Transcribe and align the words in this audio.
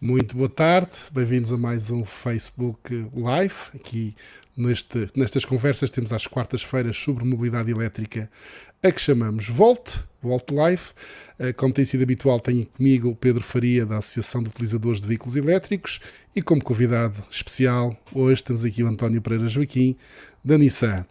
Muito 0.00 0.36
boa 0.36 0.48
tarde, 0.48 0.96
bem-vindos 1.10 1.52
a 1.52 1.56
mais 1.56 1.90
um 1.90 2.04
Facebook 2.04 3.02
Live. 3.16 3.54
Aqui 3.74 4.14
neste, 4.56 5.08
nestas 5.16 5.44
conversas 5.44 5.90
temos 5.90 6.12
às 6.12 6.24
quartas-feiras 6.24 6.96
sobre 6.96 7.24
mobilidade 7.24 7.72
elétrica, 7.72 8.30
a 8.80 8.92
que 8.92 9.00
chamamos 9.00 9.48
Volt, 9.48 9.96
Volt 10.22 10.52
Live. 10.52 10.82
Eh, 11.36 11.52
como 11.52 11.74
tem 11.74 11.84
sido 11.84 12.04
habitual, 12.04 12.38
tenho 12.38 12.64
comigo 12.64 13.08
o 13.08 13.16
Pedro 13.16 13.42
Faria, 13.42 13.84
da 13.84 13.98
Associação 13.98 14.40
de 14.40 14.50
Utilizadores 14.50 15.00
de 15.00 15.08
Veículos 15.08 15.34
Elétricos, 15.34 15.98
e 16.34 16.40
como 16.40 16.62
convidado 16.62 17.16
especial, 17.28 18.00
hoje 18.14 18.44
temos 18.44 18.64
aqui 18.64 18.84
o 18.84 18.86
António 18.86 19.20
Pereira 19.20 19.48
Joaquim, 19.48 19.96
da 20.44 20.56
Nissan. 20.56 21.04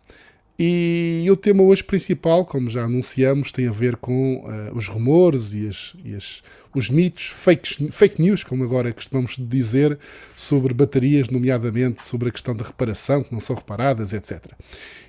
E 0.59 1.27
o 1.29 1.35
tema 1.35 1.61
hoje 1.61 1.83
principal, 1.83 2.43
como 2.43 2.67
já 2.67 2.83
anunciamos, 2.83 3.51
tem 3.51 3.67
a 3.67 3.71
ver 3.71 3.95
com 3.95 4.37
uh, 4.37 4.75
os 4.75 4.87
rumores 4.87 5.53
e, 5.53 5.67
as, 5.67 5.93
e 6.03 6.15
as, 6.15 6.41
os 6.73 6.89
mitos, 6.89 7.27
fake, 7.27 7.91
fake 7.91 8.19
news, 8.19 8.43
como 8.43 8.63
agora 8.63 8.91
costumamos 8.91 9.35
dizer, 9.37 9.99
sobre 10.35 10.73
baterias, 10.73 11.29
nomeadamente 11.29 12.03
sobre 12.03 12.29
a 12.29 12.31
questão 12.31 12.55
da 12.55 12.65
reparação, 12.65 13.21
que 13.21 13.31
não 13.31 13.39
são 13.39 13.55
reparadas, 13.55 14.13
etc. 14.13 14.45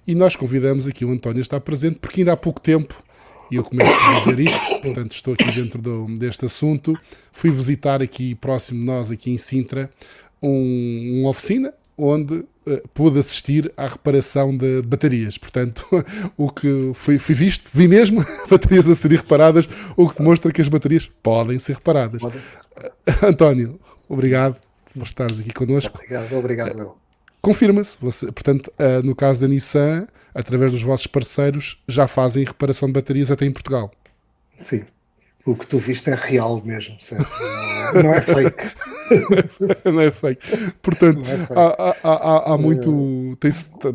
E 0.07 0.15
nós 0.15 0.37
convidamos 0.37 0.87
aqui 0.87 1.03
o 1.03 1.11
António 1.11 1.39
a 1.39 1.43
estar 1.43 1.61
presente, 1.61 1.99
porque 1.99 2.21
ainda 2.21 2.35
há 2.35 2.37
pouco 2.37 2.61
tempo, 2.61 3.03
e 3.51 3.57
eu 3.57 3.65
começo 3.65 3.91
a 3.91 4.19
dizer 4.19 4.41
isto, 4.41 4.81
portanto 4.83 5.13
estou 5.13 5.33
aqui 5.33 5.51
dentro 5.53 5.81
do, 5.81 6.05
deste 6.19 6.45
assunto, 6.45 6.95
fui 7.33 7.51
visitar 7.51 8.03
aqui 8.03 8.35
próximo 8.35 8.81
de 8.81 8.85
nós, 8.85 9.11
aqui 9.11 9.31
em 9.31 9.39
Sintra, 9.39 9.89
um, 10.43 11.21
uma 11.21 11.31
oficina 11.31 11.73
onde 11.97 12.45
pude 12.95 13.19
assistir 13.19 13.73
à 13.77 13.87
reparação 13.87 14.57
de 14.57 14.83
baterias. 14.83 15.39
Portanto, 15.39 15.87
o 16.37 16.51
que 16.51 16.93
fui, 16.95 17.19
fui, 17.19 17.35
visto, 17.35 17.69
vi 17.73 17.89
mesmo 17.89 18.25
baterias 18.49 18.89
a 18.89 18.95
serem 18.95 19.17
reparadas, 19.17 19.69
o 19.97 20.09
que 20.09 20.19
demonstra 20.19 20.53
que 20.53 20.61
as 20.61 20.69
baterias 20.69 21.11
podem 21.23 21.59
ser 21.59 21.75
reparadas. 21.75 22.23
Uh, 22.23 22.31
António, 23.23 23.81
obrigado 24.09 24.57
por 24.95 25.03
estares 25.05 25.39
aqui 25.41 25.53
connosco. 25.53 25.97
Obrigado, 25.97 26.33
obrigado, 26.37 26.77
meu. 26.77 26.97
Confirma-se, 27.41 27.97
portanto, 27.99 28.73
no 29.05 29.15
caso 29.15 29.43
da 29.43 29.49
Nissan, 29.49 30.09
através 30.35 30.73
dos 30.73 30.83
vossos 30.83 31.07
parceiros, 31.07 31.81
já 31.87 32.09
fazem 32.09 32.45
reparação 32.45 32.89
de 32.89 32.95
baterias 32.95 33.31
até 33.31 33.47
em 33.47 33.53
Portugal. 33.53 33.93
Sim, 34.59 34.83
o 35.49 35.57
que 35.57 35.67
tu 35.67 35.79
viste 35.79 36.11
é 36.11 36.15
real 36.15 36.63
mesmo, 36.63 36.99
certo? 37.01 37.27
Não 37.95 38.13
é 38.13 38.21
fake. 38.21 39.81
não 39.91 40.01
é 40.01 40.11
fake. 40.11 40.73
Portanto, 40.83 41.21
é 41.23 41.25
fake. 41.25 41.53
Há, 41.55 41.97
há, 42.03 42.13
há, 42.13 42.53
há, 42.53 42.59
muito. 42.59 43.39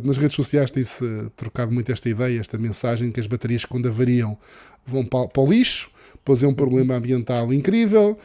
nas 0.03 0.17
redes 0.17 0.35
sociais 0.35 0.71
tem-se 0.71 1.05
trocado 1.35 1.71
muito 1.71 1.91
esta 1.91 2.09
ideia, 2.09 2.39
esta 2.39 2.57
mensagem 2.57 3.11
que 3.11 3.19
as 3.19 3.27
baterias, 3.27 3.65
quando 3.65 3.87
avariam, 3.87 4.35
vão 4.83 5.05
para, 5.05 5.27
para 5.27 5.43
o 5.43 5.45
lixo, 5.45 5.91
pois 6.25 6.41
é 6.41 6.47
um 6.47 6.55
problema 6.55 6.95
ambiental 6.95 7.53
incrível. 7.53 8.17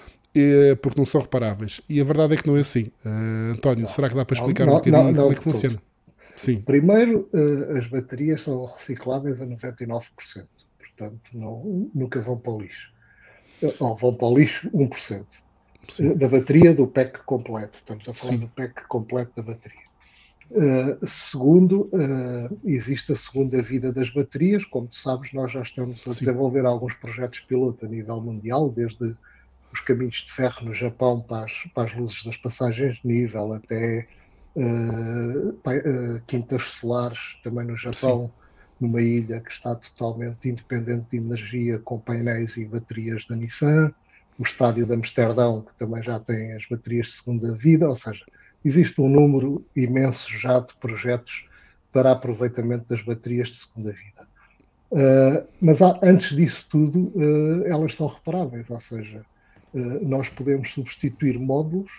porque 0.81 0.99
não 0.99 1.05
são 1.05 1.21
reparáveis. 1.21 1.83
E 1.87 2.01
a 2.01 2.05
verdade 2.05 2.33
é 2.33 2.37
que 2.39 2.47
não 2.47 2.57
é 2.57 2.61
assim. 2.61 2.91
Uh, 3.05 3.53
António, 3.53 3.83
não, 3.83 3.89
será 3.89 4.09
que 4.09 4.15
dá 4.15 4.25
para 4.25 4.37
explicar 4.37 4.65
não, 4.65 4.73
um 4.73 4.77
bocadinho 4.77 5.13
não, 5.13 5.15
como 5.15 5.33
é 5.33 5.35
que 5.35 5.43
funciona? 5.43 5.83
Sim. 6.35 6.63
Primeiro, 6.63 7.29
uh, 7.35 7.77
as 7.77 7.87
baterias 7.89 8.41
são 8.41 8.65
recicláveis 8.65 9.39
a 9.43 9.47
99%. 9.47 10.03
Portanto, 10.79 11.21
não, 11.35 11.91
nunca 11.95 12.23
vão 12.23 12.39
para 12.39 12.53
o 12.53 12.61
lixo 12.63 12.98
ou 13.79 13.97
vão 13.97 14.15
para 14.15 14.27
o 14.29 14.39
lixo 14.39 14.71
1%. 14.71 15.25
Sim. 15.89 16.17
Da 16.17 16.29
bateria 16.29 16.75
do 16.75 16.87
pack 16.87 17.23
completo. 17.25 17.77
Estamos 17.77 18.09
a 18.09 18.15
falar 18.15 18.33
Sim. 18.35 18.39
do 18.41 18.49
pack 18.49 18.87
completo 18.87 19.33
da 19.37 19.43
bateria. 19.43 19.89
Uh, 20.51 21.07
segundo, 21.07 21.91
uh, 21.93 22.59
existe 22.65 23.13
a 23.13 23.17
segunda 23.17 23.61
vida 23.63 23.93
das 23.93 24.11
baterias. 24.11 24.65
Como 24.65 24.87
tu 24.87 24.97
sabes, 24.97 25.33
nós 25.33 25.53
já 25.53 25.63
estamos 25.63 26.01
a 26.07 26.13
Sim. 26.13 26.25
desenvolver 26.25 26.65
alguns 26.65 26.95
projetos 26.95 27.41
piloto 27.41 27.85
a 27.87 27.89
nível 27.89 28.21
mundial, 28.21 28.71
desde 28.71 29.15
os 29.73 29.81
caminhos 29.81 30.17
de 30.17 30.33
ferro 30.33 30.67
no 30.67 30.75
Japão 30.75 31.21
para 31.21 31.45
as, 31.45 31.53
para 31.75 31.85
as 31.85 31.95
luzes 31.95 32.25
das 32.25 32.37
passagens 32.37 32.97
de 32.99 33.07
nível, 33.07 33.53
até 33.53 34.07
uh, 34.57 36.23
quintas 36.27 36.63
solares 36.65 37.19
também 37.43 37.67
no 37.67 37.77
Japão 37.77 38.31
numa 38.81 39.01
ilha 39.03 39.41
que 39.41 39.53
está 39.53 39.75
totalmente 39.75 40.49
independente 40.49 41.07
de 41.11 41.17
energia, 41.17 41.79
com 41.79 41.99
painéis 41.99 42.57
e 42.57 42.65
baterias 42.65 43.27
da 43.27 43.37
Nissan, 43.37 43.93
o 44.39 44.43
estádio 44.43 44.87
de 44.87 44.95
Amsterdão, 44.95 45.63
que 45.63 45.75
também 45.77 46.03
já 46.03 46.21
tem 46.21 46.53
as 46.53 46.65
baterias 46.67 47.09
de 47.09 47.13
segunda 47.15 47.53
vida, 47.53 47.89
ou 47.89 47.95
seja, 47.95 48.25
existe 48.65 49.01
um 49.01 49.09
número 49.09 49.65
imenso 49.75 50.31
já 50.39 50.61
de 50.61 50.75
projetos 50.77 51.47
para 51.93 52.13
aproveitamento 52.13 52.85
das 52.89 53.03
baterias 53.03 53.49
de 53.49 53.57
segunda 53.57 53.93
vida. 53.93 54.29
Uh, 54.91 55.47
mas 55.61 55.83
há, 55.83 55.99
antes 56.03 56.35
disso 56.35 56.67
tudo, 56.71 57.13
uh, 57.15 57.65
elas 57.67 57.95
são 57.95 58.07
reparáveis, 58.07 58.71
ou 58.71 58.81
seja, 58.81 59.25
uh, 59.75 60.09
nós 60.09 60.29
podemos 60.29 60.71
substituir 60.71 61.39
módulos 61.39 61.91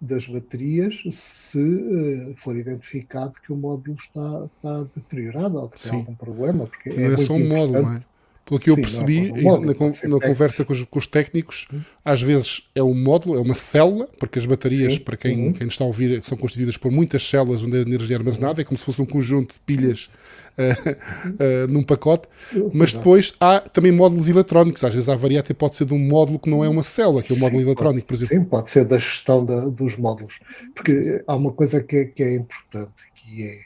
das 0.00 0.26
baterias 0.26 0.94
se 1.12 1.58
uh, 1.58 2.34
for 2.36 2.56
identificado 2.56 3.34
que 3.44 3.52
o 3.52 3.56
módulo 3.56 3.96
está, 4.00 4.46
está 4.46 4.82
deteriorado 4.96 5.58
ou 5.58 5.68
que 5.68 5.82
tem 5.82 5.98
algum 5.98 6.14
problema. 6.14 6.66
Porque 6.66 6.88
é, 6.90 7.12
é 7.12 7.16
só 7.16 7.34
um 7.34 7.48
módulo, 7.48 7.82
não 7.82 7.94
é? 7.94 8.02
Pelo 8.50 8.58
que 8.58 8.68
eu 8.68 8.74
Sim, 8.74 8.80
percebi 8.80 9.42
módulo, 9.42 9.66
na, 9.66 10.08
na 10.08 10.20
conversa 10.26 10.64
com 10.64 10.72
os, 10.72 10.82
com 10.82 10.98
os, 10.98 11.06
técnicos, 11.06 11.68
às 12.04 12.20
vezes 12.20 12.68
é 12.74 12.82
um 12.82 13.00
módulo, 13.00 13.36
é 13.36 13.40
uma 13.40 13.54
célula, 13.54 14.08
porque 14.18 14.40
as 14.40 14.44
baterias, 14.44 14.94
Sim. 14.94 15.00
para 15.02 15.16
quem, 15.16 15.46
uhum. 15.46 15.52
quem 15.52 15.68
está 15.68 15.84
a 15.84 15.86
ouvir, 15.86 16.20
são 16.24 16.36
constituídas 16.36 16.76
por 16.76 16.90
muitas 16.90 17.22
células 17.22 17.62
onde 17.62 17.76
a 17.76 17.80
energia 17.82 18.16
é 18.16 18.18
armazenada, 18.18 18.60
é 18.60 18.64
como 18.64 18.76
se 18.76 18.84
fosse 18.84 19.00
um 19.00 19.06
conjunto 19.06 19.54
de 19.54 19.60
pilhas 19.60 20.10
uh, 20.58 21.68
num 21.70 21.84
pacote, 21.84 22.26
mas 22.72 22.92
depois 22.92 23.34
há 23.38 23.60
também 23.60 23.92
módulos 23.92 24.28
eletrónicos. 24.28 24.82
Às 24.82 24.94
vezes 24.94 25.08
a 25.08 25.14
variante 25.14 25.54
pode 25.54 25.76
ser 25.76 25.84
de 25.84 25.94
um 25.94 25.98
módulo 26.00 26.40
que 26.40 26.50
não 26.50 26.64
é 26.64 26.68
uma 26.68 26.82
célula, 26.82 27.22
que 27.22 27.32
é 27.32 27.36
um 27.36 27.38
módulo 27.38 27.62
eletrónico, 27.62 28.08
por 28.08 28.14
exemplo. 28.14 28.36
Sim, 28.36 28.44
pode 28.44 28.68
ser 28.68 28.84
da 28.84 28.98
gestão 28.98 29.44
da, 29.44 29.60
dos 29.60 29.96
módulos. 29.96 30.34
Porque 30.74 31.22
há 31.24 31.36
uma 31.36 31.52
coisa 31.52 31.80
que 31.80 31.96
é, 31.96 32.04
que 32.06 32.22
é 32.24 32.34
importante, 32.34 32.90
que 33.14 33.44
é 33.44 33.60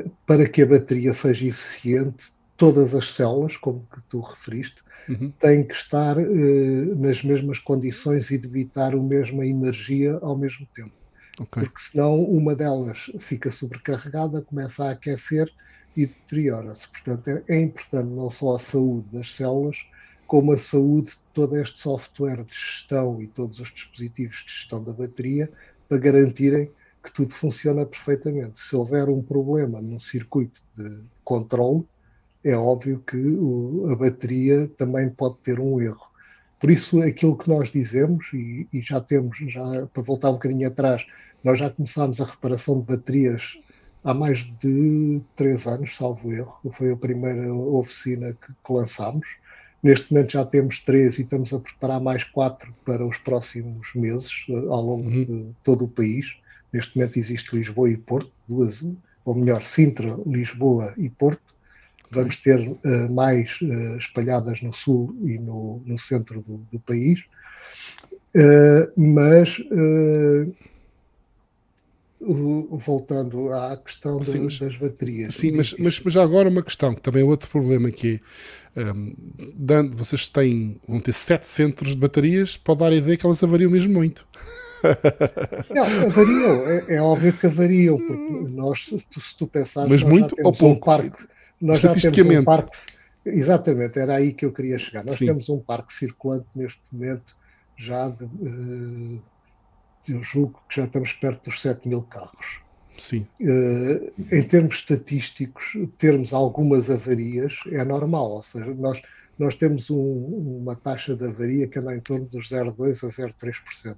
uh, 0.00 0.10
para 0.26 0.48
que 0.48 0.62
a 0.62 0.66
bateria 0.66 1.14
seja 1.14 1.46
eficiente, 1.46 2.36
todas 2.58 2.92
as 2.94 3.12
células, 3.12 3.56
como 3.56 3.86
que 3.90 4.02
tu 4.02 4.20
referiste, 4.20 4.82
uhum. 5.08 5.30
têm 5.38 5.64
que 5.64 5.74
estar 5.74 6.18
uh, 6.18 6.96
nas 6.96 7.22
mesmas 7.22 7.58
condições 7.60 8.30
e 8.30 8.36
debitar 8.36 8.92
a 8.92 8.96
mesma 8.96 9.46
energia 9.46 10.18
ao 10.20 10.36
mesmo 10.36 10.66
tempo. 10.74 10.92
Okay. 11.40 11.62
Porque 11.62 11.80
senão 11.80 12.20
uma 12.24 12.54
delas 12.54 13.10
fica 13.20 13.50
sobrecarregada, 13.50 14.42
começa 14.42 14.86
a 14.86 14.90
aquecer 14.90 15.50
e 15.96 16.04
deteriora-se. 16.04 16.88
Portanto, 16.88 17.28
é, 17.28 17.44
é, 17.48 17.60
importante 17.60 18.08
não 18.08 18.28
só 18.28 18.56
a 18.56 18.58
saúde 18.58 19.06
das 19.12 19.32
células, 19.34 19.76
como 20.26 20.52
a 20.52 20.58
saúde 20.58 21.12
de 21.12 21.18
todo 21.32 21.56
este 21.56 21.78
software 21.78 22.42
de 22.42 22.52
gestão 22.52 23.22
e 23.22 23.28
todos 23.28 23.60
os 23.60 23.70
dispositivos 23.70 24.44
de 24.44 24.52
gestão 24.52 24.82
da 24.82 24.92
bateria 24.92 25.50
para 25.88 25.98
garantirem 25.98 26.70
que 27.04 27.12
tudo 27.12 27.32
funciona 27.32 27.86
perfeitamente. 27.86 28.58
Se 28.58 28.74
houver 28.74 29.08
um 29.08 29.22
problema 29.22 29.80
no 29.80 30.00
circuito 30.00 30.60
de 30.76 31.04
controle, 31.22 31.86
é 32.44 32.56
óbvio 32.56 33.02
que 33.06 33.16
o, 33.16 33.88
a 33.90 33.96
bateria 33.96 34.68
também 34.76 35.08
pode 35.10 35.36
ter 35.38 35.58
um 35.60 35.80
erro. 35.80 36.08
Por 36.60 36.70
isso, 36.70 37.00
aquilo 37.02 37.36
que 37.36 37.48
nós 37.48 37.70
dizemos, 37.70 38.26
e, 38.32 38.66
e 38.72 38.80
já 38.80 39.00
temos, 39.00 39.36
já 39.38 39.86
para 39.92 40.02
voltar 40.02 40.30
um 40.30 40.34
bocadinho 40.34 40.66
atrás, 40.66 41.06
nós 41.42 41.58
já 41.58 41.70
começámos 41.70 42.20
a 42.20 42.24
reparação 42.24 42.80
de 42.80 42.86
baterias 42.86 43.42
há 44.02 44.12
mais 44.12 44.40
de 44.60 45.20
três 45.36 45.66
anos, 45.66 45.94
salvo 45.96 46.32
erro. 46.32 46.58
Foi 46.72 46.90
a 46.90 46.96
primeira 46.96 47.52
oficina 47.52 48.32
que, 48.32 48.52
que 48.52 48.72
lançámos. 48.72 49.26
Neste 49.82 50.12
momento 50.12 50.32
já 50.32 50.44
temos 50.44 50.80
três 50.80 51.18
e 51.18 51.22
estamos 51.22 51.52
a 51.52 51.60
preparar 51.60 52.00
mais 52.00 52.24
quatro 52.24 52.74
para 52.84 53.06
os 53.06 53.16
próximos 53.18 53.94
meses, 53.94 54.44
eh, 54.48 54.52
ao 54.52 54.82
longo 54.82 55.08
uhum. 55.08 55.24
de 55.24 55.54
todo 55.62 55.84
o 55.84 55.88
país. 55.88 56.26
Neste 56.72 56.96
momento 56.96 57.18
existe 57.18 57.56
Lisboa 57.56 57.88
e 57.88 57.96
Porto, 57.96 58.32
duas, 58.48 58.82
ou 59.24 59.34
melhor, 59.34 59.64
Sintra, 59.64 60.18
Lisboa 60.26 60.94
e 60.96 61.08
Porto. 61.08 61.47
Vamos 62.10 62.38
ter 62.38 62.58
uh, 62.68 63.12
mais 63.12 63.60
uh, 63.60 63.98
espalhadas 63.98 64.62
no 64.62 64.72
sul 64.72 65.14
e 65.24 65.38
no, 65.38 65.82
no 65.84 65.98
centro 65.98 66.40
do, 66.42 66.58
do 66.70 66.80
país. 66.80 67.20
Uh, 68.34 68.90
mas 68.96 69.58
voltando 72.20 73.52
à 73.52 73.76
questão 73.76 74.22
sim, 74.22 74.40
mas, 74.40 74.58
das 74.58 74.76
baterias. 74.76 75.34
Sim, 75.34 75.52
mas, 75.52 75.74
mas, 75.78 76.00
mas, 76.00 76.12
já 76.12 76.22
agora 76.22 76.48
uma 76.48 76.62
questão, 76.62 76.94
que 76.94 77.00
também 77.00 77.22
é 77.22 77.24
outro 77.24 77.48
problema, 77.48 77.90
que 77.90 78.20
é, 78.74 78.92
um, 78.92 79.14
dando, 79.54 79.96
vocês 79.96 80.28
têm, 80.28 80.80
vão 80.86 80.98
ter 81.00 81.12
sete 81.12 81.46
centros 81.46 81.92
de 81.92 81.98
baterias, 81.98 82.56
pode 82.56 82.80
dar 82.80 82.92
a 82.92 82.96
ideia 82.96 83.16
que 83.16 83.24
elas 83.24 83.42
avariam 83.42 83.70
mesmo 83.70 83.92
muito. 83.92 84.26
Não, 85.70 85.82
avariam, 85.82 86.68
é, 86.68 86.94
é 86.96 87.02
óbvio 87.02 87.32
que 87.32 87.46
avariam, 87.46 87.98
porque 87.98 88.52
nós, 88.52 88.84
se 88.84 88.98
tu, 89.10 89.20
se 89.20 89.36
tu 89.36 89.46
pensares... 89.46 89.88
Mas 89.88 90.02
muito 90.02 90.34
ou 90.42 90.52
pouco? 90.52 90.76
Um 90.76 90.80
parque, 90.80 91.24
nós 91.60 91.80
já 91.80 91.92
temos 91.94 92.36
um 92.36 92.44
parque... 92.44 92.78
Exatamente, 93.24 93.98
era 93.98 94.16
aí 94.16 94.32
que 94.32 94.44
eu 94.44 94.52
queria 94.52 94.78
chegar. 94.78 95.04
Nós 95.04 95.16
sim. 95.16 95.26
temos 95.26 95.48
um 95.48 95.58
parque 95.58 95.92
circulante 95.92 96.46
neste 96.54 96.80
momento 96.90 97.36
já 97.76 98.08
de... 98.08 98.24
Uh, 98.24 99.22
eu 100.08 100.22
julgo 100.22 100.62
que 100.68 100.76
já 100.76 100.84
estamos 100.84 101.12
perto 101.12 101.50
dos 101.50 101.60
7 101.60 101.86
mil 101.86 102.02
carros. 102.02 102.60
Sim. 102.96 103.26
Uh, 103.40 104.12
em 104.32 104.42
termos 104.42 104.76
estatísticos, 104.76 105.64
termos 105.98 106.32
algumas 106.32 106.90
avarias 106.90 107.54
é 107.70 107.84
normal, 107.84 108.30
ou 108.30 108.42
seja, 108.42 108.74
nós, 108.74 109.00
nós 109.38 109.54
temos 109.54 109.90
um, 109.90 110.58
uma 110.62 110.74
taxa 110.74 111.14
de 111.14 111.26
avaria 111.26 111.68
que 111.68 111.78
anda 111.78 111.94
em 111.94 112.00
torno 112.00 112.26
dos 112.26 112.48
0,2% 112.48 113.04
a 113.04 113.28
0,3%. 113.28 113.96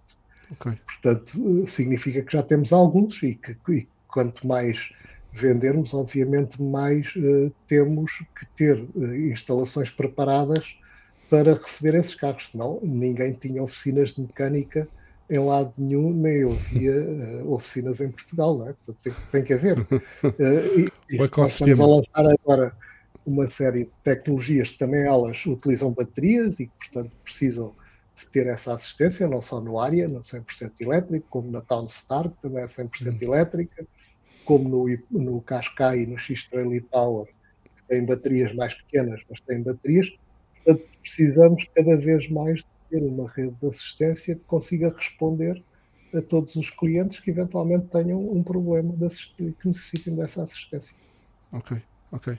Okay. 0.53 0.79
Portanto, 0.85 1.67
significa 1.67 2.23
que 2.23 2.33
já 2.33 2.43
temos 2.43 2.73
alguns 2.73 3.23
e 3.23 3.37
que 3.37 3.57
e 3.73 3.89
quanto 4.09 4.47
mais 4.47 4.93
vendermos, 5.33 5.95
obviamente, 5.95 6.61
mais 6.61 7.15
uh, 7.17 7.53
temos 7.67 8.13
que 8.39 8.47
ter 8.57 8.81
uh, 8.95 9.15
instalações 9.15 9.91
preparadas 9.91 10.77
para 11.29 11.55
receber 11.55 11.95
esses 11.95 12.15
carros, 12.15 12.49
senão 12.51 12.81
ninguém 12.83 13.33
tinha 13.33 13.63
oficinas 13.63 14.13
de 14.13 14.23
mecânica 14.23 14.89
em 15.31 15.39
lado 15.39 15.73
nenhum, 15.79 16.13
nem 16.13 16.43
havia 16.43 17.03
uh, 17.03 17.53
oficinas 17.53 18.01
em 18.01 18.11
Portugal, 18.11 18.59
não 18.59 18.69
é? 18.69 18.73
Portanto, 18.73 18.99
tem, 19.03 19.13
tem 19.31 19.45
que 19.45 19.55
haver. 19.55 19.79
Uh, 19.79 19.89
e, 20.77 20.89
e 21.09 21.23
estamos 21.23 21.81
a 21.81 21.87
lançar 21.87 22.27
agora 22.27 22.75
uma 23.25 23.47
série 23.47 23.85
de 23.85 23.91
tecnologias 24.03 24.71
que 24.71 24.79
também 24.79 25.03
elas 25.03 25.47
utilizam 25.47 25.93
baterias 25.93 26.59
e 26.59 26.67
que, 26.67 26.73
portanto, 26.79 27.13
precisam 27.23 27.73
de 28.17 28.27
ter 28.27 28.49
essa 28.49 28.75
assistência, 28.75 29.29
não 29.29 29.41
só 29.41 29.61
no 29.61 29.79
área, 29.79 30.09
no 30.09 30.21
100% 30.21 30.73
elétrico, 30.81 31.27
como 31.31 31.51
na 31.51 31.61
Townstar, 31.61 32.29
que 32.29 32.43
também 32.43 32.65
é 32.65 32.67
100% 32.67 33.07
uhum. 33.07 33.19
elétrica, 33.21 33.87
como 34.45 34.69
no, 34.69 34.99
no 35.11 35.41
Qashqai 35.43 36.01
e 36.01 36.07
no 36.07 36.19
X-Trail 36.19 36.75
e-Power, 36.75 37.27
que 37.27 37.83
têm 37.89 38.05
baterias 38.05 38.55
mais 38.55 38.75
pequenas, 38.75 39.21
mas 39.29 39.41
têm 39.41 39.63
baterias. 39.63 40.09
Portanto, 40.65 40.89
precisamos 41.01 41.65
cada 41.75 41.97
vez 41.97 42.29
mais 42.31 42.59
de 42.59 42.67
ter 42.91 43.03
uma 43.03 43.31
rede 43.31 43.55
de 43.61 43.67
assistência 43.67 44.35
que 44.35 44.45
consiga 44.45 44.89
responder 44.89 45.63
a 46.15 46.21
todos 46.21 46.57
os 46.57 46.71
clientes 46.71 47.21
que 47.21 47.31
eventualmente 47.31 47.87
tenham 47.87 48.21
um 48.21 48.43
problema 48.43 48.93
de 48.97 49.09
que 49.37 49.69
necessitem 49.69 50.17
dessa 50.17 50.43
assistência. 50.43 50.95
Ok, 51.53 51.81
ok. 52.11 52.39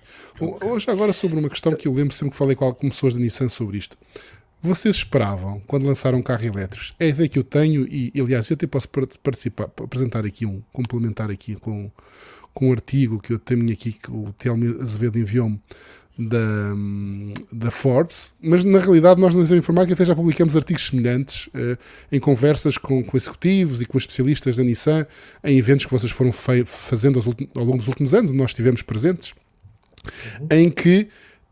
Hoje 0.62 0.90
agora 0.92 1.14
sobre 1.14 1.40
uma 1.40 1.50
questão 1.50 1.74
que 1.76 1.88
eu 1.88 1.94
lembro 1.94 2.14
sempre 2.14 2.32
que 2.32 2.38
falei 2.38 2.56
com, 2.56 2.74
com 2.74 2.90
pessoas 2.90 3.14
da 3.14 3.20
Nissan 3.20 3.50
sobre 3.50 3.78
isto. 3.78 3.98
Vocês 4.62 4.98
esperavam, 4.98 5.60
quando 5.66 5.88
lançaram 5.88 6.20
um 6.20 6.22
carro 6.22 6.46
elétrico, 6.46 6.96
é 7.00 7.06
a 7.06 7.10
ideia 7.10 7.28
que 7.28 7.40
eu 7.40 7.44
tenho, 7.44 7.88
e 7.90 8.12
aliás, 8.20 8.50
eu 8.50 8.54
até 8.54 8.68
posso 8.68 8.88
participar, 8.90 9.64
apresentar 9.64 10.24
aqui 10.26 10.46
um, 10.46 10.62
complementar 10.72 11.32
aqui 11.32 11.56
com, 11.56 11.90
com 12.54 12.70
um 12.70 12.72
artigo 12.72 13.20
que 13.20 13.34
eu 13.34 13.40
tenho 13.40 13.72
aqui, 13.72 13.94
que 13.94 14.12
o 14.12 14.32
Telmo 14.38 14.82
Azevedo 14.82 15.18
enviou-me 15.18 15.60
da, 16.18 16.76
da 17.52 17.72
Forbes, 17.72 18.34
mas 18.40 18.64
na 18.64 18.80
realidade 18.80 19.20
nós 19.20 19.34
na 19.34 19.58
Informática 19.58 19.94
até 19.94 20.06
já 20.06 20.16
publicamos 20.16 20.56
artigos 20.56 20.86
semelhantes 20.88 21.48
uh, 21.48 21.78
em 22.12 22.20
conversas 22.20 22.78
com, 22.78 23.04
com, 23.04 23.18
executivos 23.18 23.82
e 23.82 23.86
com 23.86 23.98
especialistas 23.98 24.58
da 24.58 24.64
Nissan, 24.64 25.08
em 25.44 25.58
eventos 25.58 25.86
que 25.86 25.92
vocês 25.92 26.12
foram 26.12 26.32
fazendo 26.32 27.20
ao 27.56 27.64
longo 27.64 27.78
dos 27.78 27.88
últimos 27.88 28.14
anos, 28.14 28.32
nós 28.32 28.52
estivemos 28.52 28.82
presentes, 28.82 29.34
uhum. 30.40 30.48
em 30.52 30.70
que 30.70 31.08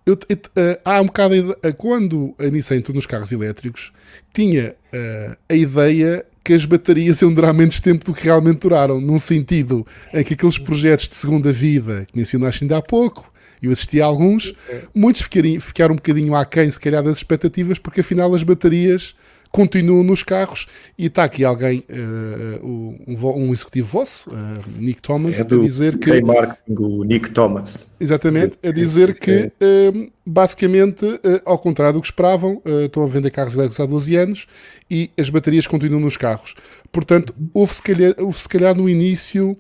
eu, 0.10 0.20
eu, 0.28 0.36
uh, 0.36 0.80
há 0.84 1.02
um 1.02 1.06
bocado 1.06 1.52
uh, 1.52 1.74
quando 1.78 2.34
a 2.40 2.46
Nissan 2.46 2.78
entrou 2.78 2.96
nos 2.96 3.06
carros 3.06 3.32
elétricos, 3.32 3.92
tinha 4.34 4.76
uh, 4.94 5.38
a 5.48 5.54
ideia 5.54 6.26
que 6.44 6.54
as 6.54 6.66
baterias 6.66 7.22
iam 7.22 7.32
durar 7.32 7.54
menos 7.54 7.80
tempo 7.80 8.06
do 8.06 8.14
que 8.14 8.24
realmente 8.24 8.60
duraram, 8.60 9.00
num 9.00 9.20
sentido 9.20 9.86
em 10.14 10.24
que 10.24 10.34
aqueles 10.34 10.58
projetos 10.58 11.08
de 11.08 11.16
segunda 11.16 11.52
vida 11.52 12.06
que 12.06 12.18
mencionaste 12.18 12.64
ainda 12.64 12.78
há 12.78 12.82
pouco, 12.82 13.32
eu 13.62 13.72
assisti 13.72 14.02
a 14.02 14.06
alguns, 14.06 14.56
muitos 14.96 15.22
ficaram, 15.22 15.60
ficaram 15.60 15.94
um 15.94 15.98
bocadinho 15.98 16.34
aquém, 16.34 16.72
se 16.72 16.80
calhar, 16.80 17.04
das 17.04 17.18
expectativas, 17.18 17.78
porque 17.78 18.02
afinal 18.02 18.34
as 18.34 18.42
baterias 18.42 19.16
continuam 19.52 20.04
nos 20.04 20.24
carros 20.24 20.68
e 20.98 21.08
está 21.08 21.24
aqui 21.24 21.44
alguém, 21.44 21.84
uh, 21.90 22.66
um, 22.66 22.98
um, 23.08 23.54
executivo 23.54 23.88
vosso, 23.88 24.30
uh, 24.30 24.36
Nick 24.78 25.02
Thomas, 25.02 25.40
é 25.40 25.42
a 25.42 25.46
dizer 25.46 25.98
que. 25.98 26.22
marketing, 26.22 26.76
o 26.80 27.04
Nick 27.04 27.32
Thomas. 27.32 27.92
Exatamente, 28.00 28.58
a 28.64 28.72
dizer 28.72 29.20
que 29.20 29.52
uh, 29.62 30.12
basicamente, 30.26 31.06
ao 31.44 31.58
contrário 31.58 31.96
do 31.96 32.02
que 32.02 32.08
esperavam, 32.08 32.62
estão 32.86 33.04
a 33.04 33.08
vender 33.08 33.32
carros 33.32 33.56
elétricos 33.56 33.80
há 33.80 33.86
12 33.86 34.16
anos 34.16 34.48
e 34.90 35.10
as 35.18 35.30
baterias 35.30 35.66
continuam 35.66 36.02
nos 36.02 36.16
carros. 36.16 36.56
Portanto, 36.92 37.34
houve 37.54 37.74
se 37.74 37.82
calhar, 37.82 38.14
houve, 38.20 38.38
se 38.38 38.48
calhar 38.48 38.76
no 38.76 38.88
início 38.88 39.58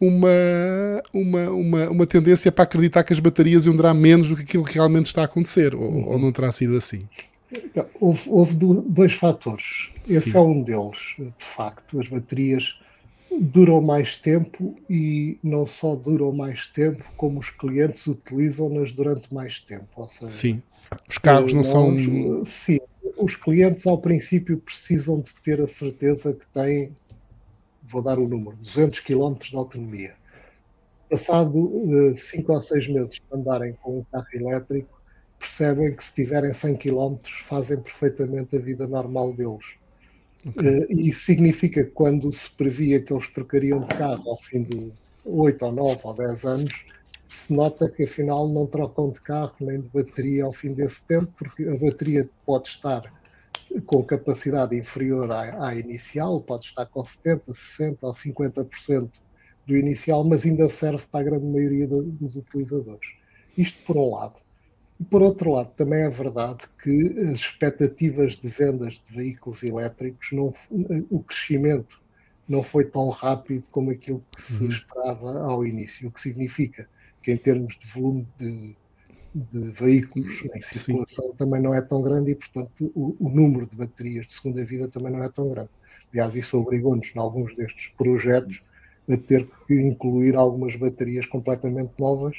uma, 0.00 0.28
uma, 1.12 1.50
uma, 1.50 1.90
uma 1.90 2.06
tendência 2.06 2.52
para 2.52 2.64
acreditar 2.64 3.02
que 3.02 3.12
as 3.12 3.20
baterias 3.20 3.66
iam 3.66 3.74
durar 3.74 3.94
menos 3.94 4.28
do 4.28 4.36
que 4.36 4.42
aquilo 4.42 4.64
que 4.64 4.74
realmente 4.74 5.06
está 5.06 5.22
a 5.22 5.24
acontecer, 5.24 5.74
ou, 5.74 6.10
ou 6.10 6.18
não 6.18 6.30
terá 6.30 6.52
sido 6.52 6.76
assim? 6.76 7.06
Então, 7.62 7.86
houve, 8.00 8.28
houve, 8.28 8.54
dois 8.54 9.14
fatores. 9.14 9.90
Esse 10.08 10.32
Sim. 10.32 10.38
é 10.38 10.40
um 10.40 10.62
deles, 10.62 10.98
de 11.18 11.44
facto. 11.44 12.00
As 12.00 12.08
baterias 12.08 12.74
duram 13.40 13.80
mais 13.80 14.16
tempo 14.16 14.76
e 14.88 15.38
não 15.42 15.66
só 15.66 15.94
duram 15.94 16.32
mais 16.32 16.68
tempo, 16.68 17.04
como 17.16 17.40
os 17.40 17.50
clientes 17.50 18.06
utilizam-nas 18.06 18.92
durante 18.92 19.32
mais 19.32 19.60
tempo. 19.60 19.88
Ou 19.96 20.08
seja, 20.08 20.28
sim, 20.28 20.62
os 21.08 21.18
carros 21.18 21.52
não 21.52 21.62
nós, 21.62 21.68
são. 21.68 22.44
Sim, 22.44 22.80
os 23.16 23.36
clientes 23.36 23.86
ao 23.86 23.98
princípio 23.98 24.58
precisam 24.58 25.20
de 25.20 25.34
ter 25.42 25.60
a 25.60 25.68
certeza 25.68 26.32
que 26.32 26.46
têm, 26.48 26.94
vou 27.82 28.02
dar 28.02 28.18
o 28.18 28.28
número, 28.28 28.56
200 28.56 29.00
km 29.00 29.34
de 29.34 29.56
autonomia. 29.56 30.14
Passado 31.10 32.14
5 32.16 32.50
uh, 32.50 32.54
ou 32.54 32.60
6 32.60 32.88
meses 32.88 33.14
de 33.14 33.22
andarem 33.32 33.74
com 33.82 33.98
um 33.98 34.04
carro 34.10 34.26
elétrico, 34.32 34.93
percebem 35.44 35.94
que 35.94 36.02
se 36.02 36.14
tiverem 36.14 36.54
100 36.54 36.76
km 36.76 37.16
fazem 37.44 37.78
perfeitamente 37.78 38.56
a 38.56 38.58
vida 38.58 38.86
normal 38.86 39.34
deles. 39.34 39.64
Okay. 40.46 40.78
Uh, 40.80 40.86
e 40.90 41.08
isso 41.10 41.24
significa 41.24 41.84
que 41.84 41.90
quando 41.90 42.32
se 42.32 42.50
previa 42.50 43.00
que 43.00 43.12
eles 43.12 43.28
trocariam 43.28 43.80
de 43.80 43.94
carro 43.94 44.30
ao 44.30 44.36
fim 44.38 44.62
de 44.62 44.90
8 45.24 45.64
ou 45.64 45.72
9 45.72 46.00
ou 46.02 46.14
10 46.14 46.44
anos, 46.44 46.74
se 47.26 47.52
nota 47.52 47.88
que 47.88 48.04
afinal 48.04 48.48
não 48.48 48.66
trocam 48.66 49.10
de 49.10 49.20
carro 49.20 49.54
nem 49.60 49.80
de 49.80 49.88
bateria 49.88 50.44
ao 50.44 50.52
fim 50.52 50.72
desse 50.72 51.06
tempo, 51.06 51.32
porque 51.38 51.64
a 51.64 51.76
bateria 51.76 52.28
pode 52.44 52.68
estar 52.68 53.02
com 53.86 54.02
capacidade 54.02 54.76
inferior 54.76 55.30
à, 55.30 55.68
à 55.68 55.74
inicial, 55.74 56.40
pode 56.40 56.66
estar 56.66 56.86
com 56.86 57.02
70%, 57.02 57.42
60% 57.48 57.98
ou 58.00 58.12
50% 58.12 59.10
do 59.66 59.76
inicial, 59.76 60.24
mas 60.24 60.44
ainda 60.44 60.68
serve 60.68 61.04
para 61.10 61.20
a 61.20 61.22
grande 61.24 61.46
maioria 61.46 61.86
dos 61.86 62.36
utilizadores. 62.36 63.08
Isto 63.56 63.78
por 63.86 63.96
um 63.96 64.10
lado. 64.10 64.43
Por 65.10 65.22
outro 65.22 65.52
lado, 65.52 65.70
também 65.76 66.02
é 66.02 66.08
verdade 66.08 66.64
que 66.82 67.18
as 67.28 67.40
expectativas 67.40 68.36
de 68.36 68.48
vendas 68.48 69.02
de 69.08 69.16
veículos 69.16 69.62
elétricos, 69.62 70.30
não, 70.32 70.52
o 71.10 71.20
crescimento 71.20 72.00
não 72.48 72.62
foi 72.62 72.84
tão 72.84 73.08
rápido 73.08 73.64
como 73.70 73.90
aquilo 73.90 74.24
que 74.34 74.42
se 74.42 74.62
uhum. 74.62 74.68
esperava 74.68 75.40
ao 75.40 75.66
início, 75.66 76.08
o 76.08 76.12
que 76.12 76.20
significa 76.20 76.88
que 77.22 77.32
em 77.32 77.36
termos 77.36 77.76
de 77.76 77.86
volume 77.86 78.26
de, 78.38 78.76
de 79.34 79.70
veículos 79.70 80.42
em 80.54 80.60
circulação 80.60 81.30
Sim. 81.30 81.36
também 81.36 81.60
não 81.60 81.74
é 81.74 81.80
tão 81.80 82.00
grande 82.02 82.30
e, 82.30 82.34
portanto, 82.34 82.92
o, 82.94 83.16
o, 83.18 83.28
número 83.28 83.66
de 83.66 83.74
baterias 83.74 84.26
de 84.26 84.34
segunda 84.34 84.64
vida 84.64 84.88
também 84.88 85.10
não 85.10 85.24
é 85.24 85.28
tão 85.28 85.48
grande. 85.48 85.70
Aliás, 86.12 86.36
isso 86.36 86.56
obrigou-nos, 86.58 87.08
em 87.14 87.18
alguns 87.18 87.56
destes 87.56 87.88
projetos, 87.96 88.62
a 89.08 89.16
ter 89.16 89.48
que 89.66 89.74
incluir 89.74 90.36
algumas 90.36 90.76
baterias 90.76 91.26
completamente 91.26 91.92
novas 91.98 92.36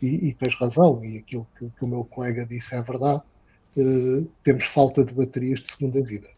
e, 0.00 0.28
e 0.28 0.34
tens 0.34 0.54
razão, 0.54 1.04
e 1.04 1.18
aquilo 1.18 1.46
que, 1.58 1.66
que, 1.66 1.84
o 1.84 1.88
meu 1.88 2.04
colega 2.04 2.46
disse 2.46 2.74
é 2.74 2.82
verdade, 2.82 3.22
uh, 3.76 4.26
temos 4.42 4.64
falta 4.64 5.04
de 5.04 5.12
baterias 5.12 5.60
de 5.60 5.72
segunda 5.72 6.00
vida. 6.02 6.28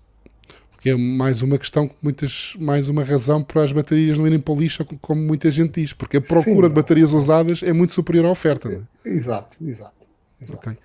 Que 0.80 0.90
é 0.90 0.96
mais 0.96 1.42
uma 1.42 1.58
questão, 1.58 1.90
muitas, 2.02 2.54
mais 2.58 2.88
uma 2.88 3.04
razão 3.04 3.44
para 3.44 3.62
as 3.62 3.70
baterias 3.70 4.16
não 4.16 4.26
irem 4.26 4.40
para 4.40 4.54
o 4.54 4.58
lixo, 4.58 4.84
como 5.00 5.20
muita 5.20 5.50
gente 5.50 5.80
diz, 5.80 5.92
porque 5.92 6.16
a 6.16 6.20
procura 6.22 6.68
Sim, 6.68 6.74
de 6.74 6.80
baterias 6.80 7.12
usadas 7.12 7.62
é 7.62 7.72
muito 7.72 7.92
superior 7.92 8.24
à 8.24 8.30
oferta. 8.30 8.68
Não 8.68 8.86
é? 9.04 9.08
Exato, 9.10 9.58
exato. 9.62 10.06
exato. 10.40 10.58
Okay. 10.58 10.78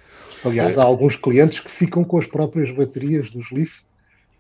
Aliás, 0.44 0.78
há 0.78 0.84
alguns 0.84 1.16
clientes 1.16 1.60
que 1.60 1.72
ficam 1.72 2.04
com 2.04 2.18
as 2.18 2.28
próprias 2.28 2.76
baterias 2.76 3.32
dos 3.32 3.50
Leaf 3.52 3.85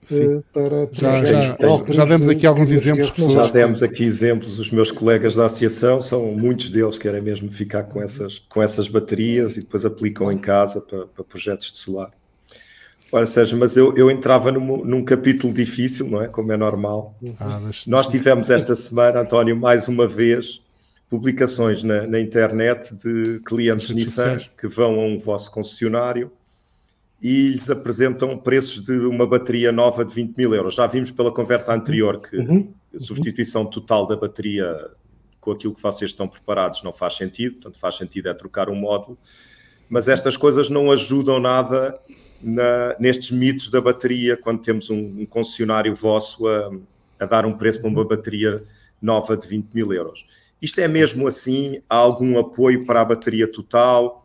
Sim. 0.05 0.43
para 0.53 0.87
já, 0.91 1.23
já, 1.23 1.57
já 1.87 2.05
demos 2.05 2.29
aqui 2.29 2.45
alguns 2.45 2.71
exemplos. 2.71 3.13
Já 3.31 3.47
demos 3.47 3.83
aqui 3.83 4.03
exemplos. 4.03 4.59
Os 4.59 4.71
meus 4.71 4.91
colegas 4.91 5.35
da 5.35 5.45
associação 5.45 5.99
são 6.01 6.25
muitos 6.33 6.69
deles 6.69 6.97
querem 6.97 7.21
mesmo 7.21 7.51
ficar 7.51 7.83
com 7.83 8.01
essas, 8.01 8.39
com 8.49 8.61
essas 8.61 8.87
baterias 8.87 9.57
e 9.57 9.61
depois 9.61 9.85
aplicam 9.85 10.31
em 10.31 10.37
casa 10.37 10.81
para, 10.81 11.05
para 11.07 11.23
projetos 11.23 11.71
de 11.71 11.77
solar. 11.77 12.11
Olha, 13.11 13.25
Sérgio, 13.25 13.57
mas 13.57 13.77
eu, 13.77 13.95
eu 13.95 14.11
entrava 14.11 14.51
num, 14.51 14.83
num 14.83 15.05
capítulo 15.05 15.53
difícil, 15.53 16.07
não 16.07 16.21
é? 16.21 16.27
Como 16.27 16.51
é 16.51 16.57
normal. 16.57 17.15
Ah, 17.39 17.61
Nós 17.87 18.07
tivemos 18.07 18.49
esta 18.49 18.75
semana, 18.75 19.21
António, 19.21 19.55
mais 19.55 19.87
uma 19.87 20.07
vez, 20.07 20.61
publicações 21.09 21.83
na, 21.83 22.07
na 22.07 22.19
internet 22.19 22.93
de 22.95 23.39
clientes 23.45 23.91
Nissan 23.91 24.37
que 24.59 24.67
vão 24.67 24.99
a 24.99 25.05
um 25.05 25.17
vosso 25.17 25.51
concessionário 25.51 26.31
e 27.27 27.47
lhes 27.47 27.71
apresentam 27.71 28.37
preços 28.37 28.83
de 28.83 28.99
uma 28.99 29.25
bateria 29.25 29.71
nova 29.71 30.05
de 30.05 30.13
20 30.13 30.37
mil 30.37 30.53
euros. 30.53 30.75
Já 30.75 30.85
vimos 30.85 31.09
pela 31.09 31.31
conversa 31.31 31.73
anterior 31.73 32.21
que 32.21 32.37
uhum. 32.37 32.71
a 32.95 32.99
substituição 32.99 33.65
total 33.65 34.05
da 34.05 34.15
bateria 34.15 34.91
com 35.41 35.49
aquilo 35.49 35.73
que 35.73 35.81
vocês 35.81 36.11
estão 36.11 36.27
preparados 36.27 36.83
não 36.83 36.93
faz 36.93 37.15
sentido, 37.15 37.53
portanto 37.53 37.79
faz 37.79 37.95
sentido 37.95 38.29
é 38.29 38.33
trocar 38.35 38.69
um 38.69 38.75
módulo, 38.75 39.17
mas 39.89 40.07
estas 40.07 40.37
coisas 40.37 40.69
não 40.69 40.91
ajudam 40.91 41.39
nada 41.39 41.99
na, 42.39 42.95
nestes 42.99 43.31
mitos 43.31 43.71
da 43.71 43.81
bateria 43.81 44.37
quando 44.37 44.61
temos 44.61 44.91
um, 44.91 45.21
um 45.21 45.25
concessionário 45.25 45.95
vosso 45.95 46.47
a, 46.47 46.71
a, 47.19 47.25
dar 47.25 47.43
um 47.43 47.57
preço 47.57 47.81
para 47.81 47.89
uma 47.89 48.05
bateria 48.05 48.63
nova 49.01 49.35
de 49.35 49.47
20 49.47 49.73
mil 49.73 49.91
euros. 49.91 50.27
Isto 50.61 50.79
é 50.79 50.87
mesmo 50.87 51.27
assim? 51.27 51.81
Há 51.89 51.95
algum 51.95 52.37
apoio 52.37 52.85
para 52.85 53.01
a 53.01 53.05
bateria 53.05 53.51
total? 53.51 54.24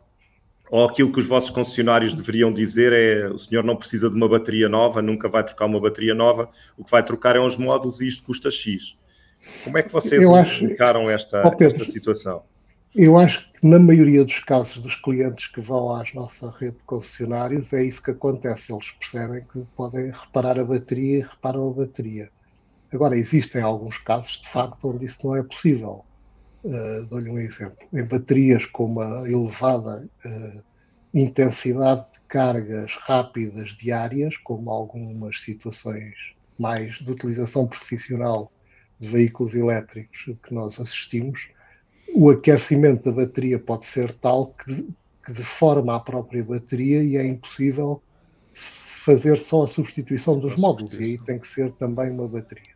Ou 0.71 0.87
aquilo 0.87 1.11
que 1.11 1.19
os 1.19 1.27
vossos 1.27 1.49
concessionários 1.49 2.13
deveriam 2.13 2.51
dizer 2.51 2.93
é 2.93 3.27
o 3.27 3.37
senhor 3.37 3.61
não 3.61 3.75
precisa 3.75 4.09
de 4.09 4.15
uma 4.15 4.27
bateria 4.27 4.69
nova, 4.69 5.01
nunca 5.01 5.27
vai 5.27 5.43
trocar 5.43 5.65
uma 5.65 5.81
bateria 5.81 6.15
nova, 6.15 6.49
o 6.77 6.83
que 6.85 6.89
vai 6.89 7.03
trocar 7.03 7.35
é 7.35 7.41
uns 7.41 7.57
módulos 7.57 7.99
e 7.99 8.07
isto 8.07 8.23
custa 8.23 8.49
X. 8.49 8.97
Como 9.65 9.77
é 9.77 9.83
que 9.83 9.91
vocês 9.91 10.23
explicaram 10.23 11.09
esta, 11.09 11.43
oh, 11.45 11.63
esta 11.63 11.83
situação? 11.83 12.43
Eu 12.95 13.17
acho 13.17 13.51
que 13.51 13.67
na 13.67 13.79
maioria 13.79 14.23
dos 14.23 14.39
casos 14.39 14.77
dos 14.77 14.95
clientes 14.95 15.47
que 15.47 15.59
vão 15.59 15.93
à 15.93 16.05
nossa 16.13 16.49
rede 16.51 16.77
de 16.77 16.83
concessionários 16.85 17.73
é 17.73 17.83
isso 17.83 18.01
que 18.01 18.11
acontece. 18.11 18.71
Eles 18.71 18.91
percebem 18.91 19.43
que 19.51 19.63
podem 19.75 20.09
reparar 20.11 20.57
a 20.57 20.63
bateria 20.63 21.19
e 21.19 21.21
reparam 21.21 21.69
a 21.69 21.73
bateria. 21.73 22.29
Agora, 22.93 23.17
existem 23.17 23.61
alguns 23.61 23.97
casos, 23.97 24.41
de 24.41 24.49
facto, 24.49 24.89
onde 24.89 25.05
isso 25.05 25.19
não 25.23 25.35
é 25.35 25.43
possível. 25.43 26.05
Uh, 26.63 27.03
Dou-lhe 27.05 27.29
um 27.29 27.39
exemplo. 27.39 27.77
Em 27.91 28.03
baterias 28.03 28.65
com 28.67 28.85
uma 28.85 29.27
elevada 29.29 30.07
uh, 30.25 30.63
intensidade 31.13 32.05
de 32.13 32.19
cargas 32.27 32.93
rápidas 32.95 33.71
diárias, 33.77 34.37
como 34.37 34.69
algumas 34.69 35.41
situações 35.41 36.13
mais 36.57 36.95
de 36.99 37.11
utilização 37.11 37.67
profissional 37.67 38.51
de 38.99 39.07
veículos 39.07 39.55
elétricos 39.55 40.35
que 40.43 40.53
nós 40.53 40.79
assistimos, 40.79 41.49
o 42.13 42.29
aquecimento 42.29 43.05
da 43.05 43.11
bateria 43.11 43.57
pode 43.57 43.87
ser 43.87 44.13
tal 44.13 44.53
que, 44.53 44.87
que 45.25 45.33
deforma 45.33 45.95
a 45.95 45.99
própria 45.99 46.43
bateria 46.43 47.03
e 47.03 47.17
é 47.17 47.25
impossível 47.25 48.01
fazer 48.53 49.39
só 49.39 49.63
a 49.63 49.67
substituição 49.67 50.37
dos 50.37 50.55
módulos, 50.55 50.93
e 50.93 51.03
aí 51.03 51.17
tem 51.17 51.39
que 51.39 51.47
ser 51.47 51.71
também 51.71 52.11
uma 52.11 52.27
bateria. 52.27 52.75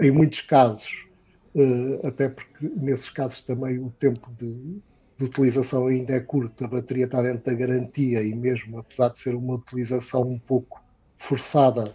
Em 0.00 0.10
muitos 0.10 0.40
casos, 0.40 1.06
uh, 1.54 2.06
até 2.06 2.28
porque 2.28 2.68
nesses 2.76 3.10
casos 3.10 3.42
também 3.42 3.78
o 3.78 3.90
tempo 3.90 4.30
de, 4.36 4.80
de, 5.18 5.24
utilização 5.24 5.86
ainda 5.86 6.14
é 6.14 6.20
curto, 6.20 6.64
a 6.64 6.68
bateria 6.68 7.04
está 7.04 7.22
dentro 7.22 7.44
da 7.44 7.54
garantia 7.54 8.22
e 8.22 8.34
mesmo 8.34 8.78
apesar 8.78 9.10
de 9.10 9.18
ser 9.18 9.34
uma 9.34 9.54
utilização 9.54 10.22
um 10.22 10.38
pouco 10.38 10.82
forçada 11.16 11.94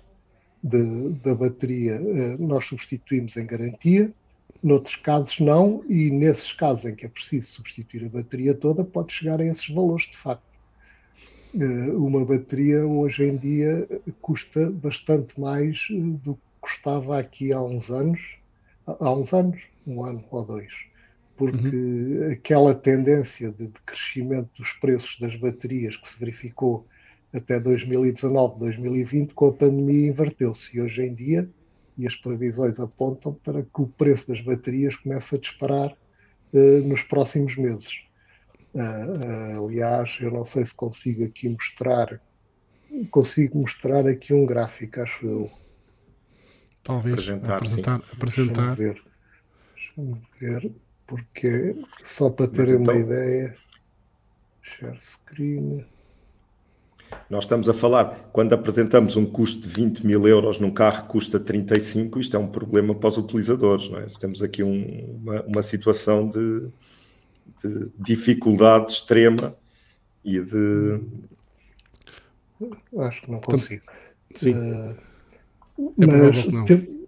de, 0.64 1.10
da 1.24 1.36
bateria, 1.36 2.00
uh, 2.02 2.42
nós 2.42 2.66
substituímos 2.66 3.38
em 3.38 3.46
garantia. 3.46 4.12
Noutros 4.64 4.96
casos 4.96 5.40
não, 5.40 5.84
e 5.88 6.10
nesses 6.10 6.52
casos 6.52 6.86
em 6.86 6.96
que 6.96 7.06
é 7.06 7.10
preciso 7.10 7.48
substituir 7.48 8.06
a 8.06 8.10
bateria 8.10 8.56
toda, 8.56 8.84
pode 8.84 9.14
chegar 9.14 9.40
a 9.40 9.46
esses 9.46 9.68
valores 9.70 10.06
de 10.06 10.18
facto. 10.18 10.44
Uh, 11.54 12.06
uma 12.06 12.26
bateria 12.26 12.86
hoje 12.86 13.24
em 13.24 13.38
dia 13.38 13.88
custa 14.22 14.70
bastante 14.70 15.40
mais 15.40 15.88
do 15.90 16.36
que 16.36 16.48
custava 16.68 17.18
aqui 17.18 17.54
há 17.54 17.62
uns 17.62 17.90
anos, 17.90 18.20
há 18.88 19.12
uns 19.12 19.34
anos, 19.34 19.62
um 19.86 20.04
ano 20.04 20.24
ou 20.32 20.46
dois, 20.46 20.72
porque 21.36 21.76
uhum. 21.76 22.32
aquela 22.32 22.74
tendência 22.74 23.52
de, 23.52 23.68
de 23.68 23.80
crescimento 23.86 24.50
dos 24.58 24.72
preços 24.74 25.18
das 25.20 25.36
baterias 25.36 25.98
que 25.98 26.10
se 26.10 26.20
verificou 26.20 26.88
até 27.34 27.60
2019, 27.60 28.60
2020, 28.60 29.34
com 29.34 29.48
a 29.48 29.54
pandemia 29.54 30.08
inverteu-se 30.08 30.76
e 30.76 30.82
hoje 30.82 31.04
em 31.04 31.14
dia, 31.14 31.48
e 31.98 32.08
as 32.08 32.16
previsões 32.16 32.80
apontam 32.80 33.34
para 33.34 33.64
que 33.64 33.82
o 33.82 33.88
preço 33.88 34.28
das 34.28 34.40
baterias 34.42 34.96
comece 34.96 35.36
a 35.36 35.40
disparar 35.40 35.92
uh, 36.54 36.82
nos 36.88 37.04
próximos 37.04 37.56
meses. 37.58 38.02
Uh, 38.74 39.60
uh, 39.60 39.66
aliás, 39.66 40.18
eu 40.22 40.32
não 40.32 40.46
sei 40.46 40.66
se 40.66 40.74
consigo 40.74 41.26
aqui 41.26 41.50
mostrar, 41.50 42.22
consigo 43.10 43.60
mostrar 43.60 44.08
aqui 44.08 44.34
um 44.34 44.46
gráfico, 44.46 45.02
acho 45.02 45.26
eu. 45.26 45.52
Talvez 46.88 47.16
apresentar. 47.16 47.56
apresentar, 47.58 48.02
apresentar. 48.14 48.76
Deixa-me 48.78 48.94
ver. 48.94 49.04
Deixa-me 49.76 50.22
ver, 50.40 50.72
porque 51.06 51.76
só 52.06 52.30
para 52.30 52.48
terem 52.48 52.76
então, 52.76 52.94
uma 52.94 52.96
ideia. 52.96 53.58
Share 54.62 54.98
screen. 55.02 55.86
Nós 57.30 57.44
estamos 57.44 57.68
a 57.68 57.74
falar, 57.74 58.30
quando 58.32 58.54
apresentamos 58.54 59.18
um 59.18 59.26
custo 59.26 59.68
de 59.68 59.68
20 59.68 60.08
mil 60.08 60.26
euros 60.26 60.60
num 60.60 60.72
carro 60.72 61.04
que 61.04 61.10
custa 61.10 61.38
35, 61.38 62.22
isto 62.22 62.38
é 62.38 62.40
um 62.40 62.48
problema 62.48 62.96
para 62.96 63.10
os 63.10 63.18
utilizadores, 63.18 63.90
não 63.90 64.00
é? 64.00 64.06
Temos 64.20 64.42
aqui 64.42 64.64
um, 64.64 65.20
uma, 65.22 65.42
uma, 65.44 65.62
situação 65.62 66.30
de, 66.30 66.70
de, 67.62 67.92
dificuldade 68.00 68.94
extrema 68.94 69.54
e 70.24 70.40
de. 70.40 71.02
Acho 72.98 73.22
que 73.22 73.32
não 73.32 73.42
consigo. 73.42 73.84
Sim. 74.34 74.54
Uh, 74.54 74.96
é 75.78 76.06
mas 76.06 76.46
não. 76.46 76.66
Te, 76.66 77.08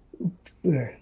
é, 0.65 0.97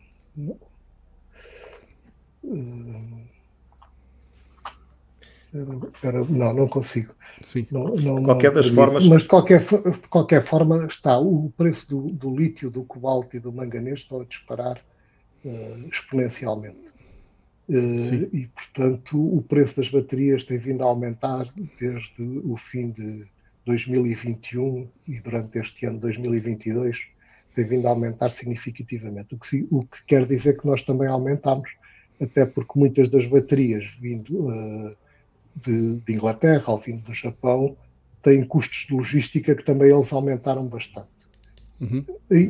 era, 6.04 6.24
não, 6.24 6.54
não 6.54 6.68
consigo. 6.68 7.14
Sim. 7.42 7.68
Não, 7.72 7.96
não, 7.96 8.24
qualquer 8.24 8.52
das 8.52 8.68
formas. 8.68 9.08
Mas 9.08 9.24
de 9.24 9.30
qualquer, 9.30 9.60
de 9.60 10.08
qualquer 10.10 10.44
forma 10.44 10.86
está 10.86 11.20
o 11.20 11.52
preço 11.56 11.90
do, 11.90 12.02
do 12.10 12.36
lítio, 12.36 12.70
do 12.70 12.84
cobalto 12.84 13.36
e 13.36 13.40
do 13.40 13.52
manganês 13.52 14.00
estão 14.00 14.22
a 14.22 14.26
disparar 14.26 14.82
uh, 15.46 15.88
exponencialmente. 15.92 16.88
Uh, 17.70 18.30
e 18.34 18.50
portanto 18.56 19.18
o 19.18 19.42
preço 19.42 19.76
das 19.76 19.90
baterias 19.90 20.46
tem 20.46 20.58
vindo 20.58 20.84
a 20.84 20.86
aumentar 20.86 21.48
desde 21.78 22.24
o 22.46 22.56
fim 22.56 22.92
de 22.92 23.26
2021 23.66 24.88
e 25.06 25.20
durante 25.20 25.60
este 25.60 25.86
ano 25.86 26.00
2022 26.00 27.08
tem 27.58 27.66
vindo 27.66 27.88
a 27.88 27.90
aumentar 27.90 28.32
significativamente, 28.32 29.34
o 29.34 29.40
que, 29.40 29.68
o 29.72 29.84
que 29.84 30.06
quer 30.06 30.28
dizer 30.28 30.60
que 30.60 30.68
nós 30.68 30.84
também 30.84 31.08
aumentamos, 31.08 31.68
até 32.22 32.46
porque 32.46 32.78
muitas 32.78 33.10
das 33.10 33.26
baterias 33.26 33.84
vindo 34.00 34.48
uh, 34.48 34.96
de, 35.56 35.96
de, 35.96 36.14
Inglaterra 36.14 36.72
ou 36.72 36.78
vindo 36.78 37.02
do 37.02 37.16
Japão 37.16 37.76
têm 38.22 38.46
custos 38.46 38.86
de 38.86 38.94
logística 38.94 39.56
que 39.56 39.64
também 39.64 39.92
eles 39.92 40.14
aumentaram 40.14 40.68
bastante. 40.68 41.08
Uhum. 41.82 42.06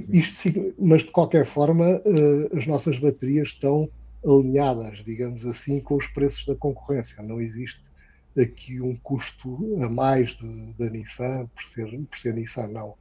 Isto, 0.09 0.73
mas 0.77 1.03
de 1.03 1.11
qualquer 1.11 1.45
forma, 1.45 2.01
uh, 2.05 2.57
as 2.57 2.67
nossas 2.67 2.99
baterias 2.99 3.49
estão 3.49 3.89
alinhadas, 4.25 5.05
digamos 5.05 5.45
assim, 5.45 5.79
com 5.79 5.95
os 5.95 6.07
preços 6.07 6.45
da 6.45 6.55
concorrência. 6.55 7.23
Não 7.23 7.39
existe 7.39 7.81
aqui 8.37 8.81
um 8.81 8.93
custo 8.97 9.57
a 9.81 9.87
mais 9.87 10.37
da 10.77 10.89
Nissan 10.89 11.47
por 11.55 11.63
ser, 11.63 11.97
por 11.97 12.19
ser 12.19 12.33
Nissan, 12.33 12.67
não 12.67 12.95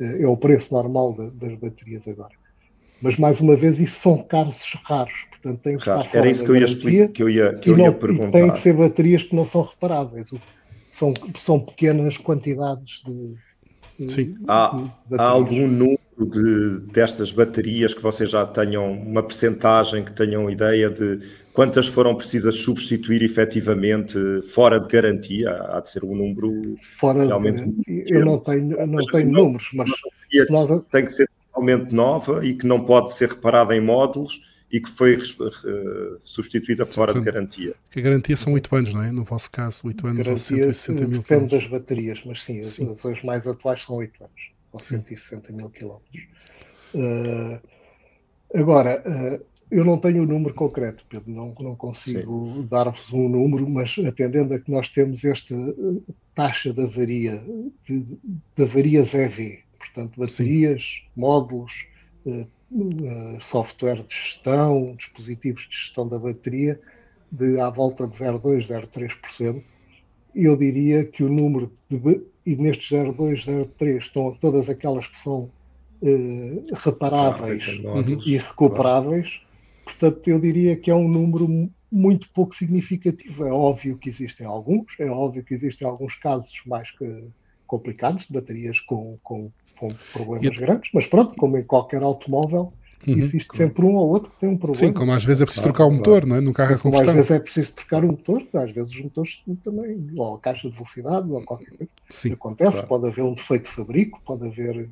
é 0.00 0.26
o 0.26 0.36
preço 0.36 0.72
normal 0.72 1.12
de, 1.12 1.30
das 1.30 1.58
baterias 1.58 2.06
agora. 2.08 2.34
Mas, 3.00 3.16
mais 3.18 3.40
uma 3.40 3.54
vez, 3.54 3.78
isso 3.78 4.00
são 4.00 4.18
carros 4.18 4.62
raros. 4.84 5.12
Portanto, 5.30 5.60
tem 5.60 5.76
que 5.76 5.84
fora 5.84 6.08
Era 6.12 6.30
isso 6.30 6.44
que 6.44 6.50
eu 6.50 6.56
ia, 6.56 6.64
explicar, 6.64 7.08
que 7.08 7.22
eu 7.22 7.28
ia, 7.28 7.54
que 7.54 7.70
eu 7.70 7.76
não, 7.76 7.92
perguntar. 7.92 8.30
Tem 8.30 8.50
que 8.50 8.58
ser 8.58 8.72
baterias 8.74 9.22
que 9.22 9.36
não 9.36 9.46
são 9.46 9.62
reparáveis. 9.62 10.32
São, 10.88 11.12
são 11.36 11.60
pequenas 11.60 12.16
quantidades 12.16 13.02
de. 13.04 14.08
Sim. 14.08 14.32
De, 14.32 14.44
há, 14.48 14.82
de 15.06 15.18
há 15.18 15.22
algum 15.22 15.68
número 15.68 16.00
de, 16.18 16.78
destas 16.92 17.32
baterias 17.32 17.92
que 17.92 18.00
vocês 18.00 18.30
já 18.30 18.46
tenham 18.46 18.92
uma 18.92 19.22
percentagem, 19.22 20.04
que 20.04 20.12
tenham 20.12 20.48
ideia 20.48 20.88
de 20.88 21.20
quantas 21.52 21.88
foram 21.88 22.14
precisas 22.14 22.54
substituir 22.56 23.22
efetivamente 23.22 24.16
fora 24.42 24.78
de 24.78 24.88
garantia? 24.88 25.50
Há 25.50 25.80
de 25.80 25.90
ser 25.90 26.04
um 26.04 26.14
número 26.14 26.76
fora 26.80 27.24
realmente. 27.24 27.64
De, 27.86 28.04
eu 28.08 28.24
não 28.24 28.38
tenho, 28.38 28.86
não 28.86 29.06
tenho 29.06 29.30
não, 29.30 29.44
números, 29.44 29.70
mas 29.74 29.90
nós... 30.48 30.82
tem 30.90 31.04
que 31.04 31.10
ser 31.10 31.28
totalmente 31.52 31.92
nova 31.92 32.46
e 32.46 32.54
que 32.54 32.66
não 32.66 32.84
pode 32.84 33.12
ser 33.12 33.30
reparada 33.30 33.74
em 33.74 33.80
módulos 33.80 34.52
e 34.70 34.80
que 34.80 34.90
foi 34.90 35.16
uh, 35.16 35.20
substituída 36.22 36.84
fora 36.84 37.12
Sim, 37.12 37.20
de 37.20 37.24
garantia. 37.24 37.74
A 37.96 38.00
garantia 38.00 38.36
são 38.36 38.52
8 38.54 38.76
anos, 38.76 38.94
não 38.94 39.02
é? 39.02 39.12
No 39.12 39.22
vosso 39.22 39.50
caso, 39.50 39.86
8 39.86 40.06
anos 40.06 40.26
ou 40.26 40.36
160 40.36 41.06
mil 41.06 41.20
Depende 41.20 41.56
das 41.56 41.66
baterias, 41.68 42.20
mas 42.24 42.42
sim, 42.42 42.62
sim. 42.64 42.90
As, 42.90 43.04
as 43.06 43.22
mais 43.22 43.46
atuais 43.46 43.82
são 43.82 43.96
8 43.96 44.24
anos 44.24 44.53
ou 44.74 44.80
160 44.80 45.52
mil 45.52 45.70
quilómetros. 45.70 46.26
Uh, 46.92 47.60
agora, 48.52 49.02
uh, 49.06 49.44
eu 49.70 49.84
não 49.84 49.98
tenho 49.98 50.22
o 50.22 50.24
um 50.24 50.28
número 50.28 50.52
concreto, 50.52 51.06
Pedro, 51.08 51.30
não, 51.30 51.54
não 51.60 51.76
consigo 51.76 52.66
dar-vos 52.68 53.12
um 53.12 53.28
número, 53.28 53.68
mas 53.68 53.96
atendendo 54.06 54.52
a 54.52 54.58
que 54.58 54.70
nós 54.70 54.88
temos 54.90 55.24
esta 55.24 55.54
eh, 55.54 56.12
taxa 56.34 56.72
de 56.72 56.82
avaria, 56.82 57.42
de, 57.84 58.04
de 58.56 58.62
avarias 58.62 59.14
EV, 59.14 59.60
portanto, 59.78 60.20
baterias, 60.20 60.82
Sim. 60.82 61.10
módulos, 61.16 61.86
uh, 62.26 62.46
software 63.40 64.02
de 64.02 64.14
gestão, 64.14 64.94
dispositivos 64.96 65.68
de 65.68 65.76
gestão 65.76 66.08
da 66.08 66.18
bateria, 66.18 66.80
de 67.30 67.58
à 67.60 67.70
volta 67.70 68.06
de 68.06 68.16
0,2, 68.16 68.68
0,3%, 68.68 69.62
eu 70.34 70.56
diria 70.56 71.04
que 71.04 71.22
o 71.22 71.28
número 71.28 71.72
de 71.88 71.96
e 72.46 72.56
nestes 72.56 72.90
02, 72.90 73.46
03 73.76 74.04
estão 74.04 74.36
todas 74.40 74.68
aquelas 74.68 75.06
que 75.06 75.18
são 75.18 75.50
uh, 76.02 76.64
reparáveis 76.74 77.66
uhum. 77.68 78.20
e 78.26 78.36
recuperáveis. 78.36 79.40
Portanto, 79.84 80.28
eu 80.28 80.38
diria 80.38 80.76
que 80.76 80.90
é 80.90 80.94
um 80.94 81.08
número 81.08 81.70
muito 81.90 82.28
pouco 82.30 82.54
significativo. 82.54 83.46
É 83.46 83.52
óbvio 83.52 83.96
que 83.96 84.08
existem 84.08 84.46
alguns, 84.46 84.86
é 84.98 85.06
óbvio 85.06 85.44
que 85.44 85.54
existem 85.54 85.86
alguns 85.86 86.14
casos 86.14 86.52
mais 86.66 86.90
que 86.90 87.24
complicados, 87.66 88.26
baterias 88.28 88.80
com, 88.80 89.18
com, 89.22 89.50
com 89.78 89.88
problemas 90.12 90.44
e... 90.44 90.50
grandes, 90.50 90.90
mas 90.92 91.06
pronto, 91.06 91.34
como 91.36 91.56
em 91.56 91.64
qualquer 91.64 92.02
automóvel, 92.02 92.72
Uhum, 93.06 93.18
existe 93.18 93.48
claro. 93.48 93.68
sempre 93.68 93.84
um 93.84 93.94
ou 93.94 94.08
outro 94.08 94.30
que 94.30 94.40
tem 94.40 94.48
um 94.48 94.56
problema. 94.56 94.86
Sim, 94.86 94.92
como 94.92 95.12
às 95.12 95.24
vezes 95.24 95.42
é 95.42 95.44
preciso 95.44 95.64
trocar 95.64 95.86
o 95.86 95.90
motor, 95.90 96.26
não 96.26 96.36
é? 96.36 96.40
No 96.40 96.52
carro 96.52 96.74
a 96.74 96.78
combustão. 96.78 97.06
Como 97.06 97.20
às 97.20 97.28
vezes 97.28 97.30
é 97.30 97.38
preciso 97.38 97.74
trocar 97.74 98.04
o 98.04 98.08
motor, 98.08 98.42
às 98.54 98.72
vezes 98.72 98.92
os 98.92 99.00
motores 99.00 99.42
também, 99.62 100.06
ou 100.16 100.34
a 100.34 100.40
caixa 100.40 100.68
de 100.68 100.74
velocidade, 100.74 101.30
ou 101.30 101.42
qualquer 101.42 101.76
coisa. 101.76 101.92
Sim, 102.10 102.32
acontece, 102.32 102.72
claro. 102.72 102.86
pode 102.88 103.06
haver 103.08 103.22
um 103.22 103.34
defeito 103.34 103.64
de 103.64 103.70
fabrico, 103.70 104.22
pode 104.24 104.46
haver 104.46 104.90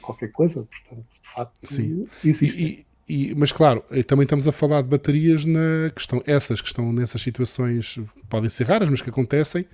qualquer 0.00 0.32
coisa, 0.32 0.62
portanto, 0.62 1.06
de 1.22 1.28
facto, 1.28 1.60
Sim. 1.62 2.06
existe. 2.24 2.44
E, 2.44 2.86
e, 3.08 3.34
mas 3.34 3.52
claro, 3.52 3.84
também 4.06 4.24
estamos 4.24 4.46
a 4.46 4.52
falar 4.52 4.82
de 4.82 4.88
baterias 4.88 5.44
na 5.44 5.90
questão, 5.94 6.22
essas 6.26 6.60
que 6.60 6.66
estão 6.66 6.92
nessas 6.92 7.20
situações 7.20 7.98
podem 8.28 8.48
ser 8.48 8.66
raras, 8.66 8.88
mas 8.88 9.02
que 9.02 9.10
acontecem 9.10 9.66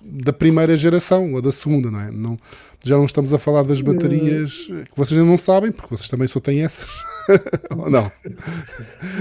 da 0.00 0.32
primeira 0.32 0.76
geração 0.76 1.34
ou 1.34 1.42
da 1.42 1.50
segunda, 1.50 1.90
não 1.90 2.00
é? 2.00 2.10
Não, 2.10 2.36
já 2.84 2.96
não 2.96 3.04
estamos 3.04 3.32
a 3.32 3.38
falar 3.38 3.64
das 3.64 3.80
baterias 3.80 4.66
que 4.66 4.96
vocês 4.96 5.18
ainda 5.18 5.28
não 5.28 5.36
sabem, 5.36 5.72
porque 5.72 5.94
vocês 5.94 6.08
também 6.08 6.28
só 6.28 6.38
têm 6.38 6.62
essas. 6.62 7.02
ou 7.76 7.90
não? 7.90 8.10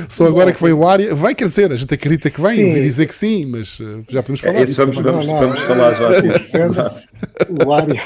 Só 0.08 0.28
agora 0.28 0.52
que 0.52 0.62
vem 0.62 0.74
o 0.74 0.88
área, 0.88 1.16
vai 1.16 1.34
crescer, 1.34 1.72
a 1.72 1.76
gente 1.76 1.94
acredita 1.94 2.30
que 2.30 2.42
vem, 2.42 2.72
vai 2.72 2.82
dizer 2.82 3.08
que 3.08 3.16
sim, 3.16 3.46
mas 3.46 3.78
eh, 3.82 4.04
já 4.10 4.22
podemos 4.22 4.42
falar 4.42 4.60
é, 4.60 4.66
disso. 4.66 4.78
Vamos, 4.78 4.98
vamos, 4.98 5.28
não, 5.28 5.40
vamos 5.40 5.60
falar 5.62 5.94
já 5.94 6.22
disso. 6.22 6.52
o 7.66 7.74
área. 7.74 8.02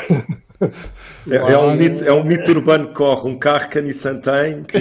É, 1.29 1.35
é, 1.35 1.57
um 1.57 1.75
mito, 1.75 2.03
é 2.03 2.13
um 2.13 2.23
mito 2.23 2.51
urbano 2.51 2.87
que 2.87 2.93
corre, 2.93 3.29
um 3.29 3.37
carro 3.37 3.69
que 3.69 3.79
a 3.79 3.81
Nissan 3.81 4.17
tem. 4.17 4.63
Que... 4.63 4.77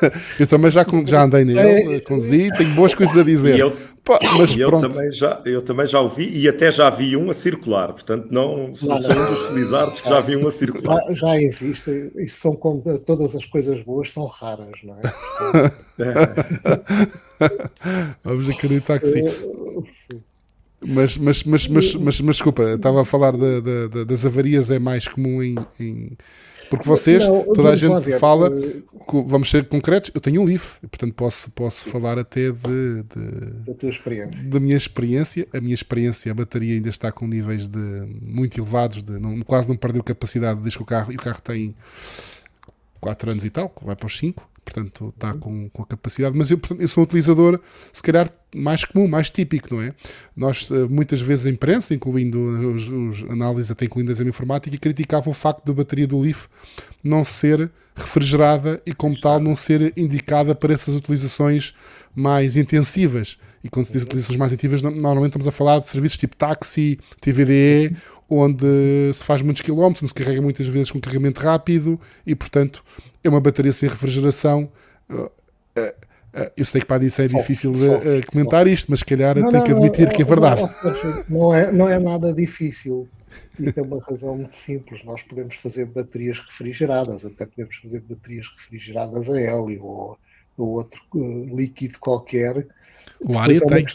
eu 0.38 0.46
também 0.46 0.70
já, 0.70 0.84
já 1.04 1.22
andei 1.22 1.44
nele, 1.44 1.96
é, 1.96 2.00
conduzi, 2.00 2.50
tenho 2.56 2.74
boas 2.74 2.94
coisas 2.94 3.16
a 3.16 3.22
dizer. 3.22 3.56
E 3.56 3.60
eu, 3.60 3.72
Pá, 4.06 4.20
mas 4.38 4.56
eu, 4.56 4.70
também 4.70 5.10
já, 5.10 5.42
eu 5.44 5.60
também 5.60 5.84
já 5.84 6.00
ouvi 6.00 6.30
e 6.32 6.48
até 6.48 6.70
já 6.70 6.88
vi 6.88 7.16
um 7.16 7.28
a 7.28 7.34
circular, 7.34 7.92
portanto, 7.92 8.28
não 8.30 8.72
sou, 8.72 8.90
não, 8.90 9.00
não. 9.00 9.08
um 9.08 9.34
dos 9.34 9.48
felizardos 9.48 10.00
que 10.00 10.08
já 10.08 10.20
vi 10.20 10.36
um 10.36 10.46
a 10.46 10.50
circular. 10.52 11.02
Já, 11.08 11.14
já 11.14 11.42
existe, 11.42 12.12
e 12.16 12.28
são 12.28 12.54
como 12.54 12.80
todas 13.00 13.34
as 13.34 13.44
coisas 13.44 13.82
boas 13.82 14.12
são 14.12 14.26
raras, 14.26 14.70
não 14.84 14.94
é? 14.94 15.00
Vamos 18.22 18.48
acreditar 18.48 19.00
que 19.00 19.06
sim. 19.06 19.24
Mas, 20.80 21.18
mas, 21.18 21.42
mas, 21.42 21.66
mas, 21.66 21.94
mas, 21.96 22.20
mas, 22.20 22.36
desculpa, 22.36 22.62
estava 22.62 23.02
a 23.02 23.04
falar 23.04 23.32
de, 23.32 23.60
de, 23.60 23.88
de, 23.88 24.04
das 24.04 24.24
avarias, 24.24 24.70
é 24.70 24.78
mais 24.78 25.08
comum 25.08 25.42
em, 25.42 25.56
em 25.80 26.16
porque 26.70 26.86
vocês, 26.86 27.28
não, 27.28 27.42
toda 27.54 27.70
a 27.70 27.76
gente 27.76 28.18
fala, 28.18 28.50
vamos 29.26 29.50
ser 29.50 29.64
concretos, 29.66 30.10
eu 30.14 30.20
tenho 30.20 30.42
um 30.42 30.46
livro, 30.46 30.66
portanto 30.80 31.14
posso, 31.14 31.50
posso 31.50 31.88
falar 31.88 32.18
até 32.18 32.50
de, 32.50 33.02
de, 33.02 33.50
da 33.66 33.74
tua 33.74 33.90
experiência. 33.90 34.42
Da 34.44 34.60
minha 34.60 34.76
experiência. 34.76 35.48
A 35.52 35.60
minha 35.60 35.74
experiência, 35.74 36.32
a 36.32 36.34
bateria 36.34 36.74
ainda 36.74 36.88
está 36.88 37.12
com 37.12 37.26
níveis 37.26 37.68
de, 37.68 37.78
muito 38.22 38.58
elevados, 38.58 39.02
de, 39.02 39.12
não, 39.12 39.40
quase 39.40 39.68
não 39.68 39.76
perdeu 39.76 40.02
capacidade 40.02 40.60
desde 40.60 40.78
que 40.78 40.82
o 40.82 40.86
carro, 40.86 41.12
e 41.12 41.16
o 41.16 41.18
carro 41.18 41.40
tem 41.40 41.74
4 43.00 43.30
anos 43.30 43.44
e 43.44 43.50
tal, 43.50 43.72
vai 43.82 43.94
para 43.94 44.06
os 44.06 44.16
5 44.18 44.55
portanto 44.66 45.14
está 45.14 45.32
com, 45.34 45.70
com 45.70 45.82
a 45.82 45.86
capacidade. 45.86 46.36
Mas 46.36 46.50
eu, 46.50 46.58
portanto, 46.58 46.80
eu 46.80 46.88
sou 46.88 47.02
um 47.02 47.04
utilizador, 47.04 47.60
se 47.92 48.02
calhar, 48.02 48.30
mais 48.54 48.84
comum, 48.84 49.06
mais 49.06 49.30
típico, 49.30 49.74
não 49.74 49.80
é? 49.80 49.94
Nós, 50.36 50.68
eh, 50.70 50.88
muitas 50.88 51.20
vezes, 51.20 51.46
a 51.46 51.50
imprensa, 51.50 51.94
incluindo 51.94 52.38
os, 52.74 52.88
os 52.88 53.30
análises, 53.30 53.70
até 53.70 53.84
incluindo 53.84 54.10
a 54.10 54.12
exame 54.12 54.30
informática, 54.30 54.76
criticava 54.76 55.30
o 55.30 55.34
facto 55.34 55.64
da 55.64 55.72
bateria 55.72 56.06
do 56.06 56.18
Leaf 56.18 56.46
não 57.02 57.24
ser 57.24 57.70
refrigerada 57.94 58.82
e, 58.84 58.92
como 58.92 59.18
tal, 59.18 59.38
não 59.38 59.54
ser 59.54 59.92
indicada 59.96 60.54
para 60.54 60.74
essas 60.74 60.94
utilizações 60.94 61.72
mais 62.14 62.56
intensivas. 62.56 63.38
E 63.66 63.68
quando 63.68 63.84
se 63.84 63.92
diz 63.92 64.02
utilizações 64.02 64.38
mais 64.38 64.52
intensivas, 64.52 64.80
normalmente 64.80 65.30
estamos 65.30 65.48
a 65.48 65.50
falar 65.50 65.80
de 65.80 65.88
serviços 65.88 66.16
tipo 66.16 66.36
táxi, 66.36 67.00
TVDE, 67.20 67.96
onde 68.30 69.10
se 69.12 69.24
faz 69.24 69.42
muitos 69.42 69.60
quilómetros, 69.60 70.04
onde 70.04 70.10
se 70.10 70.14
carrega 70.14 70.40
muitas 70.40 70.68
vezes 70.68 70.92
com 70.92 71.00
carregamento 71.00 71.40
rápido 71.40 72.00
e, 72.24 72.32
portanto, 72.36 72.84
é 73.24 73.28
uma 73.28 73.40
bateria 73.40 73.72
sem 73.72 73.88
refrigeração. 73.88 74.70
Uh, 75.10 75.22
uh, 75.22 75.28
uh, 75.80 76.50
eu 76.56 76.64
sei 76.64 76.80
que 76.80 76.86
para 76.86 77.04
isso 77.04 77.20
é 77.20 77.26
difícil 77.26 77.72
comentar 78.30 78.68
isto, 78.68 78.88
mas 78.88 79.00
se 79.00 79.04
calhar 79.04 79.36
não, 79.36 79.48
tenho 79.48 79.64
que 79.64 79.72
admitir 79.72 80.10
que 80.10 80.22
é 80.22 80.24
verdade. 80.24 80.62
Não 81.28 81.52
é, 81.52 81.72
não 81.72 81.88
é 81.88 81.98
nada 81.98 82.32
difícil. 82.32 83.08
E 83.58 83.72
tem 83.72 83.82
uma 83.82 84.00
razão 84.00 84.36
muito 84.36 84.54
simples. 84.54 85.04
Nós 85.04 85.22
podemos 85.22 85.56
fazer 85.56 85.86
baterias 85.86 86.38
refrigeradas, 86.38 87.24
até 87.24 87.44
podemos 87.44 87.74
fazer 87.78 87.98
baterias 87.98 88.46
refrigeradas 88.56 89.28
a 89.28 89.40
hélio 89.40 89.84
ou, 89.84 90.18
ou 90.56 90.68
outro 90.68 91.00
líquido 91.12 91.98
qualquer. 91.98 92.64
O 93.20 93.38
área 93.38 93.56
é 93.56 93.60
tem. 93.60 93.84
De, 93.84 93.94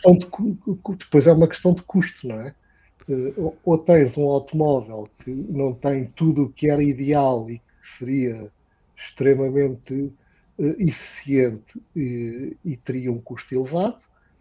depois 0.97 1.28
é 1.28 1.34
uma 1.34 1.47
questão 1.47 1.74
de 1.74 1.82
custo, 1.84 2.28
não 2.28 2.41
é? 2.41 2.54
ou 3.63 3.78
tens 3.78 4.17
um 4.17 4.28
automóvel 4.30 5.10
que 5.24 5.32
não 5.32 5.74
tem 5.74 6.06
tudo 6.15 6.43
o 6.43 6.50
que 6.50 6.69
era 6.69 6.84
ideal 6.84 7.50
e 7.50 7.58
que 7.60 7.88
seria 7.97 8.52
extremamente 8.95 9.93
uh, 10.58 10.76
eficiente 10.78 11.82
e, 11.95 12.56
e, 12.63 12.78
teria 12.78 13.12
um 13.12 13.19
custo 13.19 13.56
elevado, 13.56 13.97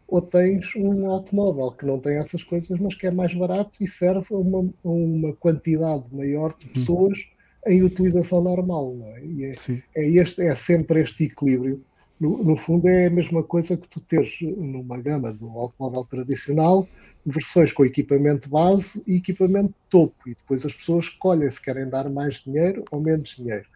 ou 0.06 0.20
tens 0.20 0.74
um 0.76 1.06
automóvel 1.10 1.70
que 1.72 1.86
não 1.86 1.98
tem 1.98 2.16
essas 2.16 2.42
coisas, 2.42 2.78
mas 2.78 2.94
que 2.94 3.06
é 3.06 3.10
mais 3.10 3.32
barato 3.32 3.82
e 3.82 3.88
serve 3.88 4.26
a 4.30 4.36
uma, 4.36 4.70
a 4.84 4.88
uma 4.88 5.32
quantidade 5.34 6.04
maior 6.12 6.54
de 6.56 6.66
pessoas 6.66 7.18
hum. 7.18 7.70
em 7.70 7.82
utilização 7.82 8.42
normal. 8.42 8.94
Não 8.94 9.06
é? 9.06 9.24
E 9.24 9.44
é, 9.44 9.54
é, 9.94 10.08
este, 10.08 10.42
é 10.42 10.54
sempre 10.54 11.00
este 11.00 11.24
equilíbrio. 11.24 11.82
No, 12.20 12.44
no, 12.44 12.54
fundo, 12.54 12.86
é 12.86 13.06
a 13.06 13.10
mesma 13.10 13.42
coisa 13.42 13.76
que 13.78 13.88
tu 13.88 13.98
teres 13.98 14.36
numa 14.42 14.98
gama 14.98 15.32
do 15.32 15.48
automóvel 15.48 16.04
tradicional 16.04 16.86
versões 17.24 17.72
com 17.72 17.84
equipamento 17.84 18.48
base 18.48 19.02
e 19.06 19.16
equipamento 19.16 19.74
topo, 19.88 20.28
e 20.28 20.30
depois 20.30 20.64
as 20.64 20.74
pessoas 20.74 21.06
escolhem 21.06 21.50
se 21.50 21.60
querem 21.60 21.88
dar 21.88 22.08
mais 22.10 22.42
dinheiro 22.42 22.84
ou 22.90 23.00
menos 23.00 23.30
dinheiro. 23.30 23.66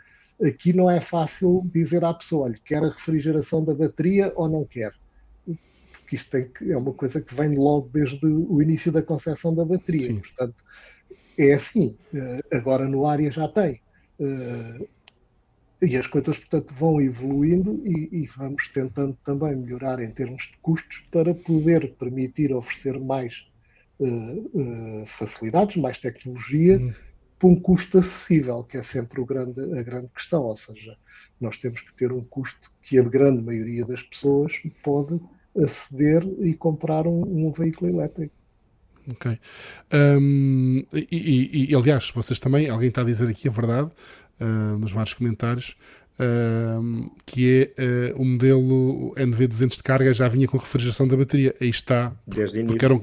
Aqui 0.42 0.72
não 0.72 0.90
é 0.90 1.00
fácil 1.00 1.62
dizer 1.72 2.04
à 2.04 2.12
pessoa, 2.12 2.46
olha, 2.46 2.58
quer 2.64 2.82
a 2.82 2.88
refrigeração 2.88 3.64
da 3.64 3.74
bateria 3.74 4.32
ou 4.34 4.48
não 4.48 4.64
quer. 4.64 4.92
Porque 5.92 6.16
isto 6.16 6.42
que, 6.52 6.70
é 6.70 6.76
uma 6.76 6.92
coisa 6.92 7.20
que 7.20 7.34
vem 7.34 7.56
logo 7.56 7.88
desde 7.92 8.26
o 8.26 8.60
início 8.60 8.92
da 8.92 9.02
concepção 9.02 9.54
da 9.54 9.64
bateria. 9.64 10.00
Sim. 10.00 10.20
Portanto, 10.20 10.56
é 11.38 11.52
assim. 11.52 11.96
Eh, 12.12 12.40
agora 12.52 12.86
no 12.86 13.06
área 13.06 13.30
já 13.30 13.48
tem. 13.48 13.80
E 15.84 15.96
as 15.96 16.06
coisas, 16.06 16.38
portanto, 16.38 16.72
vão 16.74 17.00
evoluindo 17.00 17.82
e, 17.84 18.22
e, 18.22 18.26
vamos 18.26 18.68
tentando 18.68 19.16
também 19.24 19.54
melhorar 19.54 20.00
em 20.00 20.10
termos 20.10 20.44
de 20.44 20.56
custos 20.62 21.02
para 21.10 21.34
poder 21.34 21.94
permitir 21.94 22.52
oferecer 22.52 22.98
mais 22.98 23.46
uh, 23.98 25.02
uh, 25.02 25.06
facilidades, 25.06 25.76
mais 25.76 25.98
tecnologia, 25.98 26.78
uhum. 26.78 26.94
por 27.38 27.50
um 27.50 27.60
custo 27.60 27.98
acessível, 27.98 28.64
que 28.64 28.78
é 28.78 28.82
sempre 28.82 29.20
o 29.20 29.26
grande, 29.26 29.60
a 29.78 29.82
grande 29.82 30.08
questão. 30.14 30.42
Ou 30.42 30.56
seja, 30.56 30.96
nós 31.40 31.58
temos 31.58 31.80
que 31.80 31.94
ter 31.94 32.12
um 32.12 32.24
custo 32.24 32.70
que 32.82 32.98
a 32.98 33.02
grande 33.02 33.42
maioria 33.42 33.84
das 33.84 34.02
pessoas 34.02 34.52
pode 34.82 35.20
aceder 35.56 36.24
e 36.40 36.54
comprar 36.54 37.06
um, 37.06 37.46
um 37.46 37.52
veículo 37.52 37.90
elétrico. 37.90 38.34
Ok. 39.10 39.38
Um, 39.92 40.84
e, 40.92 41.06
e, 41.10 41.70
e, 41.70 41.74
aliás, 41.74 42.10
vocês 42.10 42.40
também, 42.40 42.70
alguém 42.70 42.88
está 42.88 43.02
a 43.02 43.04
dizer 43.04 43.28
aqui 43.28 43.48
a 43.48 43.52
verdade, 43.52 43.90
uh, 44.40 44.78
nos 44.78 44.92
vários 44.92 45.14
comentários, 45.14 45.76
uh, 46.18 47.10
que 47.26 47.72
é 47.76 48.12
uh, 48.14 48.22
o 48.22 48.24
modelo 48.24 49.12
NV200 49.16 49.76
de 49.76 49.82
carga 49.82 50.12
já 50.12 50.28
vinha 50.28 50.46
com 50.46 50.56
refrigeração 50.56 51.06
da 51.06 51.16
bateria. 51.16 51.54
Aí 51.60 51.68
está. 51.68 52.12
Desde 52.26 52.60
o 52.60 52.66
porque 52.66 52.84
era 52.84 52.94
um, 52.94 53.00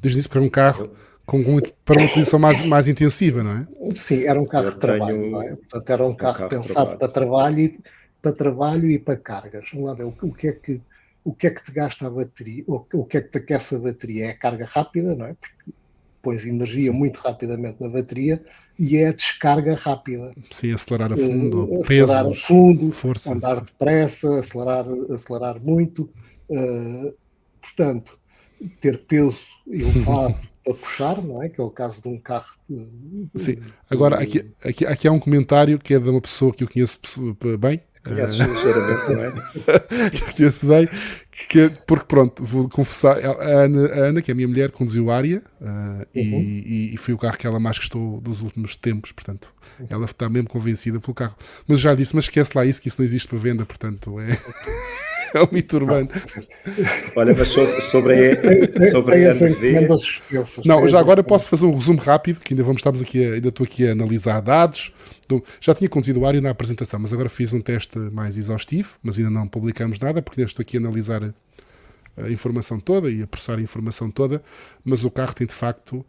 desde 0.00 0.20
isso, 0.20 0.28
porque 0.28 0.38
era 0.38 0.46
um 0.46 0.50
carro 0.50 0.90
com, 1.24 1.42
com, 1.42 1.60
para 1.84 1.98
uma 1.98 2.06
utilização 2.06 2.38
mais, 2.38 2.62
mais 2.62 2.88
intensiva, 2.88 3.42
não 3.42 3.50
é? 3.50 3.66
Sim, 3.94 4.24
era 4.24 4.40
um 4.40 4.46
carro 4.46 4.66
Eu 4.66 4.74
de 4.74 4.80
trabalho, 4.80 5.20
tenho... 5.20 5.42
é? 5.42 5.56
Portanto, 5.56 5.90
era 5.90 6.04
um, 6.04 6.10
um 6.10 6.16
carro, 6.16 6.38
carro 6.38 6.50
pensado 6.50 6.74
trabalho. 6.74 6.98
para 6.98 7.08
trabalho 7.08 7.58
e 7.58 7.80
para 8.22 8.32
trabalho 8.32 8.90
e 8.90 8.98
para 8.98 9.16
cargas. 9.16 9.64
Vamos 9.72 9.88
lá 9.88 9.94
ver 9.94 10.04
o, 10.04 10.14
o 10.22 10.32
que 10.32 10.48
é 10.48 10.52
que 10.52 10.80
o 11.24 11.34
que 11.34 11.48
é 11.48 11.50
que 11.50 11.64
te 11.64 11.72
gasta 11.72 12.06
a 12.06 12.10
bateria, 12.10 12.62
o, 12.68 12.86
o 12.92 13.04
que 13.04 13.16
é 13.16 13.20
que 13.20 13.30
te 13.30 13.38
aquece 13.38 13.74
a 13.74 13.78
bateria? 13.80 14.26
É 14.26 14.30
a 14.30 14.38
carga 14.38 14.64
rápida, 14.64 15.12
não 15.16 15.26
é? 15.26 15.34
Porque 15.34 15.72
pões 16.22 16.46
energia 16.46 16.92
Sim. 16.92 16.98
muito 16.98 17.16
rapidamente 17.16 17.82
na 17.82 17.88
bateria 17.88 18.40
e 18.78 18.96
é 18.96 19.08
a 19.08 19.12
descarga 19.12 19.74
rápida. 19.74 20.32
Sim, 20.50 20.72
acelerar 20.72 21.12
a 21.12 21.16
fundo, 21.16 21.64
uh, 21.64 21.82
acelerar 21.82 22.24
pesos, 22.24 22.38
a 22.38 22.46
fundo, 22.46 22.92
força, 22.92 23.32
andar 23.32 23.60
depressa, 23.60 24.38
acelerar, 24.38 24.86
acelerar 25.12 25.60
muito. 25.60 26.10
Uh, 26.48 27.14
portanto, 27.60 28.18
ter 28.80 28.98
peso 29.04 29.40
elevado 29.66 30.36
para 30.64 30.74
puxar, 30.74 31.22
não 31.22 31.42
é? 31.42 31.48
Que 31.48 31.60
é 31.60 31.64
o 31.64 31.70
caso 31.70 32.02
de 32.02 32.08
um 32.08 32.18
carro. 32.18 32.54
De, 32.68 33.28
Sim, 33.34 33.56
agora 33.90 34.20
aqui, 34.20 34.44
aqui, 34.64 34.84
aqui 34.86 35.08
há 35.08 35.12
um 35.12 35.18
comentário 35.18 35.78
que 35.78 35.94
é 35.94 35.98
de 35.98 36.08
uma 36.08 36.20
pessoa 36.20 36.52
que 36.52 36.64
eu 36.64 36.68
conheço 36.68 36.98
bem, 37.58 37.80
Conheces 38.06 38.36
ligeiramente, 38.36 39.12
não 39.12 39.24
é? 39.24 40.10
Conheço 40.36 40.66
bem, 40.66 40.88
que, 41.48 41.70
porque 41.86 42.06
pronto, 42.06 42.44
vou 42.44 42.68
confessar, 42.68 43.18
a 43.18 43.64
Ana, 43.64 43.86
a 43.86 43.98
Ana 44.06 44.22
que 44.22 44.30
é 44.30 44.32
a 44.32 44.34
minha 44.34 44.48
mulher, 44.48 44.70
conduziu 44.70 45.10
área 45.10 45.42
uh, 45.60 45.66
uhum. 45.66 46.04
e, 46.14 46.94
e, 46.94 46.96
foi 46.96 47.14
o 47.14 47.18
carro 47.18 47.36
que 47.36 47.46
ela 47.46 47.58
mais 47.58 47.78
gostou 47.78 48.20
dos 48.20 48.42
últimos 48.42 48.76
tempos, 48.76 49.12
portanto, 49.12 49.52
uhum. 49.80 49.86
ela 49.90 50.04
está 50.04 50.28
mesmo 50.28 50.48
convencida 50.48 51.00
pelo 51.00 51.14
carro. 51.14 51.36
Mas 51.66 51.80
já 51.80 51.94
disse, 51.94 52.14
mas 52.14 52.24
esquece 52.26 52.52
lá 52.54 52.64
isso, 52.64 52.80
que 52.80 52.88
isso 52.88 53.00
não 53.00 53.06
existe 53.06 53.28
para 53.28 53.38
venda, 53.38 53.66
portanto, 53.66 54.20
é. 54.20 54.38
é 55.34 55.42
um 55.42 55.48
mito 55.50 55.76
urbano. 55.76 56.08
Olha, 57.16 57.34
mas 57.36 57.48
sobre, 57.48 57.80
sobre 57.82 58.30
a, 58.30 58.90
sobre 58.90 59.26
a 59.26 59.34
NV... 59.34 59.88
Não, 60.64 60.86
já 60.86 60.98
agora 60.98 61.22
posso 61.22 61.48
fazer 61.48 61.66
um 61.66 61.74
resumo 61.74 62.00
rápido, 62.00 62.40
que 62.40 62.54
ainda 62.54 62.62
vamos, 62.62 62.80
estamos 62.80 63.00
aqui, 63.00 63.24
a, 63.24 63.34
ainda 63.34 63.48
estou 63.48 63.64
aqui 63.64 63.88
a 63.88 63.92
analisar 63.92 64.40
dados. 64.40 64.92
Já 65.60 65.74
tinha 65.74 65.88
conduzido 65.88 66.20
o 66.20 66.26
Ario 66.26 66.40
na 66.40 66.50
apresentação, 66.50 67.00
mas 67.00 67.12
agora 67.12 67.28
fiz 67.28 67.52
um 67.52 67.60
teste 67.60 67.98
mais 67.98 68.38
exaustivo, 68.38 68.96
mas 69.02 69.18
ainda 69.18 69.30
não 69.30 69.48
publicamos 69.48 69.98
nada, 69.98 70.22
porque 70.22 70.40
ainda 70.40 70.50
estou 70.50 70.62
aqui 70.62 70.76
a 70.76 70.80
analisar 70.80 71.34
a 72.16 72.30
informação 72.30 72.80
toda 72.80 73.10
e 73.10 73.22
a 73.22 73.26
processar 73.26 73.58
a 73.58 73.62
informação 73.62 74.10
toda, 74.10 74.42
mas 74.84 75.04
o 75.04 75.10
carro 75.10 75.34
tem 75.34 75.46
de 75.46 75.52
facto 75.52 76.04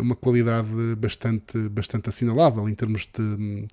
uma 0.00 0.14
qualidade 0.14 0.68
bastante, 0.98 1.58
bastante 1.68 2.08
assinalável 2.08 2.68
em 2.68 2.74
termos 2.74 3.08
de. 3.12 3.66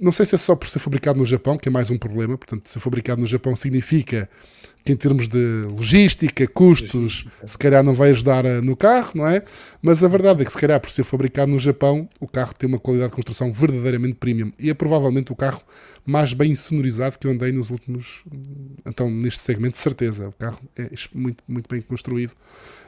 Não 0.00 0.12
sei 0.12 0.26
se 0.26 0.34
é 0.34 0.38
só 0.38 0.54
por 0.54 0.68
ser 0.68 0.78
fabricado 0.78 1.18
no 1.18 1.26
Japão, 1.26 1.56
que 1.58 1.68
é 1.68 1.72
mais 1.72 1.90
um 1.90 1.98
problema, 1.98 2.36
portanto, 2.36 2.68
ser 2.68 2.80
fabricado 2.80 3.20
no 3.20 3.26
Japão 3.26 3.54
significa 3.54 4.28
que 4.86 4.92
em 4.92 4.96
termos 4.96 5.26
de 5.26 5.66
logística, 5.68 6.46
custos, 6.46 7.26
se 7.44 7.58
calhar 7.58 7.82
não 7.82 7.92
vai 7.92 8.10
ajudar 8.10 8.44
eh, 8.44 8.60
no 8.60 8.76
carro, 8.76 9.10
não 9.16 9.26
é? 9.26 9.42
Mas 9.82 10.02
a 10.04 10.06
verdade 10.06 10.42
é 10.42 10.44
que 10.44 10.52
se 10.52 10.58
calhar 10.58 10.80
por 10.80 10.88
ser 10.88 11.02
fabricado 11.02 11.50
no 11.50 11.58
Japão, 11.58 12.08
o 12.20 12.28
carro 12.28 12.54
tem 12.54 12.68
uma 12.68 12.78
qualidade 12.78 13.10
de 13.10 13.16
construção 13.16 13.52
verdadeiramente 13.52 14.14
premium 14.14 14.52
e 14.56 14.70
é 14.70 14.74
provavelmente 14.74 15.32
o 15.32 15.36
carro 15.36 15.60
mais 16.06 16.32
bem 16.32 16.54
sonorizado 16.54 17.18
que 17.18 17.26
eu 17.26 17.32
andei 17.32 17.50
nos 17.50 17.70
últimos, 17.70 18.22
então 18.86 19.10
neste 19.10 19.40
segmento 19.40 19.72
de 19.72 19.78
certeza, 19.78 20.28
o 20.28 20.32
carro 20.32 20.60
é 20.78 20.88
muito, 21.12 21.42
muito 21.48 21.68
bem 21.68 21.82
construído 21.82 22.32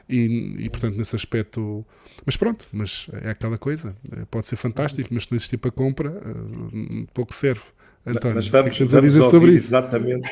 e, 0.09 0.65
e 0.65 0.69
portanto 0.69 0.97
nesse 0.97 1.15
aspecto, 1.15 1.85
mas 2.25 2.35
pronto, 2.35 2.67
mas 2.71 3.07
é 3.21 3.29
aquela 3.29 3.57
coisa, 3.57 3.95
eh, 4.11 4.25
pode 4.29 4.47
ser 4.47 4.55
fantástico, 4.55 5.09
mas 5.11 5.23
se 5.23 5.31
não 5.31 5.35
existir 5.35 5.57
para 5.57 5.71
compra, 5.71 6.09
eh, 6.09 7.05
pouco 7.13 7.33
serve. 7.33 7.61
António, 8.05 8.35
mas 8.35 8.47
vamos, 8.47 8.77
vamos 8.77 8.95
a 8.95 9.01
dizer 9.01 9.21
sobre 9.23 9.51
isso? 9.51 9.67
Exatamente, 9.67 10.27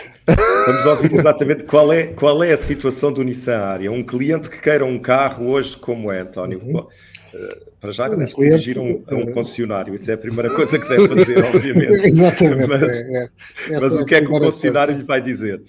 vamos 0.65 0.85
ouvir 0.85 1.13
exatamente 1.13 1.63
qual 1.63 1.91
é, 1.93 2.07
qual 2.07 2.41
é 2.41 2.53
a 2.53 2.57
situação 2.57 3.11
do 3.11 3.21
Nissan 3.23 3.57
Aria. 3.57 3.91
Um 3.91 4.03
cliente 4.03 4.49
que 4.49 4.59
queira 4.59 4.85
um 4.85 4.97
carro 4.97 5.47
hoje 5.49 5.75
como 5.77 6.11
é, 6.11 6.21
António, 6.21 6.59
uhum. 6.63 6.87
Eh, 7.33 7.57
para 7.79 7.91
já 7.91 8.07
deve 8.07 8.27
se 8.27 8.39
dirigir 8.39 8.79
um, 8.79 9.03
a 9.07 9.15
um 9.15 9.31
concessionário, 9.31 9.93
isso 9.93 10.09
é 10.09 10.13
a 10.13 10.17
primeira 10.17 10.49
coisa 10.49 10.79
que 10.79 10.87
deve 10.87 11.07
fazer, 11.07 11.43
obviamente. 11.45 12.07
exatamente. 12.07 12.67
Mas, 12.67 12.81
é, 12.81 13.29
é, 13.69 13.79
mas 13.79 13.93
o 13.95 14.05
que 14.05 14.15
é 14.15 14.21
que 14.21 14.27
o 14.27 14.39
concessionário 14.39 14.95
lhe 14.95 15.03
vai 15.03 15.21
dizer? 15.21 15.61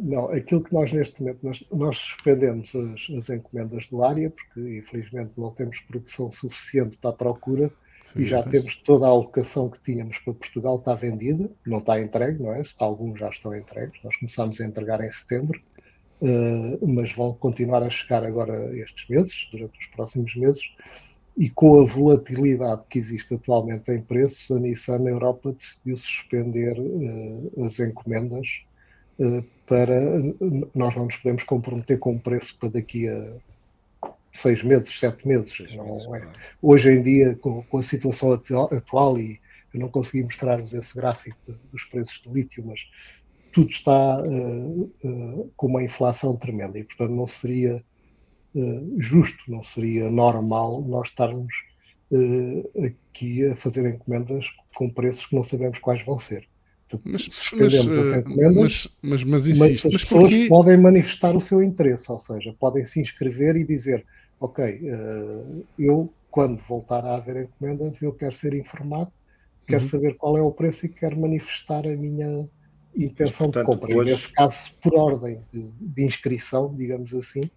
Não, 0.00 0.30
aquilo 0.30 0.62
que 0.62 0.72
nós 0.72 0.92
neste 0.92 1.20
momento, 1.20 1.38
nós, 1.42 1.64
nós 1.72 1.98
suspendemos 1.98 2.72
as, 2.74 3.18
as, 3.18 3.28
encomendas 3.30 3.88
do 3.88 4.04
área, 4.04 4.30
porque 4.30 4.60
infelizmente 4.78 5.32
não 5.36 5.52
temos 5.52 5.80
produção 5.80 6.30
suficiente 6.30 6.96
para 6.96 7.10
a 7.10 7.12
procura, 7.12 7.70
Sim, 8.12 8.20
e 8.20 8.26
já 8.26 8.42
temos 8.42 8.76
toda 8.76 9.06
a 9.06 9.10
alocação 9.10 9.68
que 9.68 9.80
tínhamos 9.80 10.18
para 10.18 10.34
Portugal 10.34 10.76
está 10.76 10.94
vendida, 10.94 11.50
não 11.66 11.78
está 11.78 12.00
entregue, 12.00 12.42
não 12.42 12.52
é? 12.52 12.62
Alguns 12.78 13.18
já 13.18 13.28
estão 13.28 13.54
entregues, 13.54 14.00
nós 14.02 14.16
começámos 14.16 14.60
a 14.60 14.64
entregar 14.64 15.04
em 15.04 15.10
setembro, 15.10 15.60
uh, 16.22 16.88
mas 16.88 17.12
vão 17.12 17.34
continuar 17.34 17.82
a 17.82 17.90
chegar 17.90 18.24
agora 18.24 18.74
estes 18.78 19.08
meses, 19.08 19.48
durante 19.50 19.78
os 19.80 19.86
próximos 19.88 20.34
meses, 20.36 20.62
e 21.36 21.50
com 21.50 21.80
a 21.80 21.84
volatilidade 21.84 22.82
que 22.88 22.98
existe 22.98 23.34
atualmente 23.34 23.92
em 23.92 24.00
preços, 24.00 24.50
a 24.50 24.58
Nissan 24.58 24.98
na 25.00 25.10
Europa 25.10 25.52
decidiu 25.52 25.96
suspender 25.96 26.78
uh, 26.78 27.64
as 27.64 27.78
encomendas 27.78 28.46
uh, 29.18 29.44
para 29.68 30.00
nós 30.74 30.96
não 30.96 31.04
nos 31.04 31.16
podemos 31.16 31.44
comprometer 31.44 31.98
com 31.98 32.12
um 32.12 32.18
preço 32.18 32.56
para 32.58 32.70
daqui 32.70 33.08
a 33.08 33.34
seis 34.32 34.62
meses, 34.62 34.98
sete 34.98 35.26
meses. 35.26 35.54
Seis 35.54 35.76
meses, 35.76 36.06
é. 36.14 36.32
Hoje 36.62 36.90
em 36.90 37.02
dia, 37.02 37.34
com, 37.36 37.62
com, 37.64 37.78
a 37.78 37.82
situação 37.82 38.32
atual, 38.32 39.18
e 39.18 39.40
eu 39.74 39.80
não 39.80 39.88
consegui 39.88 40.24
mostrar-vos 40.24 40.72
esse 40.72 40.94
gráfico 40.94 41.36
dos 41.70 41.84
preços 41.84 42.20
do 42.22 42.32
lítio, 42.32 42.64
mas 42.66 42.80
tudo 43.52 43.70
está 43.70 44.20
uh, 44.22 44.92
uh, 45.04 45.52
com 45.56 45.66
uma 45.66 45.82
inflação 45.82 46.36
tremenda 46.36 46.78
e, 46.78 46.84
portanto, 46.84 47.10
não 47.10 47.26
seria 47.26 47.82
uh, 48.54 48.96
justo, 48.98 49.50
não 49.50 49.62
seria 49.62 50.10
normal 50.10 50.82
nós 50.82 51.08
estarmos 51.08 51.52
aqui 52.82 53.44
a 53.44 53.54
fazer 53.54 53.86
encomendas 53.86 54.46
com 54.74 54.88
preços 54.88 55.26
que 55.26 55.36
não 55.36 55.44
sabemos 55.44 55.78
quais 55.78 56.02
vão 56.06 56.18
ser. 56.18 56.48
Mas, 57.04 57.28
mas, 57.52 57.84
mas, 57.84 58.88
mas, 59.02 59.24
mas, 59.24 59.46
insisto, 59.46 59.86
mas 59.86 59.94
as 59.94 60.04
pessoas 60.04 60.30
porque... 60.30 60.48
podem 60.48 60.76
manifestar 60.76 61.36
o 61.36 61.40
seu 61.40 61.62
interesse, 61.62 62.10
ou 62.10 62.18
seja, 62.18 62.54
podem 62.58 62.84
se 62.86 63.00
inscrever 63.00 63.56
e 63.56 63.64
dizer 63.64 64.04
ok, 64.40 64.64
uh, 64.64 65.66
eu 65.78 66.12
quando 66.30 66.58
voltar 66.58 67.04
a 67.04 67.16
haver 67.16 67.44
encomendas, 67.44 68.02
eu 68.02 68.12
quero 68.12 68.34
ser 68.34 68.54
informado, 68.54 69.10
quero 69.66 69.82
uhum. 69.82 69.88
saber 69.88 70.16
qual 70.16 70.36
é 70.36 70.42
o 70.42 70.52
preço 70.52 70.86
e 70.86 70.88
quero 70.88 71.18
manifestar 71.18 71.86
a 71.86 71.96
minha 71.96 72.48
intenção 72.94 73.46
Mas, 73.46 73.54
portanto, 73.54 73.58
de 73.58 73.64
compra. 73.64 73.96
Hoje... 73.96 74.10
Nesse 74.12 74.32
caso, 74.32 74.72
por 74.82 74.94
ordem 74.94 75.40
de, 75.52 75.70
de, 75.72 76.04
inscrição, 76.04 76.74
digamos 76.76 77.12
assim, 77.14 77.50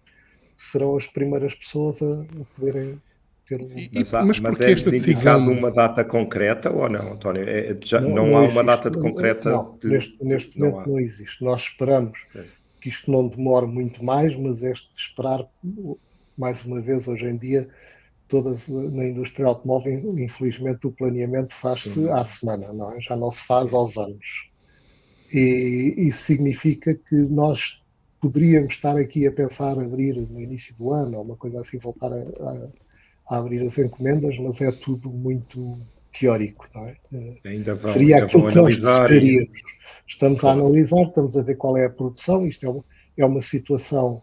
serão 0.56 0.96
as 0.96 1.06
primeiras 1.06 1.54
pessoas 1.54 2.00
a, 2.02 2.22
a 2.22 2.44
poderem 2.56 3.00
um... 3.56 3.68
Mas, 3.94 4.14
há, 4.14 4.24
mas, 4.24 4.40
mas 4.40 4.60
é 4.60 4.72
esta 4.72 4.90
decisão... 4.90 5.50
uma 5.50 5.70
data 5.70 6.04
concreta 6.04 6.70
ou 6.70 6.88
não, 6.88 7.12
António? 7.12 7.48
É, 7.48 7.76
já, 7.84 8.00
não, 8.00 8.10
não, 8.10 8.26
não, 8.26 8.36
há 8.38 8.42
existe, 8.42 8.58
uma 8.58 8.64
data 8.64 8.90
de 8.90 8.98
concreta? 8.98 9.50
Não, 9.50 9.78
de... 9.80 9.88
neste, 9.88 10.24
neste 10.24 10.60
não 10.60 10.70
momento 10.70 10.88
há. 10.88 10.92
não 10.92 11.00
existe. 11.00 11.44
Nós 11.44 11.62
esperamos 11.62 12.18
é. 12.34 12.44
que 12.80 12.88
isto 12.88 13.10
não 13.10 13.26
demore 13.28 13.66
muito 13.66 14.04
mais, 14.04 14.36
mas 14.36 14.62
este 14.62 14.90
esperar 14.96 15.46
mais 16.36 16.64
uma 16.64 16.80
vez, 16.80 17.06
hoje 17.06 17.26
em 17.26 17.36
dia, 17.36 17.68
todas 18.28 18.66
na 18.68 19.04
indústria 19.04 19.46
automóvel, 19.46 20.18
infelizmente, 20.18 20.86
o 20.86 20.90
planeamento 20.90 21.54
faz-se 21.54 22.08
à 22.08 22.24
semana, 22.24 22.72
não 22.72 22.92
é? 22.92 23.00
já 23.00 23.16
não 23.16 23.30
se 23.30 23.42
faz 23.42 23.68
Sim. 23.68 23.76
aos 23.76 23.96
anos. 23.96 24.50
E 25.32 25.94
isso 25.98 26.24
significa 26.24 26.94
que 26.94 27.14
nós 27.14 27.82
poderíamos 28.20 28.74
estar 28.74 28.96
aqui 28.96 29.26
a 29.26 29.32
pensar 29.32 29.78
abrir 29.78 30.14
no 30.14 30.40
início 30.40 30.74
do 30.76 30.92
ano, 30.92 31.18
ou 31.18 31.24
uma 31.24 31.36
coisa 31.36 31.60
assim, 31.60 31.78
voltar 31.78 32.12
a, 32.12 32.16
a, 32.16 32.68
a 33.32 33.38
abrir 33.38 33.62
as 33.66 33.78
encomendas, 33.78 34.36
mas 34.38 34.60
é 34.60 34.70
tudo 34.70 35.08
muito 35.08 35.78
teórico, 36.12 36.68
não 36.74 36.86
é? 36.86 36.96
Ainda 37.44 37.74
vão, 37.74 37.92
Seria 37.92 38.16
ainda 38.16 38.26
aquilo 38.26 38.42
vão 38.42 38.50
que 38.50 38.56
nós 38.56 38.78
gostaríamos. 38.78 39.62
Estamos 40.06 40.40
claro. 40.40 40.60
a 40.60 40.62
analisar, 40.62 41.02
estamos 41.02 41.36
a 41.36 41.42
ver 41.42 41.56
qual 41.56 41.76
é 41.76 41.86
a 41.86 41.90
produção, 41.90 42.46
isto 42.46 42.66
é 42.66 42.68
uma, 42.68 42.84
é 43.16 43.24
uma 43.24 43.42
situação 43.42 44.22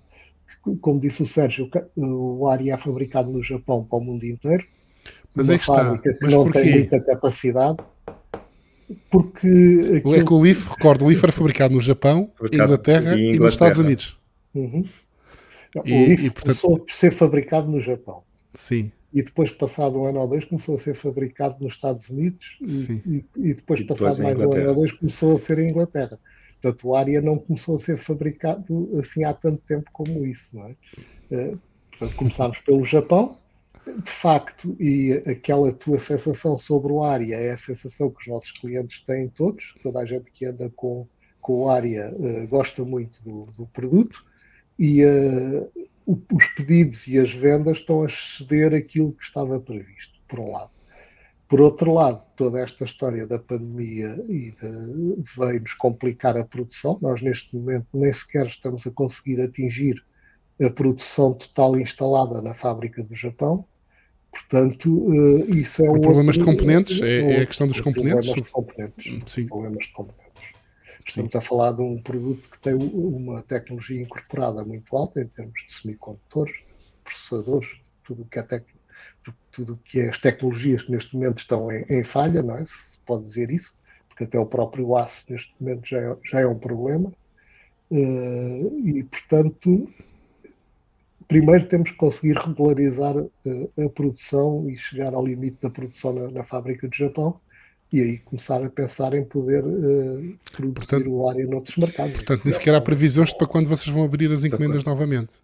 como 0.81 0.99
disse 0.99 1.23
o 1.23 1.25
Sérgio, 1.25 1.69
o 1.95 2.47
Ari 2.47 2.69
é 2.69 2.77
fabricado 2.77 3.31
no 3.31 3.43
Japão 3.43 3.83
para 3.83 3.97
o 3.97 4.01
mundo 4.01 4.25
inteiro. 4.25 4.65
Mas 5.33 5.49
é 5.49 5.57
que 5.57 5.63
está. 5.63 5.97
Que 5.97 6.17
Mas 6.21 6.33
não 6.33 6.43
porquê? 6.43 6.59
tem 6.59 6.71
muita 6.73 6.99
capacidade. 7.01 7.77
Porque. 9.09 9.47
Aquilo... 9.97 10.15
É 10.15 10.23
que 10.23 10.33
o 10.33 10.39
Leaf, 10.39 10.69
recordo, 10.69 11.05
o 11.05 11.07
Leaf 11.07 11.23
era 11.23 11.31
fabricado 11.31 11.73
no 11.73 11.81
Japão, 11.81 12.31
fabricado 12.35 12.71
Inglaterra, 12.71 12.99
Inglaterra, 12.99 13.35
e 13.35 13.39
nos 13.39 13.53
Estados 13.53 13.77
Unidos. 13.77 14.19
Uhum. 14.53 14.85
E, 15.85 15.93
o 15.93 16.07
Leaf 16.07 16.23
e, 16.23 16.29
portanto... 16.29 16.61
começou 16.61 16.85
a 16.87 16.91
ser 16.91 17.11
fabricado 17.11 17.67
no 17.71 17.79
Japão. 17.79 18.23
Sim. 18.53 18.91
E 19.11 19.23
depois, 19.23 19.49
passado 19.51 19.99
um 19.99 20.05
ano 20.05 20.19
ou 20.19 20.27
dois, 20.27 20.45
começou 20.45 20.75
a 20.75 20.79
ser 20.79 20.93
fabricado 20.93 21.63
nos 21.63 21.73
Estados 21.73 22.09
Unidos. 22.09 22.57
E, 23.05 23.25
e 23.37 23.53
depois, 23.53 23.79
e 23.79 23.83
depois 23.83 23.99
passado 23.99 24.23
mais 24.23 24.37
um 24.37 24.53
ano 24.53 24.69
ou 24.69 24.75
dois, 24.75 24.91
começou 24.91 25.35
a 25.35 25.39
ser 25.39 25.59
em 25.59 25.69
Inglaterra. 25.69 26.19
Portanto, 26.61 26.87
o 26.87 26.95
área 26.95 27.21
não 27.21 27.37
começou 27.37 27.77
a 27.77 27.79
ser 27.79 27.97
fabricado 27.97 28.89
assim 28.99 29.23
há 29.23 29.33
tanto 29.33 29.61
tempo 29.65 29.89
como 29.93 30.25
isso. 30.25 30.55
Não 30.55 30.65
é? 30.67 30.75
Eh, 31.31 31.53
portanto, 31.91 32.15
começámos 32.17 32.59
pelo 32.59 32.85
Japão, 32.85 33.37
de 33.85 34.11
facto, 34.11 34.75
e 34.79 35.13
aquela 35.25 35.71
tua 35.71 35.97
sensação 35.99 36.57
sobre 36.57 36.91
o 36.91 37.03
área 37.03 37.35
é 37.35 37.51
a 37.51 37.57
sensação 37.57 38.09
que 38.11 38.21
os 38.21 38.27
nossos 38.27 38.51
clientes 38.51 39.01
têm 39.01 39.29
todos, 39.29 39.73
toda 39.81 39.99
a 39.99 40.05
gente 40.05 40.29
que 40.31 40.45
anda 40.45 40.71
com, 40.75 41.07
com 41.41 41.63
o 41.63 41.69
área 41.69 42.13
uh, 42.13 42.47
gosta 42.47 42.83
muito 42.83 43.23
do, 43.23 43.47
do 43.57 43.65
produto 43.67 44.23
e 44.77 45.03
uh, 45.03 45.69
o, 46.09 46.19
os 46.33 46.47
pedidos 46.47 47.05
e 47.07 47.19
as 47.19 47.31
vendas 47.31 47.77
estão 47.77 48.01
a 48.01 48.07
exceder 48.07 48.73
aquilo 48.73 49.13
que 49.13 49.23
estava 49.23 49.59
previsto, 49.59 50.19
por 50.27 50.39
um 50.39 50.51
lado. 50.51 50.71
Por 51.47 51.61
outro 51.61 51.93
lado, 51.93 52.23
toda 52.35 52.59
esta 52.59 52.83
história 52.83 53.27
da 53.27 53.37
pandemia 53.37 54.15
veio-nos 55.37 55.73
complicar 55.73 56.37
a 56.37 56.43
produção. 56.43 56.97
Nós, 57.01 57.21
neste 57.21 57.55
momento, 57.55 57.87
nem 57.93 58.11
sequer 58.11 58.47
estamos 58.47 58.85
a 58.85 58.91
conseguir 58.91 59.41
atingir 59.41 60.03
a 60.61 60.69
produção 60.69 61.33
total 61.33 61.79
instalada 61.79 62.41
na 62.41 62.53
fábrica 62.53 63.03
do 63.03 63.15
Japão. 63.15 63.65
Portanto, 64.31 65.11
eh, 65.11 65.57
isso 65.57 65.83
é 65.83 65.89
o. 65.89 65.99
Problemas 65.99 66.37
de 66.37 66.43
componentes? 66.43 67.01
É, 67.01 67.19
é, 67.19 67.41
a 67.41 67.45
questão 67.47 67.67
dos 67.67 67.81
componentes? 67.81 68.25
Problemas 68.25 68.45
de 68.45 68.51
componentes. 68.51 69.31
Sim. 69.31 69.47
Problemas 69.47 69.85
de 69.85 69.91
componentes. 69.93 70.28
Estamos 71.09 71.35
a 71.35 71.41
falar 71.41 71.71
de 71.71 71.81
um 71.81 72.01
produto 72.01 72.49
que 72.49 72.59
tem 72.59 72.73
uma 72.73 73.41
tecnologia 73.41 74.01
incorporada 74.01 74.63
muito 74.63 74.95
alta 74.95 75.21
em 75.21 75.27
termos 75.27 75.65
de 75.65 75.73
semicondutores, 75.73 76.55
processadores, 77.03 77.69
tudo 78.03 78.25
que 78.25 78.39
é 78.39 78.43
técnico 78.43 78.79
tudo 79.51 79.79
que 79.83 79.99
é 79.99 80.09
as 80.09 80.17
tecnologias 80.17 80.83
que 80.83 80.91
neste 80.91 81.15
momento 81.15 81.39
estão 81.39 81.71
em, 81.71 81.85
em, 81.89 82.03
falha, 82.03 82.41
não 82.41 82.57
é? 82.57 82.65
Se 82.65 82.99
pode 83.05 83.25
dizer 83.25 83.49
isso, 83.51 83.73
porque 84.07 84.23
até 84.23 84.39
o 84.39 84.45
próprio 84.45 84.95
aço 84.95 85.25
neste 85.29 85.53
momento 85.59 85.87
já 85.87 85.99
é, 85.99 86.17
já 86.23 86.39
é 86.41 86.47
um 86.47 86.57
problema. 86.57 87.11
Uh, 87.91 88.87
e, 88.87 89.03
portanto, 89.03 89.89
primeiro 91.27 91.65
temos 91.67 91.91
que 91.91 91.97
conseguir 91.97 92.37
regularizar 92.37 93.17
uh, 93.17 93.29
a 93.83 93.89
produção 93.89 94.69
e 94.69 94.77
chegar 94.77 95.13
ao 95.13 95.25
limite 95.25 95.57
da 95.61 95.69
produção 95.69 96.13
na, 96.13 96.31
na, 96.31 96.43
fábrica 96.43 96.87
do 96.87 96.95
Japão, 96.95 97.39
e 97.91 98.01
aí 98.01 98.17
começar 98.19 98.63
a 98.63 98.69
pensar 98.69 99.13
em 99.13 99.23
poder 99.23 99.63
uh, 99.63 100.37
produzir 100.51 100.73
portanto, 100.73 101.09
o 101.09 101.29
área 101.29 101.45
noutros 101.45 101.77
mercados. 101.77 102.13
Portanto, 102.13 102.41
nem 102.43 102.53
sequer 102.53 102.75
há 102.75 102.81
previsões 102.81 103.33
para 103.33 103.47
quando 103.47 103.67
vocês 103.67 103.93
vão 103.93 104.03
abrir 104.03 104.31
as 104.31 104.43
encomendas 104.43 104.83
novamente. 104.83 105.37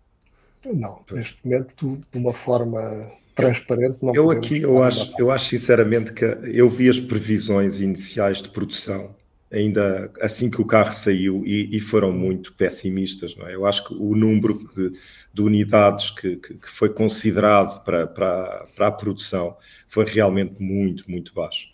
Não, 0.66 1.00
neste 1.12 1.38
momento, 1.46 2.00
de 2.12 2.18
uma 2.18 2.34
forma 2.34 3.12
transparente, 3.36 3.98
não 4.02 4.16
Eu 4.16 4.32
aqui, 4.32 4.62
eu 4.62 4.82
acho, 4.82 5.14
eu 5.20 5.30
acho 5.30 5.50
sinceramente 5.50 6.14
que 6.14 6.26
eu 6.26 6.70
vi 6.70 6.90
as 6.90 7.00
previsões 7.00 7.82
iniciais 7.82 8.42
de 8.42 8.50
produção 8.50 9.14
ainda 9.52 10.12
assim 10.22 10.50
que 10.50 10.62
o 10.62 10.66
carro 10.66 10.94
saiu 10.94 11.44
e, 11.46 11.76
e 11.76 11.80
foram 11.80 12.12
muito 12.12 12.54
pessimistas. 12.54 13.36
Não 13.36 13.48
é? 13.48 13.56
Eu 13.56 13.66
acho 13.66 13.88
que 13.88 13.94
o 13.94 14.16
número 14.16 14.54
de, 14.76 14.98
de 15.34 15.42
unidades 15.42 16.10
que, 16.10 16.36
que, 16.36 16.56
que, 16.56 16.70
foi 16.70 16.90
considerado 16.90 17.84
para, 17.84 18.06
para, 18.08 18.68
para 18.76 18.88
a 18.88 18.92
produção 18.92 19.56
foi 19.88 20.06
realmente 20.06 20.62
muito, 20.62 21.10
muito 21.10 21.34
baixo. 21.34 21.68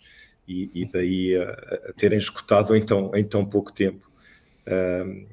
E, 0.46 0.70
e 0.74 0.86
daí 0.86 1.36
a, 1.36 1.50
a, 1.90 1.92
terem 1.94 2.18
escutado 2.18 2.74
em 2.76 2.84
tão, 2.84 3.14
em 3.14 3.24
tão 3.24 3.44
pouco 3.44 3.72
tempo. 3.72 4.10
Um, 4.66 5.26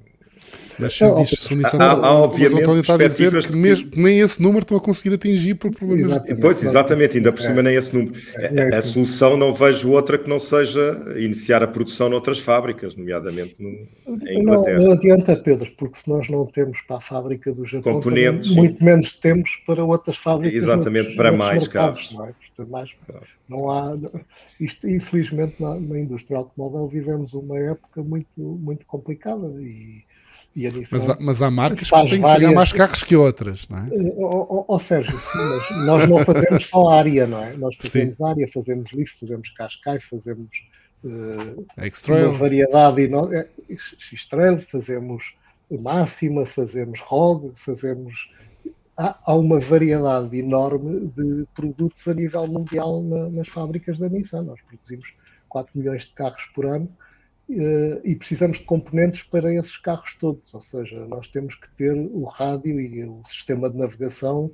mas 0.80 0.94
se 0.94 1.16
diz, 1.16 1.30
se 1.32 1.54
há, 1.78 1.92
há, 1.92 2.14
obviamente, 2.14 2.62
António 2.62 2.82
está 2.82 2.94
a 2.94 2.98
dizer 2.98 3.32
que, 3.34 3.50
que 3.50 3.56
mesmo, 3.56 3.92
nem 3.96 4.22
esse 4.22 4.42
número 4.42 4.64
estão 4.64 4.78
a 4.78 4.82
conseguir 4.82 5.14
atingir 5.14 5.56
por 5.56 5.72
problemas. 5.72 6.14
Exatamente. 6.14 6.42
Pois, 6.42 6.64
exatamente, 6.64 7.18
ainda 7.18 7.32
por 7.34 7.42
cima 7.42 7.62
nem 7.62 7.76
esse 7.76 7.94
número. 7.94 8.14
A, 8.74 8.78
a, 8.78 8.82
solução 8.82 9.36
não 9.36 9.54
vejo 9.54 9.92
outra 9.92 10.18
que 10.18 10.30
não 10.30 10.40
seja 10.40 11.04
iniciar 11.18 11.62
a 11.62 11.68
produção 11.68 12.08
noutras 12.08 12.40
fábricas, 12.40 12.96
nomeadamente 12.96 13.56
no, 13.60 13.70
em 14.26 14.40
Inglaterra. 14.40 14.78
Não, 14.78 14.86
não 14.86 14.92
adianta, 14.94 15.36
Pedro, 15.36 15.70
porque 15.78 16.00
se 16.00 16.10
nós 16.10 16.30
não 16.30 16.46
temos 16.46 16.80
para 16.82 16.98
a 16.98 17.02
fábrica 17.02 17.52
do 17.52 17.66
Japão, 17.66 17.96
Componentes, 17.96 18.50
muito 18.56 18.82
menos 18.82 19.12
temos 19.12 19.52
para 19.68 19.84
outras 19.84 20.16
fábricas. 20.16 20.64
Exatamente, 20.64 21.14
para 21.16 21.34
mais 21.34 21.68
carros. 21.68 22.14
Não, 22.14 22.26
é? 22.26 22.34
mais, 22.70 22.90
não 23.50 23.70
há, 23.70 23.98
isto, 24.60 24.88
infelizmente, 24.88 25.56
na, 25.60 25.76
na 25.76 26.00
indústria 26.00 26.38
automóvel 26.38 26.88
vivemos 26.88 27.34
uma 27.34 27.58
época 27.58 28.02
muito, 28.02 28.30
muito 28.38 28.86
complicada 28.86 29.48
e 29.62 30.04
mas, 30.92 31.10
há, 31.10 31.18
mas 31.20 31.42
há 31.42 31.52
marcas 31.52 31.90
que 31.90 31.96
conseguem 31.96 32.20
várias... 32.20 32.54
mais 32.54 32.74
carros 32.74 33.04
que 33.04 33.16
outras, 33.16 33.68
não 33.70 33.78
é? 33.78 33.90
Ou, 34.16 34.66
ou, 34.68 34.80
Sérgio, 34.80 35.18
sim, 35.18 35.86
nós 35.86 36.08
não 36.08 36.18
fazemos 36.20 36.66
só 36.68 36.90
área, 36.90 37.28
não 37.28 37.44
é? 37.44 37.56
Nós 37.56 37.76
fazemos 37.76 38.18
sim. 38.18 38.26
área, 38.26 38.48
fazemos 38.48 38.92
lift, 38.92 39.20
fazemos 39.20 39.50
cascai, 39.52 40.00
fazemos 40.00 40.50
uh, 41.04 41.66
uma 42.10 42.32
variedade 42.32 43.08
no... 43.08 43.34
É, 43.34 43.48
X-Trail, 44.00 44.60
fazemos 44.60 45.34
máxima, 45.78 46.46
fazemos 46.46 47.00
ROG, 47.00 47.54
fazemos. 47.56 48.30
Há, 48.98 49.34
uma 49.34 49.60
variedade 49.60 50.38
enorme 50.38 51.10
de 51.16 51.48
produtos 51.56 52.06
a 52.06 52.14
nível 52.14 52.46
mundial 52.48 53.02
na, 53.02 53.30
nas 53.30 53.48
fábricas 53.48 53.98
da 53.98 54.10
Nissan. 54.10 54.42
Nós 54.42 54.60
produzimos 54.62 55.14
4 55.48 55.78
milhões 55.78 56.04
de 56.04 56.14
carros 56.14 56.44
por 56.54 56.66
ano 56.66 56.90
e 58.04 58.16
precisamos 58.16 58.60
de 58.60 58.66
componentes 58.66 59.24
para 59.24 59.54
esses 59.54 59.76
carros 59.78 60.16
todos, 60.16 60.54
ou 60.54 60.62
seja, 60.62 61.06
nós 61.08 61.28
temos 61.28 61.56
que 61.56 61.70
ter 61.76 61.94
o 61.94 62.24
rádio 62.24 62.80
e 62.80 63.04
o 63.04 63.22
sistema 63.26 63.70
de 63.70 63.78
navegação 63.78 64.52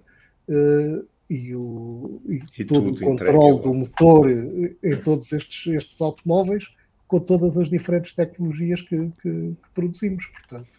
uh, 0.47 1.05
e, 1.29 1.53
o, 1.53 2.21
e, 2.25 2.39
e 2.57 2.63
todo 2.63 2.91
o 2.91 2.99
controle 2.99 3.61
do 3.61 3.73
motor 3.73 4.29
em 4.29 4.95
todos 5.03 5.31
estes, 5.33 5.67
estes 5.73 5.99
automóveis 5.99 6.65
com 7.07 7.19
todas 7.19 7.57
as 7.57 7.69
diferentes 7.69 8.13
tecnologias 8.13 8.81
que, 8.81 8.97
que, 9.21 9.21
que 9.21 9.69
produzimos, 9.73 10.25
portanto. 10.27 10.74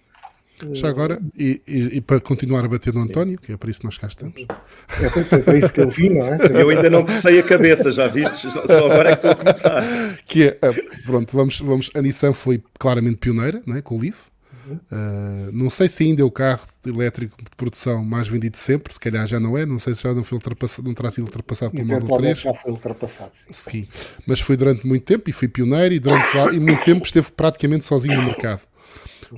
Já 0.73 0.89
agora, 0.89 1.21
e, 1.39 1.61
e, 1.67 1.97
e, 1.97 2.01
para 2.01 2.19
continuar 2.19 2.65
a 2.65 2.69
bater 2.69 2.93
no 2.95 3.03
António, 3.03 3.39
que 3.39 3.53
é 3.53 3.57
para 3.57 3.71
isso 3.71 3.81
que 3.81 3.85
nós 3.85 3.99
cá 3.99 4.07
estamos. 4.07 4.47
É 5.03 5.39
para 5.41 5.59
isso 5.59 5.73
que 5.73 5.81
eu 5.81 5.91
vi, 5.91 6.09
não 6.09 6.27
é? 6.27 6.39
Eu 6.61 6.71
ainda 6.71 6.89
não 6.89 7.05
comecei 7.05 7.39
a 7.39 7.43
cabeça, 7.43 7.93
já 7.93 8.07
viste? 8.07 8.51
Só 8.51 8.61
agora 8.61 9.11
é 9.11 9.17
que 9.17 9.27
estou 9.27 9.31
a 9.33 9.35
começar. 9.35 9.85
Que 10.25 10.45
é, 10.45 10.59
eh, 10.63 10.73
pronto, 11.05 11.37
vamos, 11.37 11.61
vamos, 11.61 11.91
a 11.95 12.01
Nissan 12.01 12.33
foi 12.33 12.63
claramente 12.79 13.17
pioneira 13.17 13.63
né, 13.67 13.83
com 13.83 13.97
o 13.97 14.01
Leaf. 14.01 14.17
Uh, 14.69 15.53
não 15.53 15.71
sei 15.71 15.89
se 15.89 16.03
ainda 16.03 16.23
é 16.23 16.25
o 16.25 16.31
carro 16.31 16.67
elétrico 16.85 17.37
de 17.37 17.51
produção 17.57 18.05
mais 18.05 18.27
vendido 18.27 18.57
sempre, 18.57 18.93
se 18.93 18.99
calhar 18.99 19.25
já 19.27 19.39
não 19.39 19.57
é, 19.57 19.65
não 19.65 19.79
sei 19.79 19.95
se 19.95 20.03
já 20.03 20.13
não, 20.13 20.25
foi 20.25 20.37
ultrapassado, 20.37 20.89
não 20.89 20.95
terá 20.95 21.09
sido 21.11 21.25
ultrapassado 21.25 21.71
pelo 21.71 21.87
Model 21.87 22.19
3. 22.19 22.41
já 22.41 22.55
foi 22.55 22.73
ultrapassado. 22.73 23.31
Sim, 23.49 23.87
mas 24.27 24.41
foi 24.41 24.57
durante 24.57 24.85
muito 24.85 25.05
tempo 25.05 25.31
e 25.31 25.33
foi 25.33 25.47
pioneiro 25.47 25.95
e 25.95 26.01
durante 26.01 26.27
e 26.53 26.59
muito 26.59 26.83
tempo 26.83 27.05
esteve 27.07 27.31
praticamente 27.31 27.85
sozinho 27.85 28.17
no 28.17 28.25
mercado. 28.25 28.63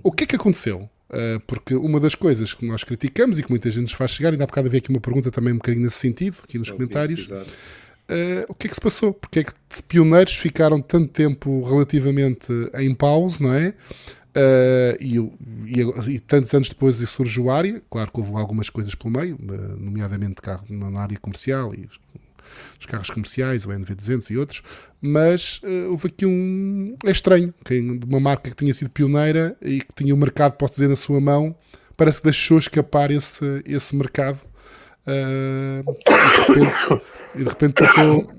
O 0.02 0.10
que 0.10 0.24
é 0.24 0.26
que 0.26 0.36
aconteceu? 0.36 0.88
Uh, 1.10 1.40
porque 1.46 1.74
uma 1.74 1.98
das 1.98 2.14
coisas 2.14 2.52
que 2.52 2.66
nós 2.66 2.84
criticamos 2.84 3.38
e 3.38 3.42
que 3.42 3.48
muita 3.48 3.70
gente 3.70 3.82
nos 3.82 3.92
faz 3.92 4.10
chegar, 4.10 4.32
e 4.34 4.36
há 4.36 4.46
bocado 4.46 4.68
havia 4.68 4.78
aqui 4.78 4.90
uma 4.90 5.00
pergunta 5.00 5.30
também 5.30 5.54
um 5.54 5.56
bocadinho 5.56 5.84
nesse 5.84 5.96
sentido, 5.96 6.36
aqui 6.44 6.58
nos 6.58 6.70
comentários. 6.70 7.28
Uh, 7.28 8.44
o 8.48 8.54
que 8.54 8.66
é 8.66 8.70
que 8.70 8.74
se 8.74 8.80
passou? 8.80 9.12
Porque 9.12 9.40
é 9.40 9.44
que 9.44 9.52
pioneiros 9.86 10.34
ficaram 10.34 10.80
tanto 10.80 11.08
tempo 11.08 11.62
relativamente 11.62 12.52
em 12.74 12.94
pause, 12.94 13.42
não 13.42 13.52
é? 13.54 13.74
Uh, 14.36 14.96
e, 15.00 15.16
e, 15.66 16.14
e, 16.14 16.20
tantos 16.20 16.52
anos 16.54 16.68
depois 16.68 16.96
surge 16.96 17.40
o 17.40 17.50
área, 17.50 17.82
claro 17.90 18.12
que 18.12 18.20
houve 18.20 18.32
algumas 18.34 18.70
coisas 18.70 18.94
pelo 18.94 19.12
meio, 19.18 19.38
nomeadamente 19.78 20.40
carro 20.42 20.64
na 20.68 21.00
área 21.00 21.18
comercial 21.18 21.74
e 21.74 21.88
os 22.78 22.86
carros 22.86 23.10
comerciais, 23.10 23.66
o 23.66 23.70
NV200 23.70 24.30
e 24.30 24.36
outros, 24.36 24.62
mas 25.00 25.60
uh, 25.62 25.90
houve 25.90 26.08
aqui 26.08 26.26
um. 26.26 26.94
É 27.04 27.10
estranho, 27.10 27.52
que 27.64 27.78
uma 28.06 28.20
marca 28.20 28.50
que 28.50 28.56
tinha 28.56 28.74
sido 28.74 28.90
pioneira 28.90 29.56
e 29.62 29.80
que 29.80 29.94
tinha 29.94 30.14
o 30.14 30.18
mercado, 30.18 30.54
posso 30.54 30.74
dizer, 30.74 30.88
na 30.88 30.96
sua 30.96 31.20
mão, 31.20 31.54
parece 31.96 32.18
que 32.18 32.24
deixou 32.24 32.58
escapar 32.58 33.10
esse, 33.10 33.62
esse 33.66 33.94
mercado 33.96 34.40
uh, 35.06 35.94
e, 36.06 36.54
de 36.54 36.62
repente, 36.62 37.02
e, 37.34 37.38
de 37.38 37.48
repente, 37.48 37.74
passou. 37.74 38.30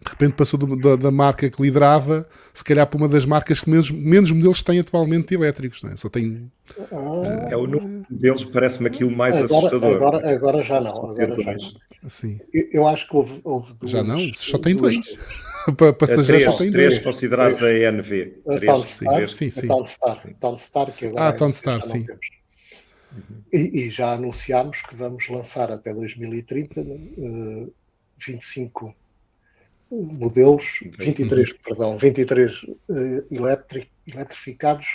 De 0.00 0.10
repente 0.10 0.34
passou 0.34 0.58
do, 0.58 0.76
da, 0.76 0.96
da, 0.96 1.10
marca 1.10 1.50
que 1.50 1.60
liderava, 1.60 2.26
se 2.54 2.62
calhar 2.62 2.86
para 2.86 2.96
uma 2.96 3.08
das 3.08 3.26
marcas 3.26 3.60
que 3.60 3.70
menos, 3.70 3.90
menos 3.90 4.30
modelos 4.30 4.62
têm 4.62 4.78
atualmente 4.78 5.34
elétricos. 5.34 5.82
Não 5.82 5.90
é? 5.90 5.96
Só 5.96 6.08
tem. 6.08 6.50
Uh, 6.90 7.24
é 7.50 7.56
o 7.56 7.66
número 7.66 8.06
deles, 8.08 8.44
parece-me 8.44 8.86
aquilo 8.86 9.10
mais 9.10 9.36
agora, 9.36 9.58
assustador. 9.58 9.96
Agora, 9.96 10.34
agora 10.34 10.62
já 10.62 10.80
não. 10.80 11.10
Agora 11.10 11.42
já 11.42 11.52
não. 11.52 12.08
Sim. 12.08 12.40
Eu, 12.52 12.86
acho 12.86 13.08
que 13.08 13.16
houve, 13.16 13.40
houve 13.42 13.74
duas, 13.74 13.90
Já 13.90 14.04
não, 14.04 14.20
só 14.34 14.56
tem 14.58 14.76
dois. 14.76 15.18
Para 15.76 15.92
passageiros 15.92 16.44
só 16.44 16.52
tem 16.52 16.70
três 16.70 16.92
dois. 16.92 17.02
considerados 17.02 17.62
a 17.62 17.70
ENV. 17.70 18.40
A 18.46 18.56
três, 18.56 18.90
Star, 18.90 19.28
sim, 19.28 19.50
sim. 19.50 19.66
A 19.66 19.68
Townstar, 19.68 20.34
Townstar 20.40 20.86
que 20.86 21.06
agora 21.06 21.28
ah, 21.28 21.32
Townstar, 21.32 21.82
sim. 21.82 22.06
Uhum. 23.12 23.42
E, 23.52 23.80
e, 23.80 23.90
já 23.90 24.12
anunciámos 24.12 24.80
que 24.82 24.94
vamos 24.94 25.28
lançar 25.28 25.70
até 25.70 25.92
2030 25.92 26.80
uh, 26.80 27.72
25 28.26 28.94
modelos, 29.90 30.64
23, 30.98 31.52
perdão, 31.58 31.96
23 31.96 32.62
uh, 32.62 32.76
eletri 33.30 33.90
eletrificados, 34.06 34.86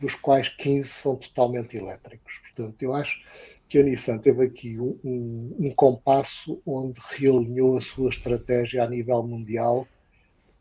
dos 0.00 0.14
quais 0.14 0.48
15 0.48 0.88
são 0.88 1.16
totalmente 1.16 1.76
elétricos. 1.76 2.32
Portanto, 2.42 2.82
eu 2.82 2.94
acho 2.94 3.20
que 3.68 3.78
a 3.78 3.82
Nissan 3.82 4.18
teve 4.18 4.44
aqui 4.44 4.78
um, 4.80 4.98
um, 5.04 5.56
um 5.58 5.74
compasso 5.74 6.60
onde 6.66 7.00
realinhou 7.16 7.78
a 7.78 7.80
sua 7.80 8.10
estratégia 8.10 8.82
a 8.82 8.88
nível 8.88 9.22
mundial 9.22 9.86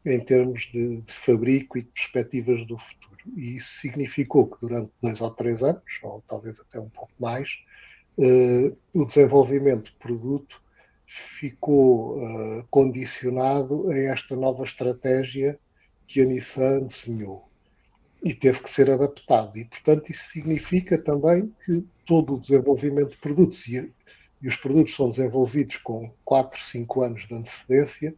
em 0.06 0.20
termos 0.20 0.70
de, 0.72 1.02
de, 1.02 1.12
fabrico 1.12 1.78
e 1.78 1.82
de 1.82 1.90
perspectivas 1.90 2.66
do 2.68 2.78
futuro. 2.78 3.18
E 3.36 3.58
isso 3.58 3.80
significou 3.80 4.48
que 4.48 4.60
durante 4.62 4.92
dois 5.02 5.22
ou 5.22 5.32
três 5.32 5.64
anos, 5.64 5.84
ou 6.04 6.24
talvez 6.28 6.60
até 6.60 6.80
um 6.80 6.90
pouco 6.90 7.12
mais, 7.20 7.50
uh, 8.18 8.78
o 8.94 9.06
desenvolvimento 9.06 9.92
de 9.92 9.98
produto 9.98 10.62
ficou 11.10 12.20
uh, 12.20 12.64
condicionado 12.70 13.90
a 13.90 13.98
esta 13.98 14.36
nova 14.36 14.64
estratégia 14.64 15.60
que 16.08 16.22
a 16.22 16.26
Nissan 16.26 16.82
desenhou 16.82 17.50
e 18.24 18.34
teve 18.34 18.60
que 18.62 18.70
ser 18.70 18.92
adaptado. 18.92 19.58
E, 19.58 19.66
portanto, 19.66 20.12
isso 20.12 20.30
significa 20.30 20.98
também 20.98 21.52
que 21.66 21.84
todo 22.06 22.36
o 22.36 22.40
desenvolvimento 22.40 23.12
de 23.12 23.18
produtos, 23.18 23.68
e, 23.68 23.92
e 24.42 24.48
os 24.48 24.56
produtos 24.56 24.96
são 24.96 25.10
desenvolvidos 25.10 25.78
com 25.78 26.12
4, 26.24 26.62
5 26.62 27.02
anos 27.02 27.28
de 27.28 27.34
antecedência, 27.34 28.14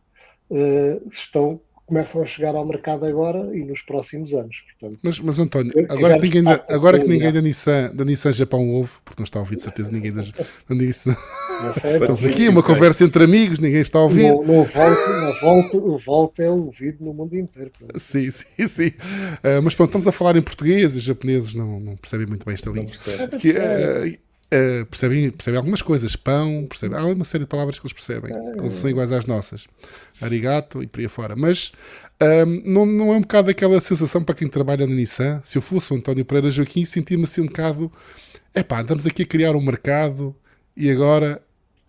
uh, 0.49 1.07
estão 1.07 1.61
começam 1.91 2.23
a 2.23 2.25
chegar 2.25 2.55
ao 2.55 2.65
mercado 2.65 3.05
agora 3.05 3.53
e 3.53 3.65
nos 3.65 3.81
próximos 3.81 4.33
anos. 4.33 4.63
Portanto, 4.79 4.99
mas, 5.03 5.19
mas 5.19 5.37
António, 5.39 5.73
agora 5.89 6.15
que 6.15 6.21
ninguém, 6.21 6.43
da, 6.43 6.65
agora 6.69 6.97
que 6.97 7.05
ninguém 7.05 7.33
da 7.33 7.41
Nissan, 7.41 7.93
da 7.93 8.05
Nissan 8.05 8.31
Japão 8.31 8.69
ouve, 8.69 8.91
porque 9.03 9.21
não 9.21 9.25
está 9.25 9.39
a 9.39 9.41
ouvir 9.41 9.57
de 9.57 9.63
certeza 9.63 9.91
ninguém 9.91 10.13
da, 10.13 10.21
da 10.21 10.73
Nissan. 10.73 11.13
Estamos 12.01 12.23
aqui, 12.23 12.47
uma 12.47 12.63
conversa 12.63 13.03
entre 13.03 13.25
amigos, 13.25 13.59
ninguém 13.59 13.81
está 13.81 13.99
a 13.99 14.03
ouvir. 14.03 14.31
No, 14.31 14.41
no 14.41 14.63
volta, 14.63 15.77
o 15.77 15.97
volta 15.97 16.43
é 16.43 16.49
ouvido 16.49 17.03
no 17.03 17.13
mundo 17.13 17.37
inteiro. 17.37 17.71
Sim, 17.97 18.31
sim, 18.31 18.67
sim. 18.67 18.87
Uh, 18.87 19.61
mas 19.61 19.75
pronto, 19.75 19.89
estamos 19.89 20.07
a 20.07 20.13
falar 20.13 20.37
em 20.37 20.41
português, 20.41 20.95
os 20.95 21.03
japoneses 21.03 21.53
não, 21.53 21.77
não 21.77 21.97
percebem 21.97 22.25
muito 22.25 22.45
bem 22.45 22.53
esta 22.53 22.69
língua. 22.69 22.93
Que, 23.37 23.49
uh, 23.51 24.30
Uh, 24.53 24.85
percebem, 24.87 25.31
percebem 25.31 25.57
algumas 25.57 25.81
coisas, 25.81 26.13
pão, 26.17 26.65
percebem, 26.67 26.97
há 26.99 27.05
uma 27.05 27.23
série 27.23 27.45
de 27.45 27.49
palavras 27.49 27.79
que 27.79 27.85
eles 27.85 27.93
percebem, 27.93 28.33
que 28.51 28.69
são 28.69 28.89
iguais 28.89 29.09
às 29.13 29.25
nossas, 29.25 29.65
arigato 30.19 30.83
e 30.83 30.87
por 30.87 30.99
aí 30.99 31.07
fora. 31.07 31.37
Mas 31.37 31.71
um, 32.21 32.61
não, 32.65 32.85
não 32.85 33.13
é 33.13 33.17
um 33.17 33.21
bocado 33.21 33.49
aquela 33.49 33.79
sensação 33.79 34.21
para 34.21 34.35
quem 34.35 34.49
trabalha 34.49 34.85
na 34.85 34.93
Nissan? 34.93 35.39
Se 35.41 35.57
eu 35.57 35.61
fosse 35.61 35.93
o 35.93 35.95
António 35.95 36.25
Pereira 36.25 36.51
Joaquim, 36.51 36.83
sentia-me 36.83 37.23
assim 37.23 37.41
um 37.41 37.45
bocado, 37.45 37.89
é 38.53 38.61
pá, 38.61 38.81
andamos 38.81 39.07
aqui 39.07 39.23
a 39.23 39.25
criar 39.25 39.55
um 39.55 39.61
mercado 39.61 40.35
e 40.75 40.91
agora 40.91 41.41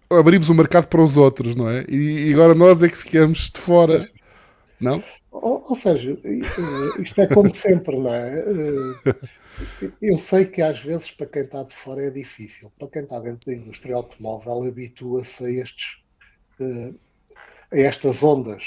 abrimos 0.08 0.48
o 0.48 0.52
um 0.52 0.56
mercado 0.56 0.86
para 0.86 1.02
os 1.02 1.16
outros, 1.16 1.56
não 1.56 1.68
é? 1.68 1.84
E, 1.88 2.28
e 2.28 2.32
agora 2.32 2.54
nós 2.54 2.80
é 2.82 2.88
que 2.88 2.96
ficamos 2.96 3.50
de 3.50 3.60
fora, 3.60 4.08
não? 4.80 5.02
ou, 5.32 5.64
ou, 5.68 5.74
seja, 5.74 6.16
isto 7.00 7.20
é 7.20 7.26
como 7.26 7.52
sempre, 7.54 7.98
não 7.98 8.14
é? 8.14 8.44
Eu 10.00 10.18
sei 10.18 10.46
que 10.46 10.62
às 10.62 10.80
vezes 10.80 11.10
para 11.10 11.26
quem 11.26 11.42
está 11.42 11.62
de 11.62 11.74
fora 11.74 12.06
é 12.06 12.10
difícil. 12.10 12.72
Para 12.78 12.88
quem 12.88 13.02
está 13.02 13.18
dentro 13.20 13.46
da 13.46 13.54
indústria 13.56 13.96
automóvel 13.96 14.64
habitua-se 14.64 15.44
a 15.44 15.50
estes 15.50 16.02
a 17.72 17.78
estas 17.78 18.22
ondas 18.22 18.62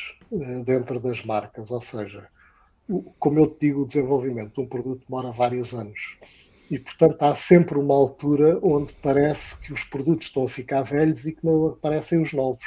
dentro 0.65 0.99
das 0.99 1.23
marcas, 1.23 1.69
ou 1.69 1.81
seja, 1.81 2.27
como 3.19 3.39
eu 3.39 3.47
te 3.47 3.67
digo, 3.67 3.83
o 3.83 3.87
desenvolvimento 3.87 4.55
de 4.55 4.61
um 4.61 4.67
produto 4.67 5.05
demora 5.07 5.31
vários 5.31 5.73
anos. 5.73 6.17
E, 6.69 6.79
portanto, 6.79 7.21
há 7.21 7.35
sempre 7.35 7.77
uma 7.77 7.93
altura 7.93 8.59
onde 8.61 8.91
parece 8.93 9.59
que 9.59 9.71
os 9.71 9.83
produtos 9.83 10.27
estão 10.27 10.45
a 10.45 10.49
ficar 10.49 10.81
velhos 10.81 11.25
e 11.25 11.33
que 11.33 11.45
não 11.45 11.67
aparecem 11.67 12.21
os 12.21 12.33
novos. 12.33 12.63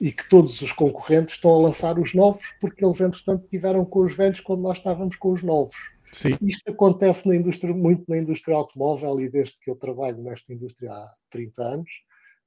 E 0.00 0.10
que 0.12 0.26
todos 0.28 0.62
os 0.62 0.72
concorrentes 0.72 1.34
estão 1.34 1.52
a 1.52 1.58
lançar 1.58 1.98
os 1.98 2.14
novos 2.14 2.42
porque 2.60 2.84
eles, 2.84 3.00
entretanto, 3.00 3.46
tiveram 3.50 3.84
com 3.84 4.00
os 4.04 4.16
velhos 4.16 4.40
quando 4.40 4.62
nós 4.62 4.78
estávamos 4.78 5.16
com 5.16 5.32
os 5.32 5.42
novos. 5.42 5.76
Sim. 6.12 6.36
Isto 6.42 6.70
acontece 6.70 7.28
na 7.28 7.36
indústria, 7.36 7.74
muito 7.74 8.04
na 8.08 8.18
indústria 8.18 8.56
automóvel 8.56 9.20
e 9.20 9.28
desde 9.28 9.58
que 9.60 9.70
eu 9.70 9.76
trabalho 9.76 10.22
nesta 10.22 10.52
indústria 10.52 10.92
há 10.92 11.12
30 11.30 11.62
anos, 11.62 11.90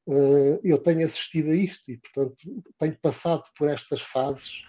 eh, 0.09 0.59
eu 0.63 0.77
tenho 0.77 1.05
assistido 1.05 1.51
a 1.51 1.55
isto 1.55 1.91
e, 1.91 1.97
portanto, 1.97 2.35
tenho 2.79 2.97
passado 3.01 3.43
por 3.57 3.69
estas 3.69 4.01
fases 4.01 4.63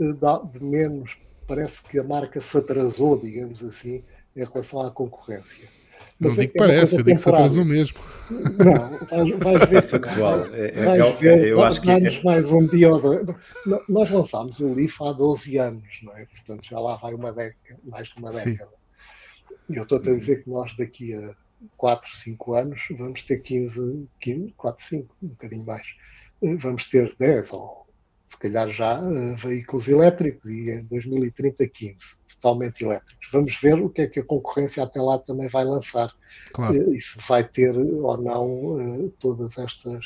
eh, 0.00 0.12
de 0.52 0.64
menos. 0.64 1.16
Parece 1.46 1.82
que 1.82 1.98
a 1.98 2.04
marca 2.04 2.40
se 2.40 2.58
atrasou, 2.58 3.18
digamos 3.18 3.62
assim, 3.64 4.04
em 4.34 4.44
relação 4.44 4.82
à 4.82 4.90
concorrência. 4.90 5.68
Não 6.20 6.30
digo 6.30 6.52
que 6.52 6.58
é 6.58 6.60
parece, 6.60 6.96
eu 6.96 7.02
digo 7.02 7.16
que 7.16 7.22
se 7.22 7.28
atrasou 7.28 7.64
mesmo. 7.64 7.98
Não, 8.30 9.06
vais, 9.06 9.38
vais 9.38 9.70
ver. 9.70 9.82
Factual. 9.82 10.40
É, 10.52 10.66
é, 10.68 10.98
vais 10.98 11.18
ver, 11.18 11.46
eu 11.46 11.62
acho 11.62 11.80
que 11.80 11.90
é... 11.90 12.22
mais 12.22 12.50
um 12.50 12.66
dia 12.66 12.92
ou 12.92 13.00
dois. 13.00 13.26
Nós 13.88 14.10
lançámos 14.10 14.58
o 14.60 14.74
LIF 14.74 15.02
há 15.02 15.12
12 15.12 15.56
anos, 15.58 15.88
não 16.02 16.16
é? 16.16 16.26
Portanto, 16.26 16.68
já 16.68 16.78
lá 16.78 16.96
vai 16.96 17.14
uma 17.14 17.32
década, 17.32 17.80
mais 17.84 18.08
de 18.08 18.18
uma 18.18 18.32
década. 18.32 18.70
E 19.70 19.76
eu 19.76 19.82
estou 19.82 19.98
a 19.98 20.02
dizer 20.02 20.42
que 20.42 20.50
nós 20.50 20.74
daqui 20.76 21.14
a 21.14 21.32
4, 21.76 22.16
5 22.16 22.54
anos 22.54 22.82
vamos 22.90 23.22
ter 23.22 23.38
15, 23.38 24.08
15 24.20 24.54
4, 24.56 24.84
5, 24.84 25.16
um 25.22 25.28
bocadinho 25.28 25.64
mais. 25.64 25.86
Vamos 26.40 26.86
ter 26.86 27.14
10 27.18 27.52
ou 27.52 27.87
se 28.28 28.38
calhar 28.38 28.70
já 28.70 29.00
uh, 29.00 29.36
veículos 29.36 29.88
elétricos 29.88 30.50
e 30.50 30.70
em 30.70 30.84
2030 30.84 31.66
15, 31.66 31.96
totalmente 32.34 32.84
elétricos. 32.84 33.28
Vamos 33.32 33.58
ver 33.60 33.80
o 33.80 33.88
que 33.88 34.02
é 34.02 34.06
que 34.06 34.20
a 34.20 34.24
concorrência 34.24 34.82
até 34.82 35.00
lá 35.00 35.18
também 35.18 35.48
vai 35.48 35.64
lançar. 35.64 36.12
Claro. 36.52 36.74
Uh, 36.74 36.94
e 36.94 37.00
se 37.00 37.18
vai 37.26 37.42
ter 37.42 37.74
ou 37.76 38.16
não 38.18 38.46
uh, 38.46 39.10
todas 39.18 39.56
estas, 39.56 40.04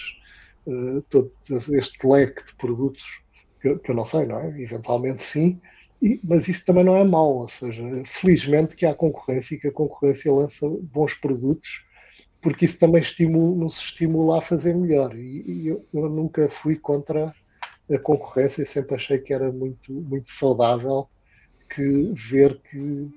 todo 1.11 1.29
este 1.51 2.07
leque 2.07 2.47
de 2.47 2.55
produtos, 2.55 3.03
que, 3.61 3.77
que, 3.77 3.91
eu 3.91 3.95
não 3.95 4.05
sei, 4.05 4.27
não 4.27 4.39
é? 4.39 4.63
Eventualmente 4.63 5.25
sim, 5.25 5.61
e, 6.01 6.21
mas 6.23 6.49
isso 6.49 6.65
também 6.65 6.85
não 6.85 6.97
é 6.97 7.05
mau, 7.05 7.39
ou 7.39 7.49
seja, 7.49 7.83
felizmente 8.05 8.77
que 8.77 8.87
há 8.87 8.95
concorrência 8.95 9.55
e 9.55 9.59
que 9.59 9.69
a 9.69 9.73
concorrência 9.73 10.33
lança 10.33 10.69
bons 10.69 11.15
produtos, 11.15 11.85
porque 12.41 12.65
isso 12.65 12.79
também 12.79 13.01
estimula, 13.01 13.57
nos 13.57 13.79
estimula 13.79 14.39
a 14.39 14.41
fazer 14.41 14.75
melhor. 14.75 15.17
E, 15.17 15.45
e 15.47 15.69
eu, 15.69 15.85
eu 15.95 16.09
nunca 16.09 16.49
fui 16.49 16.77
contra 16.77 17.33
a 17.95 17.99
concorrência, 17.99 18.65
sempre 18.65 18.95
achei 18.95 19.19
que 19.19 19.33
era 19.33 19.51
muito, 19.51 19.93
muito 19.93 20.31
saudável 20.31 21.09
que 21.69 22.13
ver 22.15 22.61
que, 22.71 23.09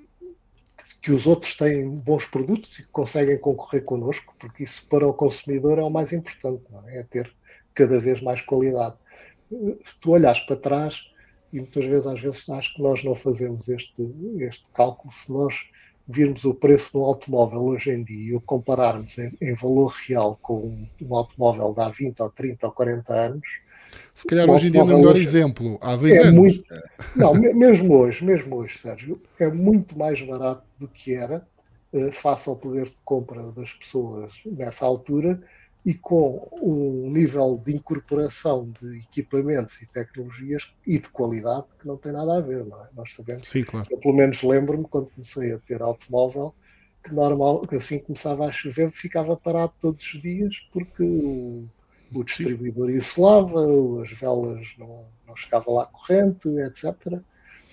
que 1.01 1.11
os 1.11 1.27
outros 1.27 1.55
têm 1.55 1.89
bons 1.89 2.25
produtos 2.25 2.79
e 2.79 2.83
que 2.83 2.89
conseguem 2.89 3.37
concorrer 3.37 3.83
connosco, 3.83 4.33
porque 4.39 4.63
isso 4.63 4.85
para 4.87 5.07
o 5.07 5.13
consumidor 5.13 5.77
é 5.77 5.83
o 5.83 5.89
mais 5.89 6.13
importante, 6.13 6.63
é? 6.87 6.99
é? 6.99 7.03
ter 7.03 7.31
cada 7.73 7.99
vez 7.99 8.21
mais 8.21 8.41
qualidade. 8.41 8.95
Se 9.49 9.99
tu 9.99 10.11
olhas 10.11 10.39
para 10.41 10.55
trás, 10.55 11.01
e 11.51 11.57
muitas 11.57 11.85
vezes, 11.85 12.07
às 12.07 12.21
vezes, 12.21 12.49
acho 12.49 12.73
que 12.73 12.81
nós 12.81 13.03
não 13.03 13.15
fazemos 13.15 13.69
este, 13.69 13.93
este 14.39 14.65
cálculo, 14.73 15.13
se 15.13 15.31
nós 15.31 15.55
virmos 16.07 16.45
o 16.45 16.53
preço 16.53 16.91
de 16.91 16.97
um 16.97 17.03
automóvel 17.03 17.63
hoje 17.63 17.91
em 17.91 18.03
dia 18.03 18.31
e 18.31 18.35
o 18.35 18.41
compararmos 18.41 19.17
em, 19.17 19.31
em 19.41 19.53
valor 19.53 19.91
real 20.07 20.37
com 20.41 20.57
um, 20.67 20.87
um 21.01 21.15
automóvel 21.15 21.73
de 21.73 21.81
há 21.81 21.89
20 21.89 22.21
ou 22.21 22.29
30 22.29 22.67
ou 22.67 22.73
40 22.73 23.13
anos, 23.13 23.47
se 24.13 24.25
calhar 24.25 24.49
hoje 24.49 24.67
em 24.67 24.71
dia 24.71 24.83
não 24.83 24.91
é 24.91 24.95
o 24.95 24.97
melhor 24.99 25.17
exemplo, 25.17 25.77
há 25.81 25.95
dois 25.95 26.17
é 26.17 26.21
anos. 26.23 26.33
Muito, 26.33 26.63
não, 27.15 27.33
mesmo 27.33 27.95
hoje, 27.95 28.23
mesmo 28.23 28.55
hoje, 28.55 28.77
Sérgio, 28.77 29.21
é 29.39 29.47
muito 29.47 29.97
mais 29.97 30.21
barato 30.21 30.63
do 30.79 30.87
que 30.87 31.13
era, 31.13 31.45
uh, 31.93 32.11
face 32.11 32.47
ao 32.49 32.55
poder 32.55 32.85
de 32.85 32.95
compra 33.03 33.51
das 33.51 33.73
pessoas 33.73 34.33
nessa 34.45 34.85
altura 34.85 35.41
e 35.85 35.93
com 35.93 36.49
um 36.61 37.11
nível 37.11 37.61
de 37.63 37.75
incorporação 37.75 38.73
de 38.81 38.97
equipamentos 38.97 39.79
e 39.81 39.85
tecnologias 39.85 40.73
e 40.85 40.97
de 40.97 41.07
qualidade 41.09 41.65
que 41.79 41.87
não 41.87 41.95
tem 41.95 42.11
nada 42.11 42.37
a 42.37 42.41
ver, 42.41 42.65
não 42.65 42.81
é? 42.83 42.87
Nós 42.95 43.13
sabemos. 43.13 43.47
Sim, 43.47 43.63
claro. 43.63 43.85
Eu, 43.91 43.99
pelo 43.99 44.15
menos 44.15 44.41
lembro-me 44.41 44.85
quando 44.85 45.11
comecei 45.11 45.53
a 45.53 45.59
ter 45.59 45.83
automóvel 45.83 46.55
que 47.03 47.13
normal, 47.13 47.61
que 47.61 47.75
assim 47.75 47.99
começava 47.99 48.47
a 48.47 48.51
chover, 48.51 48.91
ficava 48.91 49.37
parado 49.37 49.73
todos 49.79 50.03
os 50.03 50.21
dias 50.21 50.55
porque 50.73 51.03
o 51.03 51.65
o 52.13 52.23
distribuidor 52.23 52.89
isolava, 52.89 53.65
as 54.01 54.11
velas 54.11 54.73
não, 54.77 55.05
não 55.27 55.35
chegava 55.35 55.71
lá 55.71 55.85
corrente, 55.85 56.47
etc. 56.59 56.95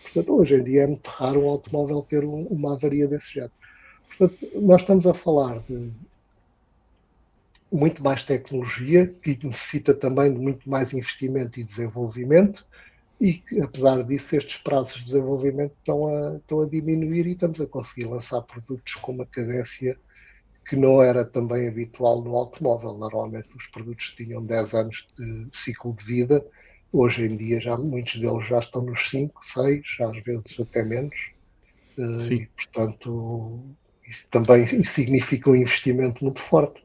Portanto, 0.03 0.35
hoje 0.35 0.55
em 0.57 0.65
dia 0.65 0.83
é 0.83 0.87
muito 0.87 1.07
raro 1.09 1.45
um 1.45 1.49
automóvel 1.49 2.03
ter 2.03 2.25
um, 2.25 2.47
uma 2.47 2.75
avaria 2.75 3.07
desse 3.07 3.35
género. 3.35 3.53
Portanto, 4.09 4.47
nós 4.61 4.83
estamos 4.83 5.07
a 5.07 5.15
falar 5.15 5.61
de 5.61 5.91
muito 7.71 8.05
mais 8.05 8.23
tecnologia, 8.23 9.07
que 9.07 9.39
necessita 9.43 9.95
também 9.95 10.33
de 10.33 10.39
muito 10.39 10.69
mais 10.69 10.93
investimento 10.93 11.59
e 11.59 11.65
desenvolvimento, 11.65 12.67
e 13.19 13.35
que, 13.35 13.61
apesar 13.61 14.03
disso, 14.03 14.37
estes 14.37 14.59
prazos 14.59 14.97
de 14.97 15.05
desenvolvimento 15.05 15.73
estão 15.79 16.07
a, 16.09 16.37
estão 16.37 16.61
a 16.61 16.67
diminuir 16.67 17.27
e 17.27 17.33
estamos 17.33 17.61
a 17.61 17.67
conseguir 17.67 18.07
lançar 18.07 18.43
produtos 18.43 18.95
com 18.97 19.13
uma 19.13 19.25
cadência 19.25 19.97
que 20.69 20.77
não 20.77 21.03
era 21.03 21.25
também 21.25 21.69
habitual 21.69 22.23
no 22.23 22.37
automóvel. 22.37 22.95
Normalmente 22.95 23.57
os 23.57 23.67
produtos 23.67 24.13
tinham 24.17 24.45
10 24.45 24.75
anos 24.75 25.07
de 25.19 25.47
ciclo 25.53 25.95
de 25.95 26.05
vida, 26.05 26.45
hoje 26.93 27.25
em 27.25 27.37
dia 27.37 27.61
já 27.61 27.77
muitos 27.77 28.21
deles 28.21 28.47
já 28.47 28.59
estão 28.59 28.83
nos 28.83 29.09
5, 29.09 29.45
6, 29.45 29.83
às 30.01 30.23
vezes 30.23 30.61
até 30.61 30.83
menos. 30.83 31.17
Eh, 31.99 32.19
Sim. 32.19 32.35
E, 32.35 32.47
portanto, 32.47 33.61
isso 34.07 34.27
também 34.31 34.67
significa 34.85 35.51
um 35.51 35.57
investimento 35.57 36.25
muito 36.25 36.41
forte. 36.41 36.83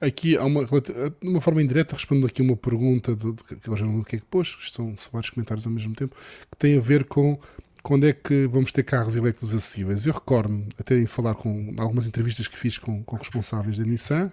Aqui 0.00 0.36
há 0.36 0.44
uma, 0.44 0.64
de 0.64 1.26
uma 1.26 1.40
forma 1.40 1.62
indireta, 1.62 1.94
respondendo 1.94 2.26
aqui 2.26 2.42
uma 2.42 2.56
pergunta 2.56 3.14
de, 3.16 3.32
de, 3.32 3.42
que 3.42 3.68
eu 3.68 3.76
já 3.76 3.86
não 3.86 4.00
o 4.00 4.04
que 4.04 4.16
é 4.16 4.18
que 4.18 4.26
pôs, 4.26 4.56
são 4.70 4.94
vários 5.10 5.30
comentários 5.30 5.66
ao 5.66 5.72
mesmo 5.72 5.94
tempo, 5.94 6.14
que 6.50 6.58
tem 6.58 6.76
a 6.76 6.80
ver 6.80 7.04
com 7.04 7.38
quando 7.84 8.08
é 8.08 8.14
que 8.14 8.46
vamos 8.46 8.72
ter 8.72 8.82
carros 8.82 9.14
elétricos 9.14 9.54
acessíveis? 9.54 10.06
Eu 10.06 10.14
recordo 10.14 10.66
até 10.78 10.98
em 10.98 11.06
falar 11.06 11.34
com 11.34 11.74
algumas 11.76 12.08
entrevistas 12.08 12.48
que 12.48 12.58
fiz 12.58 12.78
com, 12.78 13.04
com 13.04 13.16
responsáveis 13.16 13.76
da 13.76 13.84
Nissan, 13.84 14.32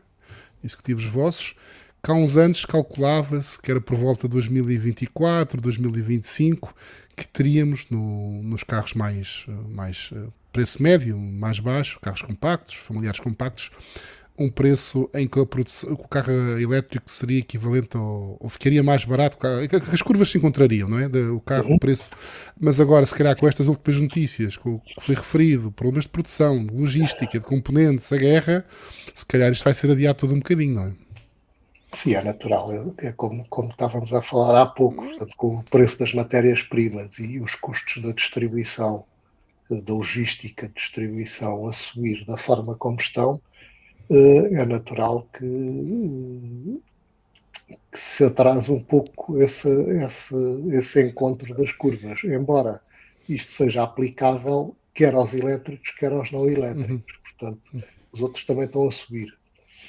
executivos 0.63 1.05
vossos, 1.05 1.53
que 2.01 2.09
há 2.09 2.13
uns 2.13 2.37
anos 2.37 2.63
calculava-se 2.63 3.61
que 3.61 3.69
era 3.69 3.81
por 3.81 3.97
volta 3.97 4.25
de 4.25 4.33
2024, 4.35 5.59
2025 5.61 6.73
que 7.13 7.27
teríamos 7.27 7.87
no, 7.89 8.41
nos 8.41 8.63
carros 8.63 8.93
mais, 8.93 9.45
mais 9.67 10.11
eh, 10.15 10.27
preço 10.53 10.81
médio, 10.81 11.17
mais 11.17 11.59
baixo, 11.59 11.99
carros 11.99 12.21
compactos, 12.21 12.75
familiares 12.75 13.19
compactos, 13.19 13.69
um 14.41 14.49
preço 14.49 15.09
em 15.13 15.27
que, 15.27 15.39
o 15.39 16.07
carro 16.09 16.31
elétrico 16.59 17.09
seria 17.09 17.39
equivalente 17.39 17.95
ao, 17.95 18.37
ou 18.39 18.49
ficaria 18.49 18.83
mais 18.83 19.05
barato, 19.05 19.37
as 19.91 20.01
curvas 20.01 20.29
se 20.29 20.37
encontrariam, 20.37 20.89
não 20.89 20.99
é? 20.99 21.07
O 21.31 21.39
carro, 21.39 21.69
uhum. 21.69 21.75
o 21.75 21.79
preço. 21.79 22.09
Mas 22.59 22.79
agora, 22.79 23.05
se 23.05 23.15
calhar 23.15 23.35
com 23.35 23.47
estas 23.47 23.67
últimas 23.67 23.99
notícias, 23.99 24.57
com 24.57 24.75
o 24.75 24.79
que 24.79 24.99
foi 24.99 25.15
referido, 25.15 25.71
problemas 25.71 26.05
de 26.05 26.09
produção, 26.09 26.65
de 26.65 26.73
logística, 26.73 27.39
de 27.39 27.45
componentes, 27.45 28.11
a 28.11 28.17
guerra, 28.17 28.65
se 29.13 29.25
calhar 29.25 29.51
isto 29.51 29.63
vai 29.63 29.73
ser 29.73 29.91
adiado 29.91 30.19
todo 30.19 30.33
um 30.33 30.39
bocadinho, 30.39 30.75
não 30.75 30.85
é? 30.85 30.93
Sim, 31.93 32.15
é 32.15 32.23
natural. 32.23 32.71
É, 32.71 33.07
é 33.07 33.11
como, 33.11 33.45
como 33.49 33.69
estávamos 33.69 34.13
a 34.13 34.21
falar 34.21 34.61
há 34.61 34.65
pouco, 34.65 35.03
portanto, 35.03 35.35
com 35.35 35.57
o 35.57 35.63
preço 35.63 35.99
das 35.99 36.13
matérias-primas 36.13 37.17
e 37.19 37.39
os 37.39 37.55
custos 37.55 38.01
da 38.01 38.11
distribuição, 38.11 39.05
da 39.69 39.93
logística 39.93 40.67
de 40.67 40.73
distribuição 40.73 41.67
a 41.67 41.73
subir 41.73 42.25
da 42.25 42.37
forma 42.37 42.75
como 42.75 42.99
estão, 42.99 43.35
eh, 43.35 43.50
é 44.13 44.65
natural 44.65 45.27
que, 45.33 46.81
que 47.91 47.99
se 47.99 48.25
atrase 48.25 48.71
um 48.71 48.83
pouco 48.83 49.41
esse, 49.41 49.69
esse, 49.69 50.35
esse 50.71 51.03
encontro 51.03 51.55
das 51.55 51.71
curvas, 51.71 52.23
embora 52.23 52.81
isto 53.27 53.51
seja 53.51 53.83
aplicável 53.83 54.75
quer 54.93 55.13
aos 55.13 55.33
elétricos, 55.33 55.91
quer 55.91 56.11
aos 56.11 56.31
não 56.31 56.49
elétricos. 56.49 56.89
Uhum. 56.89 57.03
Portanto, 57.23 57.83
os 58.11 58.21
outros 58.21 58.45
também 58.45 58.65
estão 58.65 58.87
a 58.87 58.91
subir. 58.91 59.33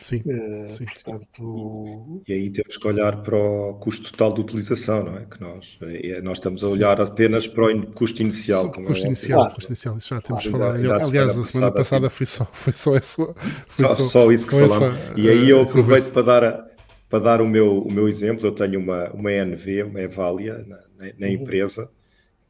Sim, 0.03 0.21
uh, 0.27 0.71
sim. 0.71 0.85
Portanto... 0.85 2.23
E 2.27 2.33
aí 2.33 2.51
temos 2.51 2.77
que 2.77 2.87
olhar 2.89 3.23
para 3.23 3.37
o 3.37 3.75
custo 3.75 4.11
total 4.11 4.35
de 4.35 4.41
utilização, 4.41 5.05
não 5.05 5.17
é? 5.17 5.25
Que 5.27 5.41
nós, 5.41 5.79
é, 5.81 6.21
nós 6.21 6.39
estamos 6.39 6.65
a 6.65 6.67
olhar 6.67 6.97
sim. 6.97 7.13
apenas 7.13 7.47
para 7.47 7.73
o 7.73 7.87
custo 7.93 8.21
inicial. 8.21 8.67
O 8.67 8.71
custo, 8.73 9.05
é 9.05 9.07
inicial 9.07 9.41
claro. 9.41 9.55
custo 9.55 9.71
inicial, 9.71 9.97
isso 9.97 10.09
já 10.09 10.21
temos 10.21 10.43
claro, 10.43 10.59
falado. 10.59 10.83
Já, 10.83 11.07
Aliás, 11.07 11.39
a 11.39 11.45
semana 11.45 11.73
passada 11.73 12.11
foi 12.11 12.27
só, 12.27 12.45
foi 12.45 12.73
só, 12.73 12.97
essa, 12.97 13.35
foi 13.67 13.87
só, 13.87 13.95
só, 13.95 14.33
isso 14.33 14.45
que 14.47 14.51
falamos. 14.51 14.99
Essa, 14.99 15.15
e 15.17 15.29
aí 15.29 15.49
eu 15.49 15.61
eh, 15.61 15.63
aproveito 15.63 16.13
para 16.13 16.23
dar, 16.23 16.45
a, 16.45 16.67
para 17.09 17.19
dar 17.21 17.41
o, 17.41 17.47
meu, 17.47 17.83
o 17.83 17.93
meu 17.93 18.09
exemplo. 18.09 18.45
Eu 18.45 18.53
tenho 18.53 18.81
uma, 18.81 19.09
uma 19.11 19.31
NV, 19.31 19.85
uma 19.85 20.01
Evalia, 20.01 20.59
na, 20.67 20.77
na, 20.99 21.13
na 21.17 21.27
uhum. 21.29 21.33
empresa, 21.33 21.89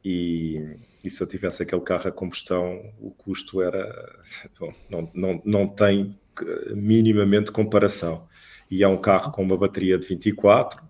e, 0.03 0.75
e, 1.03 1.09
se 1.09 1.21
eu 1.21 1.27
tivesse 1.27 1.61
aquele 1.61 1.81
carro 1.81 2.07
a 2.07 2.11
combustão, 2.11 2.81
o 2.99 3.11
custo 3.11 3.61
era. 3.61 4.19
Bom, 4.59 4.73
não, 4.89 5.11
não, 5.13 5.41
não 5.45 5.67
tem 5.67 6.17
minimamente 6.75 7.51
comparação. 7.51 8.27
E 8.69 8.83
é 8.83 8.87
um 8.87 8.97
carro 8.97 9.31
com 9.31 9.43
uma 9.43 9.57
bateria 9.57 9.97
de 9.97 10.07
24. 10.07 10.83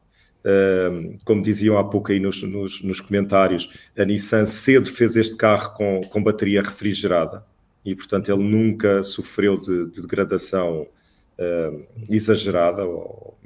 Uh, 0.46 1.18
como 1.24 1.42
diziam 1.42 1.78
há 1.78 1.84
pouco 1.84 2.12
aí 2.12 2.20
nos, 2.20 2.44
nos, 2.44 2.84
nos, 2.84 3.00
comentários, 3.00 3.72
a 3.98 4.04
Nissan 4.04 4.46
cedo 4.46 4.90
fez 4.90 5.16
este 5.16 5.38
carro 5.38 5.74
com, 5.74 6.02
com 6.02 6.22
bateria 6.22 6.62
refrigerada 6.62 7.46
e, 7.86 7.96
portanto, 7.96 8.30
ele 8.30 8.44
nunca 8.44 9.04
sofreu 9.04 9.58
de, 9.58 9.90
de 9.90 10.02
degradação 10.02 10.82
uh, 11.40 11.88
exagerada. 12.10 12.86
Ou, 12.86 13.38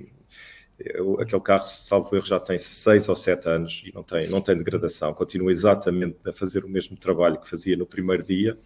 eu, 0.79 1.19
aquele 1.19 1.41
carro, 1.41 1.65
salvo 1.65 2.15
erro, 2.15 2.25
já 2.25 2.39
tem 2.39 2.57
6 2.57 3.09
ou 3.09 3.15
7 3.15 3.49
anos 3.49 3.83
e 3.85 3.93
não 3.93 4.03
tem, 4.03 4.27
não 4.29 4.41
tem 4.41 4.55
degradação, 4.55 5.13
continua 5.13 5.51
exatamente 5.51 6.17
a 6.25 6.31
fazer 6.31 6.63
o 6.63 6.69
mesmo 6.69 6.95
trabalho 6.97 7.39
que 7.39 7.49
fazia 7.49 7.75
no 7.75 7.85
primeiro 7.85 8.23
dia 8.23 8.57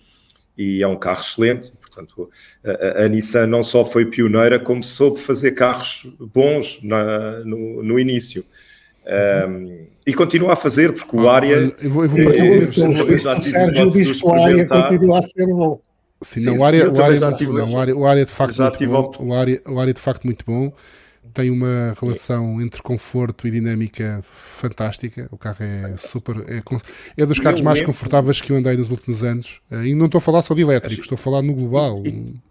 e 0.62 0.84
é 0.84 0.88
um 0.88 0.95
carro 0.95 1.22
excelente. 1.22 1.72
Portanto, 1.80 2.30
a, 2.64 3.03
a, 3.03 3.07
Nissan 3.07 3.47
não 3.47 3.64
só 3.64 3.84
foi 3.84 4.05
pioneira, 4.05 4.59
como 4.59 4.84
soube 4.84 5.20
fazer 5.20 5.51
carros 5.51 6.07
bons 6.34 6.80
na, 6.84 7.39
no, 7.39 7.84
no, 7.84 7.99
início. 7.99 8.45
Um, 9.49 9.86
e 10.05 10.14
continua 10.14 10.53
a 10.53 10.55
fazer, 10.55 10.93
porque 10.93 11.16
o 11.16 11.28
Área. 11.28 11.74
Eu 11.82 11.89
vou, 11.89 12.03
eu 12.03 12.09
vou 12.09 12.24
partir 12.24 12.45
eu, 12.45 12.93
eu, 12.93 13.09
eu 13.09 13.18
já 13.18 13.36
tive 13.36 13.51
Sérgio 13.51 13.89
diz 13.89 14.22
que 14.22 14.26
o 14.26 14.34
Área 14.34 14.66
continua 14.66 15.20
a 15.20 15.22
ser 15.24 15.47
bom. 15.47 15.82
Sim, 16.24 16.45
não, 16.45 16.57
o 16.57 16.64
área, 16.64 16.88
o 16.88 17.01
área, 17.01 17.20
não, 17.20 17.72
o 17.72 17.80
área, 17.80 17.97
o 17.97 18.05
área 18.05 18.24
de 18.24 18.32
facto 18.32 18.62
muito 18.62 18.88
bom, 18.88 19.12
o 19.20 19.34
área, 19.34 19.62
o 19.68 19.80
área 19.80 19.93
de 19.93 19.99
facto 19.99 20.24
muito 20.24 20.45
bom 20.45 20.72
tem 21.34 21.49
uma 21.49 21.95
relação 21.99 22.61
entre 22.61 22.82
conforto 22.82 23.47
e 23.47 23.51
dinâmica 23.51 24.22
fantástica. 24.24 25.28
O 25.32 25.38
carro 25.38 25.57
é 25.61 25.95
super. 25.97 26.38
É, 26.47 26.61
é 27.17 27.26
dos 27.26 27.39
carros 27.39 27.61
mais 27.61 27.82
confortáveis 27.82 28.41
que 28.41 28.51
eu 28.51 28.57
andei 28.57 28.76
nos 28.76 28.91
últimos 28.91 29.24
anos. 29.24 29.61
Eh, 29.72 29.88
e 29.88 29.95
não 29.95 30.05
estou 30.07 30.19
a 30.19 30.22
falar 30.22 30.41
só 30.41 30.53
de 30.53 30.61
elétricos, 30.61 31.05
estou 31.05 31.15
a 31.15 31.19
falar 31.19 31.41
no 31.41 31.53
global. 31.53 32.03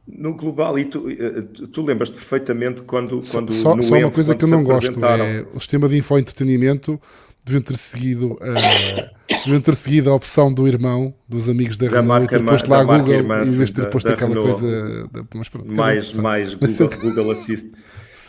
No 0.06 0.34
global, 0.34 0.78
e 0.78 0.86
tu, 0.86 1.08
eh, 1.10 1.42
tu 1.72 1.82
lembras 1.82 2.10
perfeitamente 2.10 2.82
quando. 2.82 3.20
quando 3.30 3.52
só, 3.52 3.78
só 3.80 3.96
uma 3.96 4.10
coisa 4.10 4.34
que 4.34 4.44
eu 4.44 4.48
não 4.48 4.64
gosto 4.64 5.04
é 5.04 5.44
o 5.54 5.60
sistema 5.60 5.88
de 5.88 5.98
infoentretenimento 5.98 7.00
deviam 7.44 7.62
ter 7.62 7.76
seguido 7.76 8.38
a, 8.40 9.34
deviam 9.44 9.60
ter 9.60 9.74
seguido 9.74 10.10
a 10.10 10.14
opção 10.14 10.52
do 10.52 10.68
irmão, 10.68 11.14
dos 11.28 11.48
amigos 11.48 11.76
da, 11.78 11.88
da 11.88 12.00
Renault, 12.00 12.24
e 12.24 12.28
ter 12.28 12.44
posto 12.44 12.70
lá 12.70 12.80
a 12.80 12.84
Google 12.84 13.14
irmã, 13.14 13.42
em 13.42 13.56
vez 13.56 13.70
de 13.70 13.80
ter 13.80 13.90
posto 13.90 14.08
aquela 14.08 14.34
coisa. 14.34 15.10
Mas 15.34 15.48
pronto, 15.48 15.74
mais, 15.74 16.14
mais 16.14 16.54
Google, 16.54 16.90
Google 17.02 17.30
Assist. 17.32 17.70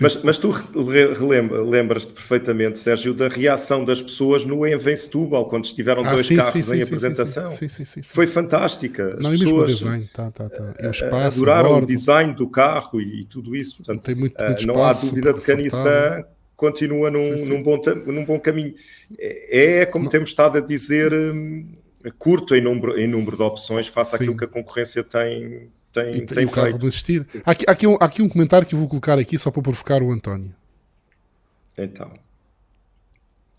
Mas, 0.01 0.21
mas, 0.23 0.37
tu 0.39 0.51
lembras-te 1.63 2.11
perfeitamente, 2.11 2.79
Sérgio, 2.79 3.13
da 3.13 3.27
reação 3.27 3.85
das 3.85 4.01
pessoas 4.01 4.43
no 4.43 4.65
Envem 4.65 4.95
Setúbal, 4.95 5.47
quando 5.47 5.65
estiveram 5.65 6.03
ah, 6.03 6.13
dois 6.13 6.25
sim, 6.25 6.37
carros 6.37 6.51
sim, 6.51 6.59
em 6.59 6.63
sim, 6.63 6.81
apresentação. 6.81 7.51
Foi 8.05 8.25
fantástica. 8.25 9.15
Não, 9.21 9.33
e 9.33 9.37
mesmo 9.37 9.59
o 9.59 9.63
design. 9.63 10.09
Tá, 10.11 10.31
tá, 10.31 10.49
tá. 10.49 10.73
E 10.81 10.87
o 10.87 10.89
espaço, 10.89 11.37
adoraram 11.37 11.77
o, 11.77 11.85
design 11.85 12.33
do 12.33 12.49
carro 12.49 12.99
e, 12.99 13.21
e 13.21 13.25
tudo 13.25 13.55
isso. 13.55 13.77
Portanto, 13.77 14.01
Tem 14.01 14.15
muito, 14.15 14.43
muito 14.43 14.67
não 14.67 14.83
há 14.83 14.91
dúvida 14.91 15.33
de 15.33 15.41
que 15.41 15.51
a 15.51 15.55
Nissan 15.55 16.25
continua 16.55 17.11
num, 17.11 17.35
num, 17.47 17.61
bom, 17.61 17.79
num 18.07 18.25
bom 18.25 18.39
caminho. 18.39 18.73
É, 19.19 19.81
é 19.81 19.85
como 19.85 20.05
não. 20.05 20.11
temos 20.11 20.29
estado 20.29 20.57
a 20.57 20.61
dizer, 20.61 21.13
hum, 21.13 21.67
curto 22.17 22.55
em 22.55 22.61
número, 22.61 22.99
em 22.99 23.07
número 23.07 23.37
de 23.37 23.43
opções 23.43 23.87
face 23.87 24.15
àquilo 24.15 24.35
que 24.35 24.45
a 24.45 24.47
concorrência 24.47 25.03
tem 25.03 25.69
tem, 25.91 26.15
e, 26.15 26.25
tem 26.25 26.43
e 26.43 26.45
o 26.45 26.49
carro 26.49 26.77
do 26.77 26.87
assistir. 26.87 27.25
Há 27.45 27.51
aqui, 27.51 27.65
há, 27.67 27.71
aqui 27.71 27.87
um, 27.87 27.97
há 27.99 28.05
aqui 28.05 28.21
um 28.21 28.29
comentário 28.29 28.67
que 28.67 28.75
eu 28.75 28.79
vou 28.79 28.87
colocar 28.87 29.19
aqui 29.19 29.37
só 29.37 29.51
para 29.51 29.61
provocar 29.61 30.01
o 30.01 30.11
António. 30.11 30.53
Então. 31.77 32.11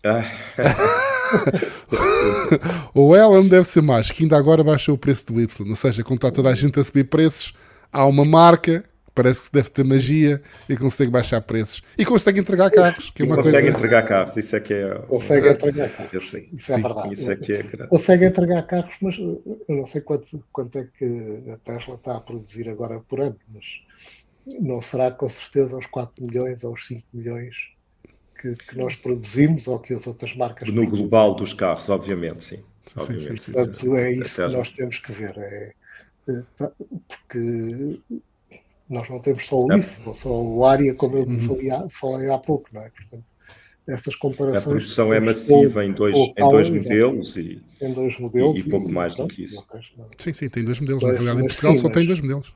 o 2.93 3.15
Ellen 3.15 3.47
deve 3.47 3.65
ser 3.65 3.81
mais, 3.81 4.11
que 4.11 4.23
ainda 4.23 4.37
agora 4.37 4.63
baixou 4.63 4.95
o 4.95 4.97
preço 4.97 5.27
do 5.27 5.39
Y. 5.39 5.69
Ou 5.69 5.75
seja, 5.75 6.03
como 6.03 6.15
está 6.15 6.29
toda 6.29 6.49
a 6.49 6.55
gente 6.55 6.79
a 6.79 6.83
subir 6.83 7.05
preços, 7.05 7.53
há 7.91 8.05
uma 8.05 8.25
marca 8.25 8.83
parece 9.13 9.49
que 9.49 9.53
deve 9.53 9.69
ter 9.69 9.83
magia 9.83 10.41
e 10.67 10.75
consegue 10.75 11.11
baixar 11.11 11.41
preços. 11.41 11.81
E 11.97 12.05
consegue 12.05 12.39
entregar 12.39 12.69
carros, 12.71 13.11
que 13.11 13.23
é 13.23 13.25
uma 13.25 13.35
consegue 13.35 13.57
coisa... 13.57 13.77
entregar 13.77 14.07
carros, 14.07 14.37
isso 14.37 14.55
é 14.55 14.59
que 14.59 14.73
é... 14.73 14.95
Consegue 15.07 15.49
entregar 15.49 15.89
carros, 15.89 16.13
isso 16.13 16.37
é 16.37 16.41
Sim, 16.59 16.81
verdade. 16.81 17.13
Isso 17.13 17.31
é 17.31 17.35
que 17.35 17.53
é... 17.53 17.63
Consegue 17.87 18.25
entregar 18.25 18.63
carros, 18.63 18.95
mas 19.01 19.17
eu 19.17 19.41
não 19.67 19.85
sei 19.85 20.01
quanto, 20.01 20.43
quanto 20.51 20.77
é 20.77 20.87
que 20.97 21.43
a 21.51 21.57
Tesla 21.57 21.95
está 21.95 22.17
a 22.17 22.21
produzir 22.21 22.69
agora 22.69 22.99
por 22.99 23.19
ano, 23.21 23.37
mas 23.53 23.65
não 24.59 24.81
será 24.81 25.11
com 25.11 25.29
certeza 25.29 25.75
aos 25.75 25.85
4 25.85 26.25
milhões 26.25 26.63
ou 26.63 26.71
aos 26.71 26.87
5 26.87 27.03
milhões 27.13 27.55
que, 28.39 28.55
que 28.55 28.77
nós 28.77 28.95
produzimos 28.95 29.67
ou 29.67 29.79
que 29.79 29.93
as 29.93 30.05
outras 30.05 30.35
marcas... 30.35 30.67
No 30.69 30.87
global 30.87 31.35
dos 31.35 31.53
carros, 31.53 31.89
obviamente, 31.89 32.43
sim. 32.43 32.63
Sim, 32.85 32.95
obviamente. 32.97 33.23
sim, 33.25 33.37
sim, 33.37 33.51
Portanto, 33.53 33.95
é 33.95 34.11
isso 34.11 34.35
que 34.35 34.55
nós 34.55 34.71
temos 34.71 34.97
que 34.97 35.11
ver. 35.11 35.37
É, 35.37 35.73
é 36.27 36.41
tá, 36.57 36.71
porque 37.07 37.99
nós 38.89 39.09
não 39.09 39.19
temos 39.19 39.45
só 39.45 39.63
o 39.63 39.71
é. 39.71 39.81
só 39.81 40.29
o 40.29 40.65
área, 40.65 40.93
como 40.93 41.17
eu 41.17 41.23
uhum. 41.23 41.39
falei, 41.39 41.71
há, 41.71 41.87
falei 41.89 42.29
há 42.29 42.37
pouco, 42.37 42.67
não 42.73 42.81
é? 42.81 42.89
Portanto, 42.89 43.23
essas 43.87 44.15
comparações. 44.15 44.63
A 44.63 44.69
produção 44.69 45.13
é 45.13 45.19
massiva 45.19 45.85
em 45.85 45.91
dois, 45.91 46.15
em 46.15 46.33
dois 46.35 46.69
modelos 46.69 47.35
e, 47.35 47.61
em 47.81 47.93
dois 47.93 48.17
modelos 48.17 48.57
e, 48.57 48.59
e 48.61 48.69
pouco 48.69 48.89
mais 48.89 49.15
do 49.15 49.27
que 49.27 49.43
isso. 49.43 49.65
Sim, 50.17 50.33
sim, 50.33 50.49
tem 50.49 50.63
dois 50.63 50.79
modelos. 50.79 51.03
Na 51.03 51.09
realidade, 51.09 51.39
em 51.39 51.47
Portugal 51.47 51.75
sim, 51.75 51.81
só 51.81 51.87
mas... 51.87 51.97
tem 51.97 52.05
dois 52.05 52.21
modelos. 52.21 52.53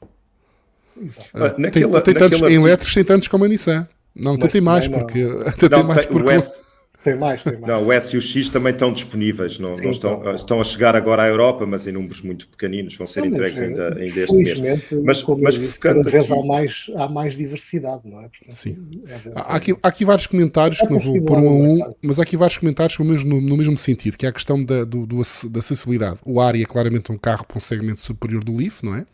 Ah, 1.33 1.53
naquela, 1.57 2.01
tem, 2.01 2.13
tem 2.13 2.23
tantos, 2.23 2.41
naquela... 2.41 2.51
Em 2.51 2.63
elétricos 2.63 2.93
tem 2.93 3.03
tantos 3.03 3.27
como 3.27 3.45
a 3.45 3.47
Nissan. 3.47 3.87
Não, 4.15 4.37
tem 4.37 4.61
mais, 4.61 4.87
não, 4.87 4.99
porque. 4.99 5.21
Até 5.45 5.69
não, 5.69 5.79
tem 5.79 5.87
mais 5.87 6.05
porque. 6.05 6.66
Tem 7.03 7.15
mais, 7.15 7.43
tem 7.43 7.53
mais. 7.53 7.67
Não, 7.67 7.85
o 7.85 7.91
S 7.91 8.15
e 8.15 8.17
o 8.17 8.21
X 8.21 8.49
também 8.49 8.73
estão 8.73 8.91
disponíveis. 8.91 9.59
Não, 9.59 9.77
Sim, 9.77 9.83
não 9.83 9.91
estão, 9.91 10.19
então, 10.19 10.35
estão 10.35 10.61
a 10.61 10.63
chegar 10.63 10.95
agora 10.95 11.23
à 11.23 11.27
Europa, 11.27 11.65
mas 11.65 11.87
em 11.87 11.91
números 11.91 12.21
muito 12.21 12.47
pequeninos, 12.47 12.95
vão 12.95 13.05
ser 13.05 13.21
não, 13.21 13.27
entregues 13.27 13.59
ainda, 13.59 13.95
ainda 13.95 14.19
este 14.19 14.35
mês. 14.35 14.59
Mas, 15.03 15.23
mas 15.23 15.55
focando 15.55 16.03
cada 16.03 16.09
vez 16.09 16.31
aqui... 16.31 16.39
há, 16.39 16.45
mais, 16.45 16.91
há 16.95 17.07
mais 17.07 17.37
diversidade, 17.37 18.01
não 18.05 18.19
é? 18.19 18.27
Portanto, 18.27 18.53
Sim. 18.53 19.01
É 19.07 19.31
há, 19.35 19.55
aqui, 19.55 19.75
há 19.81 19.87
aqui 19.87 20.05
vários 20.05 20.27
comentários 20.27 20.81
é 20.81 20.85
que 20.85 20.91
não 20.91 20.99
vou 20.99 21.21
pôr 21.21 21.37
um 21.37 21.47
a 21.47 21.51
um, 21.51 21.95
mas 22.01 22.19
há 22.19 22.23
aqui 22.23 22.35
vários 22.35 22.57
comentários 22.57 22.97
no 22.97 23.05
mesmo, 23.05 23.41
no 23.41 23.57
mesmo 23.57 23.77
sentido, 23.77 24.17
que 24.17 24.25
é 24.25 24.29
a 24.29 24.33
questão 24.33 24.59
da, 24.59 24.83
do, 24.83 25.05
do, 25.05 25.21
da 25.49 25.59
acessibilidade. 25.59 26.17
O 26.25 26.41
Ari 26.41 26.63
é 26.63 26.65
claramente 26.65 27.11
um 27.11 27.17
carro 27.17 27.45
para 27.45 27.57
um 27.57 27.61
segmento 27.61 27.99
superior 27.99 28.43
do 28.43 28.55
Leaf, 28.55 28.83
não 28.83 28.95
é? 28.95 29.05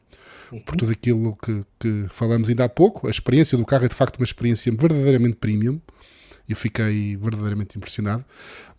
Uhum. 0.53 0.59
por 0.59 0.75
tudo 0.75 0.91
aquilo 0.91 1.36
que, 1.43 1.65
que, 1.79 2.05
falamos 2.09 2.47
ainda 2.47 2.65
há 2.65 2.69
pouco. 2.69 3.07
A 3.07 3.09
experiência 3.09 3.57
do 3.57 3.65
carro 3.65 3.86
é 3.86 3.88
de 3.88 3.95
facto 3.95 4.17
uma 4.17 4.23
experiência 4.23 4.71
verdadeiramente 4.71 5.36
premium. 5.38 5.81
Eu 6.48 6.56
fiquei 6.56 7.16
verdadeiramente 7.16 7.78
impressionado. 7.78 8.26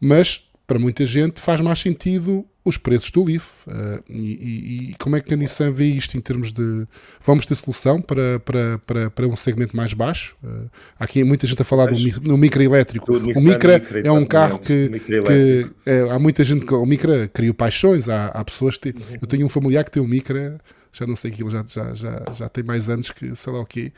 Mas 0.01 0.49
para 0.67 0.79
muita 0.79 1.05
gente 1.05 1.41
faz 1.41 1.61
mais 1.61 1.79
sentido 1.79 2.47
os 2.65 2.79
preços 2.79 3.11
do 3.11 3.23
Leaf. 3.23 3.67
Uh, 3.67 4.03
e, 4.09 4.91
e, 4.91 4.95
como 4.99 5.17
é 5.17 5.21
que 5.21 5.35
a 5.35 5.37
Nissan 5.37 5.71
vê 5.71 5.85
isto 5.85 6.17
em 6.17 6.21
termos 6.21 6.53
de. 6.53 6.87
Vamos 7.25 7.45
ter 7.45 7.55
solução 7.55 8.01
para, 8.01 8.41
para, 8.41 8.79
para, 8.87 9.11
para 9.11 9.27
um 9.27 9.37
segmento 9.37 9.77
mais 9.77 9.93
baixo? 9.93 10.35
Uh, 10.43 10.71
há 10.99 11.05
aqui 11.05 11.23
muita 11.23 11.47
gente 11.47 11.61
a 11.61 11.65
falar 11.65 11.87
do, 11.87 11.97
no 12.23 12.39
micro 12.39 12.63
elétrico. 12.63 13.13
O 13.15 13.41
Micra 13.41 13.83
é 14.03 14.11
um 14.11 14.25
carro 14.25 14.59
que. 14.59 14.89
que 15.01 15.71
é, 15.85 16.01
há 16.11 16.19
muita 16.19 16.43
gente 16.43 16.65
que. 16.65 16.73
O 16.73 16.87
Micra 16.87 17.29
criou 17.29 17.53
paixões. 17.53 18.09
Há, 18.09 18.29
há 18.29 18.43
pessoas 18.43 18.79
que. 18.79 18.89
Uhum. 18.89 19.19
Eu 19.21 19.29
tenho 19.29 19.45
um 19.45 19.51
familiar 19.51 19.85
que 19.85 19.91
tem 19.91 20.03
um 20.03 20.09
Micra 20.09 20.59
já 20.97 21.05
não 21.09 21.17
sei 21.17 21.33
aquilo, 21.33 21.51
já, 21.51 21.65
já, 21.67 21.93
já, 21.93 22.23
já 22.33 22.49
tem 22.49 22.63
mais 22.63 22.89
anos 22.89 23.11
que 23.11 23.35
sei 23.35 23.53
lá 23.53 23.59
o 23.59 23.67
quê, 23.67 23.93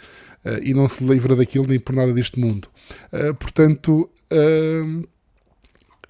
uh, 0.46 0.62
e 0.62 0.72
não 0.72 0.88
se 0.88 1.04
livra 1.04 1.36
daquilo 1.36 1.66
nem 1.68 1.78
por 1.78 1.94
nada 1.94 2.10
deste 2.10 2.40
mundo. 2.40 2.68
Portanto, 3.38 4.10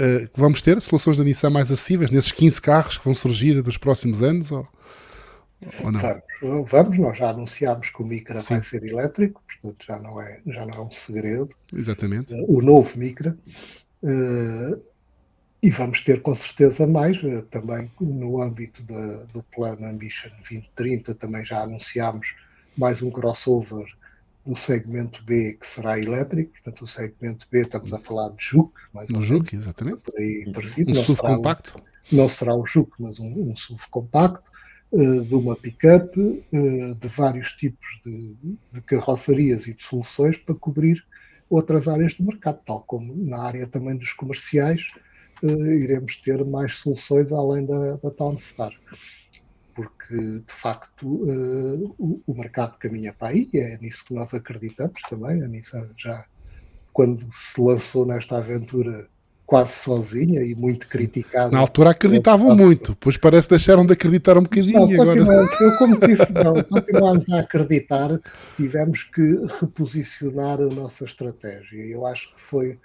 uh, 0.00 0.30
vamos 0.34 0.60
ter 0.62 0.80
soluções 0.80 1.18
da 1.18 1.24
Nissan 1.24 1.50
mais 1.50 1.70
acessíveis 1.70 2.10
nesses 2.10 2.32
15 2.32 2.60
carros 2.60 2.98
que 2.98 3.04
vão 3.04 3.14
surgir 3.14 3.60
dos 3.62 3.76
próximos 3.76 4.22
anos? 4.22 4.52
Ou, 4.52 4.66
ou 5.82 5.92
não? 5.92 6.00
Vamos, 6.42 6.70
vamos, 6.70 6.98
nós 6.98 7.18
já 7.18 7.30
anunciámos 7.30 7.90
que 7.90 8.02
o 8.02 8.06
Micra 8.06 8.40
Sim. 8.40 8.54
vai 8.54 8.62
ser 8.64 8.84
elétrico, 8.84 9.42
portanto 9.46 9.86
já 9.86 9.98
não 9.98 10.20
é, 10.20 10.40
já 10.46 10.66
não 10.66 10.74
é 10.74 10.80
um 10.80 10.90
segredo. 10.90 11.48
Exatamente. 11.74 12.34
o 12.46 12.60
novo 12.60 12.98
Micra. 12.98 13.36
Uh, 14.02 14.80
e 15.62 15.70
vamos 15.70 16.02
ter 16.02 16.20
com 16.22 16.34
certeza 16.34 16.86
mais, 16.86 17.18
também 17.50 17.90
no 18.00 18.40
âmbito 18.40 18.82
da, 18.82 19.24
do 19.32 19.42
plano 19.42 19.86
Ambition 19.86 20.28
2030, 20.38 21.14
também 21.14 21.44
já 21.44 21.62
anunciámos 21.62 22.34
mais 22.76 23.02
um 23.02 23.10
crossover 23.10 23.86
do 24.46 24.56
segmento 24.56 25.22
B 25.24 25.54
que 25.60 25.66
será 25.66 25.98
elétrico, 25.98 26.52
portanto 26.52 26.82
o 26.82 26.86
segmento 26.86 27.46
B 27.50 27.62
estamos 27.62 27.92
a 27.92 27.98
falar 27.98 28.30
de 28.30 28.44
Juke, 28.44 28.78
mais 28.94 29.10
um 29.10 29.20
Juke, 29.20 29.56
exatamente. 29.56 30.02
Aí, 30.16 30.50
parecido. 30.52 30.90
Um 30.90 30.94
SUV 30.94 31.20
compacto. 31.20 31.78
Um, 31.78 32.16
não 32.16 32.28
será 32.28 32.54
o 32.54 32.64
Juke, 32.64 32.94
mas 33.00 33.18
um, 33.18 33.50
um 33.50 33.56
SUV 33.56 33.82
compacto, 33.90 34.50
uh, 34.92 35.20
de 35.22 35.34
uma 35.34 35.56
pick-up, 35.56 36.18
uh, 36.18 36.94
de 36.94 37.08
vários 37.08 37.52
tipos 37.52 37.86
de, 38.04 38.36
de 38.72 38.80
carrocerias 38.82 39.66
e 39.66 39.74
de 39.74 39.82
soluções 39.82 40.36
para 40.38 40.54
cobrir 40.54 41.04
outras 41.50 41.88
áreas 41.88 42.14
do 42.14 42.24
mercado, 42.24 42.60
tal 42.64 42.82
como 42.82 43.14
na 43.16 43.42
área 43.42 43.66
também 43.66 43.96
dos 43.96 44.12
comerciais, 44.12 44.86
iremos 45.42 46.16
ter 46.16 46.44
mais 46.44 46.74
soluções 46.74 47.30
além 47.30 47.64
da, 47.64 47.96
da 47.96 48.10
Townstar. 48.10 48.72
Porque, 49.76 50.16
de 50.16 50.52
facto, 50.52 51.06
uh, 51.06 51.94
o, 51.98 52.22
o, 52.26 52.34
mercado 52.34 52.78
caminha 52.78 53.12
para 53.12 53.28
aí, 53.28 53.46
é 53.52 53.76
nisso 53.76 54.06
que 54.06 54.14
nós 54.14 54.32
acreditamos 54.32 55.02
também. 55.10 55.42
A 55.42 55.46
Nissan 55.46 55.90
já, 55.98 56.24
quando 56.94 57.28
se 57.34 57.60
lançou 57.60 58.06
nesta 58.06 58.38
aventura, 58.38 59.06
quase 59.44 59.72
sozinha 59.74 60.42
e 60.42 60.54
muito 60.54 60.86
Sim. 60.86 60.92
criticada. 60.92 61.50
Na 61.50 61.58
altura 61.58 61.90
acreditavam 61.90 62.56
muito, 62.56 62.92
depois 62.92 63.18
parece 63.18 63.48
que 63.48 63.54
deixaram 63.54 63.84
de 63.84 63.92
acreditar 63.92 64.38
um 64.38 64.42
bocadinho. 64.42 64.80
Não, 64.80 65.02
agora... 65.02 65.20
Eu, 65.60 65.76
como 65.76 66.00
disse, 66.00 66.32
não, 66.32 66.54
continuámos 66.64 67.28
a 67.28 67.40
acreditar, 67.40 68.18
tivemos 68.56 69.02
que 69.02 69.38
reposicionar 69.60 70.58
a 70.58 70.74
nossa 70.74 71.04
estratégia. 71.04 71.84
Eu 71.84 72.06
acho 72.06 72.34
que 72.34 72.40
foi 72.40 72.78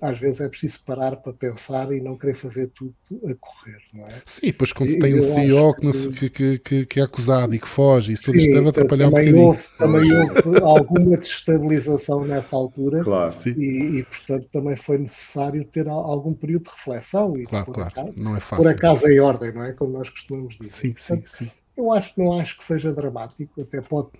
às 0.00 0.18
vezes 0.18 0.40
é 0.40 0.48
preciso 0.48 0.80
parar 0.84 1.16
para 1.16 1.32
pensar 1.32 1.92
e 1.92 2.00
não 2.00 2.16
querer 2.16 2.34
fazer 2.34 2.68
tudo 2.68 2.94
a 3.24 3.34
correr, 3.34 3.78
não 3.92 4.06
é? 4.06 4.10
Sim, 4.24 4.52
pois 4.52 4.72
quando 4.72 4.90
se 4.90 4.98
tem 4.98 5.18
um 5.18 5.22
CEO 5.22 5.74
que, 5.74 6.30
que, 6.30 6.58
que, 6.58 6.86
que, 6.86 7.00
é 7.00 7.02
acusado 7.02 7.54
e 7.54 7.58
que 7.58 7.68
foge, 7.68 8.12
isso 8.12 8.24
tudo 8.24 8.38
isto 8.38 8.52
deve 8.52 8.68
atrapalhar 8.68 9.08
um 9.08 9.10
bocadinho. 9.10 9.40
Houve, 9.40 9.62
também 9.78 10.12
houve 10.12 10.58
alguma 10.62 11.16
desestabilização 11.16 12.24
nessa 12.24 12.56
altura 12.56 13.00
claro. 13.00 13.34
e, 13.46 13.98
e, 13.98 14.02
portanto, 14.04 14.48
também 14.50 14.76
foi 14.76 14.98
necessário 14.98 15.64
ter 15.66 15.86
algum 15.88 16.32
período 16.32 16.64
de 16.64 16.70
reflexão 16.70 17.36
e 17.36 17.44
claro, 17.44 17.72
claro. 17.72 17.94
Casa, 17.94 18.14
não 18.18 18.36
é 18.36 18.40
fácil. 18.40 18.64
por 18.64 18.70
a 18.70 18.74
casa 18.74 19.12
em 19.12 19.20
ordem, 19.20 19.52
não 19.52 19.64
é? 19.64 19.72
Como 19.72 19.92
nós 19.92 20.08
costumamos 20.08 20.56
dizer. 20.58 20.72
Sim, 20.72 20.92
portanto, 20.92 21.28
sim, 21.28 21.44
sim. 21.44 21.50
Eu 21.76 21.92
acho, 21.92 22.12
não 22.16 22.38
acho 22.38 22.56
que 22.56 22.64
seja 22.64 22.92
dramático, 22.92 23.60
até 23.60 23.80
pode 23.80 24.10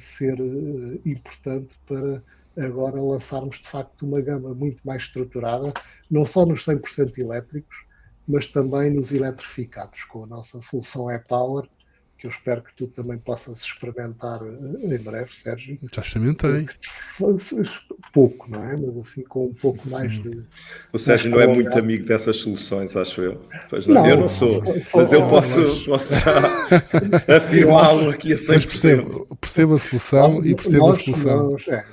ser 0.00 0.38
uh, 0.40 1.00
importante 1.06 1.70
para 1.86 2.20
agora 2.56 3.00
lançarmos 3.00 3.60
de 3.60 3.68
facto 3.68 4.06
uma 4.06 4.20
gama 4.20 4.54
muito 4.54 4.80
mais 4.86 5.04
estruturada, 5.04 5.72
não 6.10 6.24
só 6.24 6.46
nos 6.46 6.64
100% 6.64 7.18
elétricos, 7.18 7.76
mas 8.26 8.46
também 8.46 8.90
nos 8.90 9.12
eletrificados, 9.12 10.04
com 10.04 10.24
a 10.24 10.26
nossa 10.26 10.60
solução 10.62 11.10
e-Power, 11.10 11.68
que 12.18 12.26
eu 12.26 12.30
espero 12.30 12.62
que 12.62 12.74
tu 12.74 12.86
também 12.86 13.18
possas 13.18 13.60
experimentar 13.60 14.40
eh, 14.42 14.94
em 14.94 14.98
breve, 14.98 15.34
Sérgio. 15.34 15.78
Já 15.92 16.02
experimentei. 16.02 16.66
Pouco, 18.12 18.50
não 18.50 18.64
é? 18.64 18.76
Mas 18.76 18.96
assim 18.96 19.22
com 19.22 19.46
um 19.46 19.54
pouco 19.54 19.82
Sim. 19.82 19.90
mais 19.90 20.10
de. 20.22 20.46
O 20.92 20.98
Sérgio 20.98 21.30
não 21.30 21.40
é 21.40 21.46
muito 21.46 21.76
amigo 21.78 22.06
dessas 22.06 22.36
soluções, 22.36 22.96
acho 22.96 23.20
eu. 23.20 23.42
Pois 23.68 23.86
não, 23.86 23.94
não 23.94 24.08
eu 24.08 24.16
não 24.16 24.28
sou, 24.28 24.62
mas 24.94 25.12
eu 25.12 25.28
posso, 25.28 25.60
mas... 25.60 25.82
posso 25.84 26.14
já 26.14 27.36
afirmá-lo 27.36 28.10
aqui 28.10 28.32
a 28.32 28.36
100%. 28.36 28.48
Mas 28.48 28.66
percebo, 28.66 29.36
percebo 29.36 29.74
a 29.74 29.78
solução 29.78 30.34
não, 30.34 30.46
e 30.46 30.54
percebo 30.54 30.86
nós, 30.86 30.98
a 30.98 31.02
solução. 31.02 31.50
Nós, 31.50 31.68
é, 31.68 31.84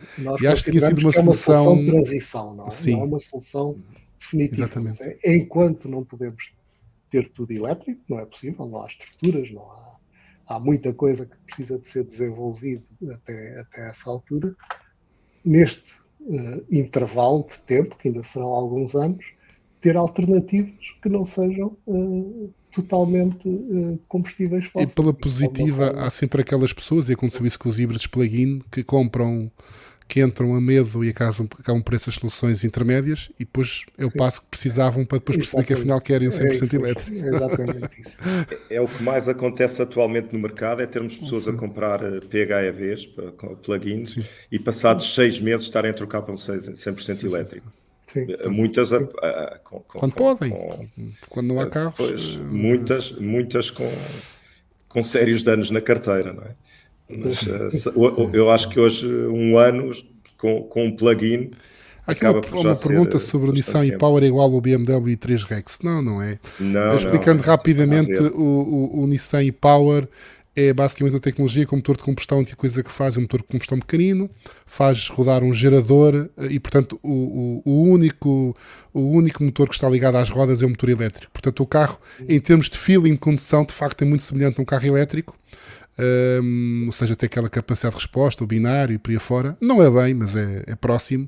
e 0.42 0.48
acho 0.48 0.64
que 0.64 0.72
tinha 0.72 0.82
sido 0.82 1.00
uma 1.00 1.12
solução. 1.12 1.56
É 1.56 1.70
uma 1.70 1.76
solução 1.76 2.04
transição, 2.04 2.56
não 2.56 2.68
é? 2.68 2.72
Sim. 2.72 2.92
Não 2.92 3.02
é 3.02 3.04
uma 3.06 3.20
solução 3.20 3.78
definitiva. 4.20 4.64
Exatamente. 4.64 5.20
Enquanto 5.24 5.90
não 5.90 6.04
podemos 6.04 6.52
ter 7.10 7.30
tudo 7.30 7.52
elétrico, 7.52 8.02
não 8.08 8.20
é 8.20 8.26
possível, 8.26 8.66
não 8.66 8.84
há 8.84 8.88
estruturas, 8.88 9.52
não 9.52 9.64
há 9.64 9.91
há 10.56 10.60
muita 10.60 10.94
coisa 10.94 11.26
que 11.26 11.36
precisa 11.46 11.80
de 11.80 11.88
ser 11.88 12.04
desenvolvido 12.04 12.84
até, 13.12 13.60
até 13.60 13.90
essa 13.90 14.10
altura. 14.10 14.56
Neste 15.44 15.94
uh, 16.22 16.64
intervalo 16.70 17.46
de 17.50 17.60
tempo, 17.60 17.96
que 17.98 18.08
ainda 18.08 18.24
serão 18.24 18.50
alguns 18.50 18.96
anos, 18.96 19.26
ter 19.80 19.98
alternativas 19.98 20.74
que 21.02 21.10
não 21.10 21.26
sejam 21.26 21.76
uh, 21.88 22.54
totalmente 22.72 23.48
uh, 23.48 24.00
combustíveis 24.08 24.66
fósseis. 24.66 24.92
E 24.92 24.94
pela 24.94 25.14
positiva, 25.14 25.92
há 25.98 26.10
sempre 26.10 26.42
aquelas 26.42 26.72
pessoas, 26.72 27.10
e 27.10 27.14
aconteceu 27.14 27.46
isso 27.46 27.60
com 27.60 27.68
os 27.68 27.80
híbridos 27.80 28.08
plug-in, 28.08 28.60
que 28.72 28.84
compram 28.84 29.52
que 30.12 30.20
entram 30.20 30.54
a 30.54 30.60
medo 30.60 31.06
e 31.06 31.10
acabam, 31.10 31.48
acabam 31.58 31.82
por 31.82 31.94
essas 31.94 32.16
soluções 32.16 32.66
intermédias 32.66 33.30
e 33.40 33.46
depois 33.46 33.86
é 33.98 34.04
o 34.04 34.12
passo 34.12 34.42
que 34.42 34.50
precisavam 34.50 35.06
para 35.06 35.20
depois 35.20 35.38
perceber 35.38 35.64
que 35.64 35.74
afinal 35.74 36.02
querem 36.02 36.28
100% 36.28 36.74
é 36.74 36.76
elétrico. 36.76 37.12
É 37.18 37.30
exatamente 37.30 38.02
isso. 38.02 38.18
É, 38.70 38.76
é, 38.76 38.82
o 38.82 38.88
que 38.88 39.02
mais 39.02 39.30
acontece 39.30 39.82
atualmente 39.82 40.34
no 40.34 40.40
mercado, 40.40 40.82
é 40.82 40.86
termos 40.86 41.16
pessoas 41.16 41.46
Sim. 41.46 41.52
a 41.52 41.54
comprar 41.54 42.04
eh, 42.04 42.20
PHEVs, 42.20 43.08
plugins, 43.64 44.16
Sim. 44.16 44.26
e 44.52 44.60
passados 44.60 45.16
seis 45.16 45.40
meses 45.40 45.68
estarem 45.68 45.92
a 45.92 45.94
trocar 45.94 46.24
para 46.24 46.34
um 46.34 46.38
100% 46.38 47.24
elétrico. 47.24 47.72
Sim. 48.08 48.26
Eh, 48.38 48.50
muitas 48.50 48.92
a, 48.92 48.98
a, 48.98 49.60
com, 49.64 49.80
com, 49.80 50.00
quando 50.00 50.12
com, 50.12 50.36
podem, 50.36 50.54
quando 51.30 51.48
não 51.48 51.62
há 51.62 51.70
carros. 51.70 51.96
Pois, 51.96 52.36
muitas, 52.36 53.14
muitas 53.14 53.70
com, 53.70 53.90
com 54.90 55.02
sérios 55.04 55.42
danos 55.42 55.72
na 55.72 55.80
carteira, 55.80 56.34
não 56.34 56.44
é? 56.44 56.54
Mas 57.18 57.42
uh, 57.44 58.30
eu 58.34 58.50
acho 58.50 58.70
que 58.70 58.80
hoje, 58.80 59.08
um 59.08 59.58
ano 59.58 59.92
com, 60.38 60.64
com 60.64 60.86
um 60.86 60.96
plugin. 60.96 61.52
Há 62.06 62.14
aqui 62.14 62.26
uma, 62.26 62.42
uma 62.62 62.76
pergunta 62.76 63.20
sobre 63.20 63.52
o 63.52 63.54
Nissan 63.54 63.86
e-Power 63.86 64.24
igual 64.24 64.52
ao 64.52 64.60
BMW 64.60 65.16
i3 65.16 65.46
Rex. 65.46 65.80
Não, 65.84 66.02
não 66.02 66.22
é. 66.22 66.40
Não, 66.60 66.98
Explicando 66.98 67.38
não, 67.38 67.46
rapidamente, 67.46 68.20
o, 68.20 68.42
o, 68.42 69.04
o 69.04 69.08
Nissan 69.08 69.44
e-Power 69.44 70.08
é 70.56 70.74
basicamente 70.74 71.14
uma 71.14 71.20
tecnologia 71.20 71.66
com 71.66 71.78
motor 71.78 71.96
de 71.96 72.04
combustão, 72.04 72.44
que 72.44 72.56
coisa 72.56 72.84
que 72.84 72.92
faz 72.92 73.16
é 73.16 73.20
um 73.20 73.22
motor 73.22 73.42
de 73.42 73.48
combustão 73.48 73.80
pequenino, 73.80 74.30
faz 74.66 75.08
rodar 75.08 75.44
um 75.44 75.54
gerador 75.54 76.30
eh, 76.38 76.48
e, 76.50 76.60
portanto, 76.60 77.00
o, 77.02 77.62
o, 77.66 77.72
o, 77.72 77.84
único, 77.84 78.56
o 78.94 79.12
único 79.12 79.44
motor 79.44 79.70
que 79.70 79.76
está 79.76 79.88
ligado 79.88 80.18
às 80.18 80.30
rodas 80.30 80.62
é 80.62 80.66
o 80.66 80.70
motor 80.70 80.90
elétrico. 80.90 81.32
Portanto, 81.32 81.64
o 81.64 81.66
carro, 81.66 81.98
em 82.28 82.40
termos 82.42 82.70
de 82.70 82.78
feeling 82.78 83.14
de 83.14 83.20
condução, 83.20 83.64
de 83.64 83.74
facto 83.74 84.02
é 84.02 84.06
muito 84.06 84.24
semelhante 84.24 84.60
a 84.60 84.62
um 84.62 84.66
carro 84.66 84.86
elétrico 84.86 85.38
um, 86.00 86.86
ou 86.86 86.92
seja, 86.92 87.16
tem 87.16 87.28
aquela 87.28 87.50
capacidade 87.50 87.96
de 87.96 88.02
resposta, 88.02 88.44
o 88.44 88.48
binário 88.48 88.96
e 88.96 88.98
por 88.98 89.12
aí 89.12 89.20
fora. 89.20 89.58
Não 89.60 89.84
é 89.84 89.90
bem, 89.90 90.14
mas 90.14 90.36
é, 90.36 90.64
é 90.68 90.76
próximo. 90.76 91.28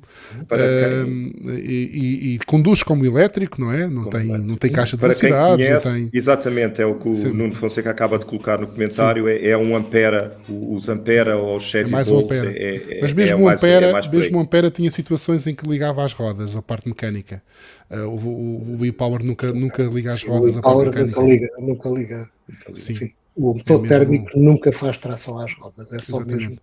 Um, 1.06 1.32
e, 1.48 1.90
e, 1.92 2.34
e, 2.34 2.38
conduz 2.46 2.82
como 2.82 3.04
elétrico, 3.04 3.60
não 3.60 3.72
é? 3.72 3.86
Não, 3.86 4.08
tem, 4.08 4.24
não 4.24 4.56
tem 4.56 4.72
caixa 4.72 4.96
de 4.96 5.00
Para 5.00 5.08
velocidades. 5.08 5.66
Conhece, 5.66 5.92
tem... 5.92 6.10
Exatamente, 6.12 6.80
é 6.80 6.86
o 6.86 6.94
que 6.94 7.10
o 7.10 7.14
Sim. 7.14 7.32
Nuno 7.32 7.52
Fonseca 7.52 7.90
acaba 7.90 8.18
de 8.18 8.24
colocar 8.24 8.58
no 8.58 8.66
comentário. 8.66 9.28
É, 9.28 9.48
é, 9.48 9.56
um 9.56 9.76
Ampera, 9.76 10.38
os 10.48 10.88
Ampera 10.88 11.36
Sim. 11.36 11.42
ou 11.42 11.60
Chevy 11.60 11.88
é 11.88 11.92
mais 11.92 12.10
um 12.10 12.20
Ampera. 12.20 12.50
É, 12.50 12.76
é, 12.76 13.00
mas 13.02 13.12
mesmo 13.12 13.44
o 13.44 13.48
Ampera, 13.48 13.92
mais, 13.92 14.08
mesmo 14.08 14.40
Ampera 14.40 14.70
tinha 14.70 14.90
situações 14.90 15.46
em 15.46 15.54
que 15.54 15.68
ligava 15.68 16.02
às 16.02 16.12
rodas, 16.12 16.56
a 16.56 16.62
parte 16.62 16.88
mecânica. 16.88 17.42
Uh, 17.90 18.08
o, 18.08 18.16
o, 18.16 18.76
o 18.80 18.86
e-Power 18.86 19.22
nunca, 19.22 19.52
nunca 19.52 19.82
liga 19.84 20.14
às 20.14 20.24
rodas, 20.24 20.56
a 20.56 20.62
parte 20.62 20.86
mecânica. 20.86 21.20
Nunca 21.20 21.32
liga, 21.32 21.48
nunca 21.58 21.88
liga. 21.90 22.28
Sim. 22.74 22.94
Sim. 22.94 23.10
O 23.36 23.54
motor 23.54 23.76
é 23.76 23.82
mesmo... 23.82 23.88
térmico 23.88 24.38
nunca 24.38 24.72
faz 24.72 24.98
tração 24.98 25.38
às 25.38 25.52
rodas, 25.54 25.92
é 25.92 25.98
só 25.98 26.16
Exatamente. 26.20 26.36
mesmo 26.36 26.58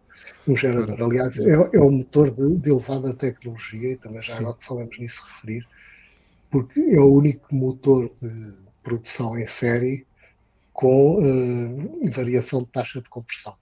um 0.48 0.58
gerador. 0.58 1.02
Aliás, 1.02 1.38
é, 1.40 1.54
é 1.54 1.80
um 1.80 1.92
motor 1.92 2.32
de, 2.32 2.56
de, 2.58 2.70
elevada 2.70 3.14
tecnologia, 3.14 3.92
e 3.92 3.98
também 3.98 4.22
já 4.22 4.38
agora 4.38 4.56
que 4.58 4.66
falamos 4.66 5.00
nisso 5.00 5.24
referir, 5.26 5.68
porque 6.50 6.80
é 6.80 7.00
o 7.00 7.14
único 7.14 7.54
motor 7.54 8.12
de 8.22 8.54
produção 8.84 9.38
em 9.38 9.48
série 9.48 10.06
com 10.74 11.20
uh, 11.20 12.12
variação 12.12 12.64
de 12.64 12.70
taxa 12.70 13.02
de 13.02 13.10
compressão. 13.10 13.56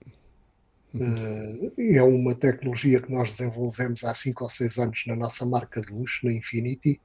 Uh, 0.94 1.72
é 1.78 2.02
uma 2.02 2.34
tecnologia 2.34 3.00
que 3.00 3.12
nós 3.12 3.30
desenvolvemos 3.30 4.02
há 4.04 4.14
5 4.14 4.42
ou 4.42 4.50
6 4.50 4.78
anos 4.78 5.04
na 5.06 5.14
nossa 5.14 5.44
marca 5.44 5.80
de 5.80 5.92
luxo, 5.92 6.26
na 6.26 6.32
Infinity, 6.32 7.00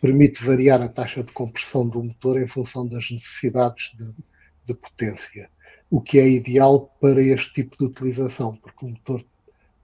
permite 0.00 0.42
variar 0.42 0.80
a 0.80 0.88
taxa 0.88 1.22
de 1.22 1.32
compressão 1.32 1.86
do 1.86 2.02
motor 2.02 2.40
em 2.40 2.46
função 2.46 2.86
das 2.86 3.10
necessidades 3.10 3.92
de, 3.96 4.10
de 4.72 4.80
potência, 4.80 5.48
o 5.90 6.00
que 6.00 6.18
é 6.18 6.28
ideal 6.28 6.94
para 7.00 7.20
este 7.20 7.52
tipo 7.54 7.76
de 7.76 7.84
utilização, 7.84 8.56
porque 8.62 8.84
o 8.84 8.88
motor 8.88 9.24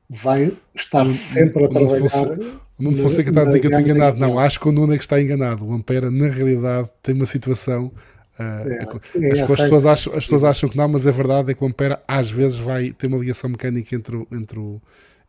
vai 0.08 0.52
estar 0.74 1.08
sempre 1.10 1.64
a 1.64 1.68
trabalhar. 1.68 2.38
O 2.78 2.82
Nuno 2.82 2.96
Fonseca 2.96 3.30
está 3.30 3.42
a 3.42 3.44
dizer 3.44 3.60
que 3.60 3.66
eu 3.66 3.70
estou 3.70 3.82
enganado. 3.82 4.18
Não, 4.18 4.38
acho 4.38 4.60
que 4.60 4.68
o 4.68 4.72
Nuno 4.72 4.92
é 4.92 4.98
que 4.98 5.04
está 5.04 5.20
enganado. 5.20 5.66
O 5.66 5.72
Ampera, 5.72 6.10
na 6.10 6.28
realidade, 6.28 6.88
tem 7.02 7.14
uma 7.14 7.26
situação. 7.26 7.90
Uh, 8.38 8.68
é, 8.68 9.28
é, 9.28 9.32
as, 9.32 9.40
pessoas 9.40 9.86
acham, 9.86 10.12
as 10.14 10.24
pessoas 10.24 10.44
acham 10.44 10.68
que 10.68 10.76
não, 10.76 10.86
mas 10.86 11.06
a 11.06 11.10
verdade 11.10 11.50
é 11.50 11.54
que 11.54 11.64
o 11.64 11.66
Ampera 11.66 12.00
às 12.06 12.30
vezes 12.30 12.58
vai 12.58 12.92
ter 12.92 13.06
uma 13.06 13.16
ligação 13.16 13.48
mecânica 13.48 13.96
entre 13.96 14.16
o, 14.16 14.28
entre 14.30 14.58
o, 14.58 14.80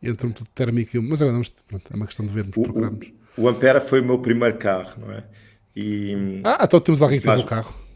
entre 0.02 0.26
o 0.26 0.32
térmico 0.54 0.94
e 0.94 0.98
o. 0.98 1.02
Mas 1.02 1.22
agora 1.22 1.32
vamos, 1.32 1.50
pronto, 1.66 1.90
é 1.90 1.96
uma 1.96 2.06
questão 2.06 2.26
de 2.26 2.32
vermos, 2.32 2.54
o, 2.54 2.62
procurarmos. 2.62 3.10
O, 3.36 3.42
o 3.42 3.48
Ampera 3.48 3.80
foi 3.80 4.02
o 4.02 4.04
meu 4.04 4.18
primeiro 4.18 4.58
carro, 4.58 4.92
não 5.00 5.10
é? 5.10 5.24
E, 5.74 6.42
ah, 6.44 6.58
então 6.62 6.80
temos 6.80 7.00
alguém 7.00 7.18
que 7.18 7.24
faz... 7.24 7.38
teve 7.40 7.46
o 7.46 7.48
carro 7.48 7.87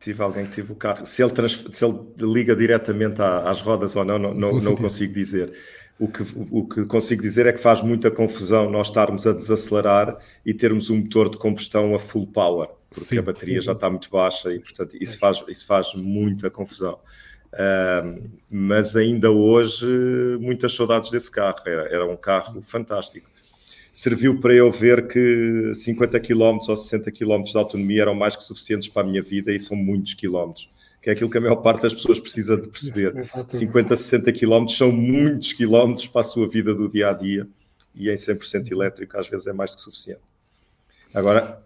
tive 0.00 0.22
alguém 0.22 0.46
que 0.46 0.56
teve 0.56 0.72
o 0.72 0.76
carro. 0.76 1.06
Se 1.06 1.22
ele, 1.22 1.32
trans, 1.32 1.64
se 1.70 1.84
ele 1.84 1.98
liga 2.18 2.54
diretamente 2.54 3.20
às 3.20 3.60
rodas 3.60 3.96
ou 3.96 4.04
não, 4.04 4.18
não, 4.18 4.34
não, 4.34 4.50
não 4.52 4.76
consigo 4.76 5.12
dizer. 5.12 5.52
O 5.98 6.06
que, 6.06 6.24
o 6.50 6.64
que 6.68 6.84
consigo 6.84 7.20
dizer 7.20 7.46
é 7.46 7.52
que 7.52 7.58
faz 7.58 7.82
muita 7.82 8.08
confusão 8.08 8.70
nós 8.70 8.86
estarmos 8.86 9.26
a 9.26 9.32
desacelerar 9.32 10.16
e 10.46 10.54
termos 10.54 10.90
um 10.90 10.98
motor 10.98 11.28
de 11.28 11.36
combustão 11.36 11.92
a 11.94 11.98
full 11.98 12.26
power, 12.28 12.68
porque 12.88 13.04
Sim. 13.04 13.18
a 13.18 13.22
bateria 13.22 13.60
já 13.60 13.72
está 13.72 13.90
muito 13.90 14.08
baixa 14.08 14.52
e, 14.52 14.60
portanto, 14.60 14.96
isso 15.00 15.18
faz, 15.18 15.42
isso 15.48 15.66
faz 15.66 15.94
muita 15.94 16.48
confusão. 16.48 17.00
Uh, 17.52 18.30
mas 18.48 18.94
ainda 18.94 19.30
hoje, 19.30 19.86
muitas 20.38 20.72
saudades 20.74 21.10
desse 21.10 21.30
carro. 21.30 21.56
Era, 21.66 21.88
era 21.88 22.06
um 22.06 22.16
carro 22.16 22.62
fantástico 22.62 23.28
serviu 23.98 24.38
para 24.38 24.54
eu 24.54 24.70
ver 24.70 25.08
que 25.08 25.72
50 25.74 26.20
km 26.20 26.60
ou 26.68 26.76
60 26.76 27.10
km 27.10 27.42
de 27.42 27.56
autonomia 27.56 28.02
eram 28.02 28.14
mais 28.14 28.36
que 28.36 28.44
suficientes 28.44 28.86
para 28.88 29.02
a 29.02 29.10
minha 29.10 29.20
vida 29.20 29.50
e 29.50 29.58
são 29.58 29.76
muitos 29.76 30.14
quilómetros. 30.14 30.70
Que 31.02 31.10
é 31.10 31.14
aquilo 31.14 31.28
que 31.28 31.36
a 31.36 31.40
maior 31.40 31.56
parte 31.56 31.82
das 31.82 31.92
pessoas 31.92 32.20
precisa 32.20 32.56
de 32.56 32.68
perceber. 32.68 33.12
Exatamente. 33.18 33.56
50, 33.56 33.96
60 33.96 34.32
km 34.34 34.68
são 34.68 34.92
muitos 34.92 35.52
quilómetros 35.52 36.06
para 36.06 36.20
a 36.20 36.24
sua 36.24 36.48
vida 36.48 36.72
do 36.72 36.88
dia 36.88 37.10
a 37.10 37.12
dia 37.12 37.48
e 37.92 38.08
em 38.08 38.14
100% 38.14 38.70
elétrico 38.70 39.18
às 39.18 39.28
vezes 39.28 39.48
é 39.48 39.52
mais 39.52 39.74
que 39.74 39.82
suficiente. 39.82 40.22
Agora, 41.12 41.60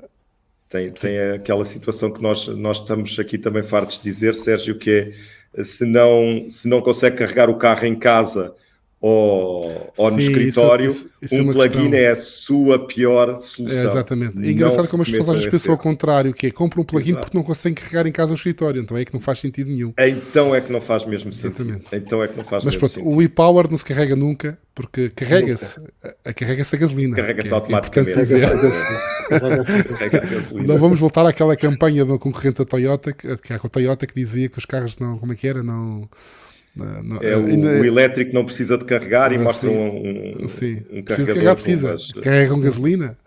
tem, 0.71 0.91
tem 0.91 1.21
aquela 1.35 1.67
situação 1.67 2.11
que 2.11 2.23
nós, 2.23 2.49
nós 2.49 2.79
estamos 2.79 3.19
aqui 3.19 3.37
também 3.37 3.63
fartos 3.63 3.99
de 3.99 4.05
dizer, 4.05 4.35
Sérgio, 4.35 4.79
que 4.79 5.13
é 5.53 5.63
se 5.65 5.85
não, 5.85 6.47
se 6.49 6.67
não 6.67 6.81
consegue 6.81 7.19
carregar 7.19 7.51
o 7.51 7.59
carro 7.59 7.85
em 7.85 7.95
casa 7.95 8.55
ou, 9.05 9.93
ou 9.99 10.11
Sim, 10.11 10.15
no 10.15 10.21
escritório, 10.21 10.87
isso, 10.87 11.11
isso, 11.21 11.35
isso 11.35 11.43
um 11.43 11.51
é 11.51 11.55
plugin 11.55 11.91
questão. 11.91 11.95
é 11.95 12.11
a 12.11 12.15
sua 12.15 12.87
pior 12.87 13.35
solução. 13.35 13.81
É, 13.81 13.85
exatamente. 13.85 14.39
É 14.39 14.51
engraçado 14.53 14.87
como 14.87 15.03
as 15.03 15.11
pessoas 15.11 15.31
às 15.31 15.37
vezes 15.39 15.51
pensam 15.51 15.73
ao 15.73 15.79
contrário, 15.79 16.33
que 16.33 16.47
é 16.47 16.53
compra 16.53 16.81
um 16.81 16.85
plugin 16.85 17.11
Exato. 17.11 17.27
porque 17.27 17.37
não 17.37 17.43
conseguem 17.43 17.75
carregar 17.75 18.07
em 18.07 18.13
casa 18.13 18.29
no 18.29 18.37
escritório, 18.37 18.81
então 18.81 18.97
é 18.97 19.05
que 19.05 19.13
não 19.13 19.21
faz 19.21 19.41
sentido 19.41 19.69
nenhum. 19.69 19.93
Então 19.99 20.55
é 20.55 20.61
que 20.61 20.71
não 20.71 20.81
faz 20.81 21.05
mesmo 21.05 21.33
sentido. 21.33 21.63
Exatamente. 21.63 21.87
Então 21.93 22.23
é 22.23 22.29
que 22.29 22.37
não 22.37 22.45
faz 22.45 22.65
Mas 22.65 22.77
pronto, 22.77 22.93
sentido. 22.93 23.13
o 23.13 23.21
e-power 23.21 23.69
não 23.69 23.77
se 23.77 23.85
carrega 23.85 24.15
nunca, 24.15 24.57
porque 24.73 25.11
carrega-se 25.11 25.81
carrega-se 26.37 26.77
a 26.77 26.79
gasolina. 26.79 27.17
Carrega-se 27.17 27.49
é, 27.49 27.53
automaticamente. 27.53 28.35
É 28.35 30.63
não 30.63 30.79
vamos 30.79 31.01
voltar 31.01 31.27
àquela 31.27 31.57
campanha 31.57 32.05
do 32.05 32.17
concorrente 32.21 32.59
da 32.59 32.65
Toyota, 32.65 33.13
que, 33.13 33.37
que 33.39 33.53
é 33.53 33.57
a 33.57 33.59
Toyota 33.59 34.07
que 34.07 34.15
dizia 34.15 34.49
que 34.49 34.59
os 34.59 34.65
carros 34.65 34.97
não, 34.99 35.19
como 35.19 35.33
é 35.33 35.37
que 35.37 35.49
era, 35.49 35.61
não 35.61 36.09
não, 36.75 37.19
é, 37.21 37.37
o, 37.37 37.45
ainda... 37.45 37.69
o, 37.69 37.85
elétrico 37.85 38.33
não 38.35 38.47
precisa 38.47 38.79
de 38.79 38.85
carregar 38.87 39.31
e 39.31 39.37
ah, 39.37 39.41
mostra 39.41 39.69
sim, 39.69 39.77
um, 39.77 40.45
um, 40.45 40.49
sim. 40.49 40.83
um 40.91 41.03
carregar, 41.03 41.55
precisa. 41.55 41.97
Carrega 42.23 42.55
com 42.55 42.61
gasolina. 42.61 43.19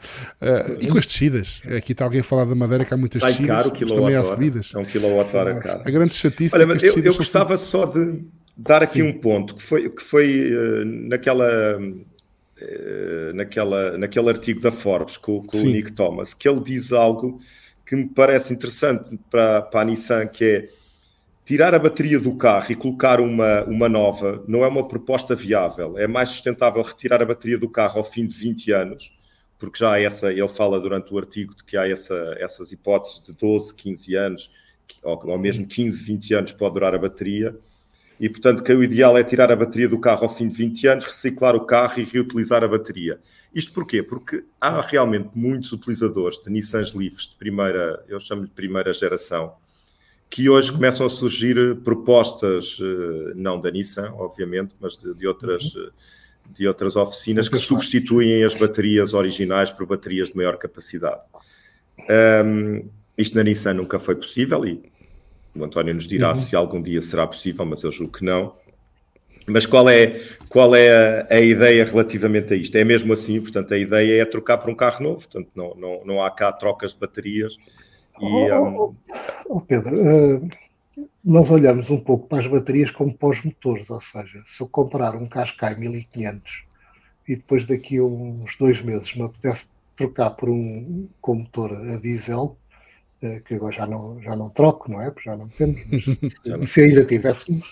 Uh, 0.42 0.82
e 0.82 0.88
com 0.88 0.98
as 0.98 1.06
descidas. 1.06 1.62
Aqui 1.78 1.92
está 1.92 2.06
alguém 2.06 2.22
a 2.22 2.24
falar 2.24 2.46
da 2.46 2.56
madeira 2.56 2.84
que 2.84 2.94
há 2.94 2.98
muitas 2.98 3.22
Sai 3.22 3.32
descidas. 3.32 3.56
Caro, 3.56 3.72
mas 3.80 3.92
também 3.92 4.16
há 4.16 4.24
subidas. 4.24 4.72
É 4.74 4.80
um 4.80 4.84
quilowatt-hora 4.84 5.60
caro. 5.60 5.82
A 5.86 5.92
grande 5.92 6.16
chatice 6.16 6.56
Olha, 6.56 6.64
é 6.64 6.90
eu, 6.90 6.98
eu 6.98 7.16
gostava 7.16 7.56
só 7.58 7.86
de 7.86 8.24
dar 8.58 8.82
aqui 8.82 8.94
sim. 8.94 9.04
um 9.04 9.14
ponto 9.14 9.54
que 9.54 9.62
foi, 9.62 9.90
que 9.90 10.02
foi 10.02 10.52
uh, 10.52 10.86
naquela. 10.86 11.80
Uh, 11.80 13.34
naquela, 13.36 13.98
naquele 13.98 14.30
artigo 14.30 14.62
da 14.62 14.72
Forbes 14.72 15.18
com, 15.18 15.44
com 15.44 15.58
o 15.58 15.66
Nick 15.66 15.92
Thomas, 15.92 16.34
que 16.34 16.48
ele 16.48 16.62
diz 16.62 16.94
algo 16.94 17.42
que 17.86 17.98
me 17.98 18.08
parece 18.08 18.54
interessante 18.54 19.20
para, 19.30 19.62
para 19.62 19.82
a 19.82 19.86
Nissan, 19.86 20.26
que 20.28 20.44
é 20.46 20.70
tirar 21.46 21.76
a 21.76 21.80
bateria 21.80 22.20
do 22.20 22.36
carro 22.36 22.72
e 22.72 22.76
colocar 22.76 23.22
uma, 23.22 23.64
uma 23.66 23.88
nova 23.88 24.44
não 24.48 24.66
é 24.66 24.68
uma 24.68 24.88
proposta 24.88 25.36
viável. 25.36 25.98
É 25.98 26.08
mais 26.08 26.30
sustentável 26.30 26.82
retirar 26.82 27.22
a 27.22 27.26
bateria 27.26 27.58
do 27.58 27.70
carro 27.70 28.00
ao 28.00 28.04
fim 28.04 28.26
de 28.26 28.36
20 28.36 28.72
anos, 28.72 29.16
porque 29.60 29.78
já 29.78 29.94
há 29.94 30.02
essa, 30.02 30.34
ele 30.34 30.48
fala 30.48 30.80
durante 30.80 31.14
o 31.14 31.18
artigo 31.20 31.56
de 31.56 31.64
que 31.64 31.78
há 31.78 31.88
essa, 31.88 32.36
essas 32.40 32.72
hipóteses 32.72 33.22
de 33.24 33.32
12, 33.32 33.76
15 33.76 34.16
anos, 34.16 34.52
ou, 35.04 35.30
ou 35.30 35.38
mesmo 35.38 35.68
15, 35.68 36.04
20 36.04 36.34
anos 36.34 36.52
pode 36.52 36.74
durar 36.74 36.96
a 36.96 36.98
bateria. 36.98 37.56
E, 38.20 38.28
portanto, 38.28 38.64
que 38.64 38.74
o 38.74 38.84
ideal 38.84 39.16
é 39.18 39.24
tirar 39.24 39.52
a 39.52 39.56
bateria 39.56 39.90
do 39.90 40.00
carro 40.00 40.24
ao 40.24 40.30
fim 40.30 40.48
de 40.48 40.56
20 40.56 40.88
anos, 40.88 41.06
reciclar 41.06 41.56
o 41.56 41.66
carro 41.66 42.00
e 42.00 42.04
reutilizar 42.04 42.64
a 42.64 42.68
bateria. 42.68 43.20
Isto 43.54 43.72
porquê? 43.74 44.02
Porque 44.02 44.44
há 44.60 44.82
realmente 44.82 45.30
muitos 45.36 45.72
utilizadores 45.72 46.42
de 46.42 46.50
Nissan 46.50 46.84
Leafs 46.96 47.30
de 47.30 47.36
primeira, 47.36 48.04
eu 48.08 48.20
chamo-lhe 48.20 48.48
primeira 48.48 48.92
geração, 48.94 49.54
que 50.30 50.50
hoje 50.50 50.72
começam 50.72 51.06
a 51.06 51.10
surgir 51.10 51.58
eh, 51.58 51.74
propostas, 51.74 52.78
eh, 52.82 53.34
não 53.36 53.60
da 53.60 53.72
Nissan, 53.72 54.12
obviamente, 54.14 54.76
mas 54.80 54.98
de, 54.98 55.14
de 55.14 55.28
outras, 55.28 55.74
uhum. 55.76 55.88
eh, 55.88 55.90
de 56.54 56.68
outras 56.68 56.96
oficinas 56.96 57.48
que 57.48 57.58
substituem 57.58 58.44
as 58.44 58.56
baterias 58.56 59.14
originais 59.14 59.72
por 59.72 59.86
baterias 59.86 60.30
de 60.30 60.36
maior 60.36 60.58
capacidade. 60.58 61.22
Um, 62.46 62.90
isto 63.18 63.36
na 63.36 63.44
Nissan 63.44 63.76
nunca 63.76 63.98
foi 63.98 64.16
possível 64.16 64.66
e 64.66 64.84
o 65.56 65.64
António 65.64 65.94
nos 65.94 66.08
dirá 66.08 66.30
uhum. 66.30 66.36
se 66.36 66.56
algum 66.56 66.82
dia 66.82 67.02
será 67.02 67.26
possível, 67.26 67.66
mas 67.66 67.84
eu 67.84 67.92
julgo 67.92 68.18
que 68.18 68.26
não. 68.26 68.54
Mas 69.48 69.66
qual 69.66 69.88
é, 69.88 70.22
qual 70.50 70.76
é 70.76 71.22
a, 71.30 71.36
a, 71.36 71.40
ideia 71.40 71.86
relativamente 71.86 72.54
a 72.54 72.58
isto? 72.58 72.76
É 72.76 72.84
mesmo 72.84 73.14
assim, 73.14 73.40
portanto, 73.40 73.74
a 73.74 73.78
ideia 73.78 74.22
é 74.22 74.26
trocar 74.26 74.58
por 74.58 74.70
um 74.70 74.76
carro 74.76 75.04
novo, 75.04 75.20
portanto, 75.20 75.50
não, 75.56 75.76
não, 75.76 76.02
não 76.04 76.24
há 76.24 76.32
cá 76.32 76.52
trocas 76.52 76.94
de 76.94 77.00
baterias 77.00 77.58
e, 78.20 78.52
um... 78.54 78.78
oh, 78.78 78.96
oh, 79.50 79.62
Pedro, 79.62 79.96
uh, 79.96 80.50
nós 81.24 81.50
olhamos 81.50 81.90
um 81.90 82.00
pouco 82.00 82.28
para 82.28 82.40
as 82.40 82.48
baterias 82.48 82.92
como 82.92 83.14
para 83.14 83.30
os 83.30 83.44
motores, 83.44 83.90
ou 83.90 84.02
seja, 84.02 84.44
se 84.48 84.62
eu 84.62 84.68
comprar 84.68 85.16
um 85.16 85.28
Qashqai 85.28 85.76
1500 85.76 86.64
e 87.28 87.36
depois 87.36 87.66
daqui 87.66 87.98
a 87.98 88.04
uns 88.04 88.56
dois 88.58 88.82
meses 88.82 89.14
me 89.16 89.24
apetece 89.24 89.70
trocar 89.96 90.32
por 90.32 90.50
um 90.50 91.08
com 91.22 91.36
motor 91.36 91.74
a 91.74 91.98
diesel, 91.98 92.58
uh, 93.24 93.42
que 93.44 93.56
agora 93.56 93.76
já 93.76 93.88
não, 93.88 94.22
já 94.22 94.36
não 94.36 94.50
troco, 94.50 94.92
não 94.92 95.02
é? 95.02 95.10
Porque 95.10 95.30
já 95.30 95.36
não 95.36 95.48
temos, 95.48 95.82
mas 96.60 96.70
se 96.70 96.82
ainda 96.82 97.04
tivéssemos, 97.04 97.66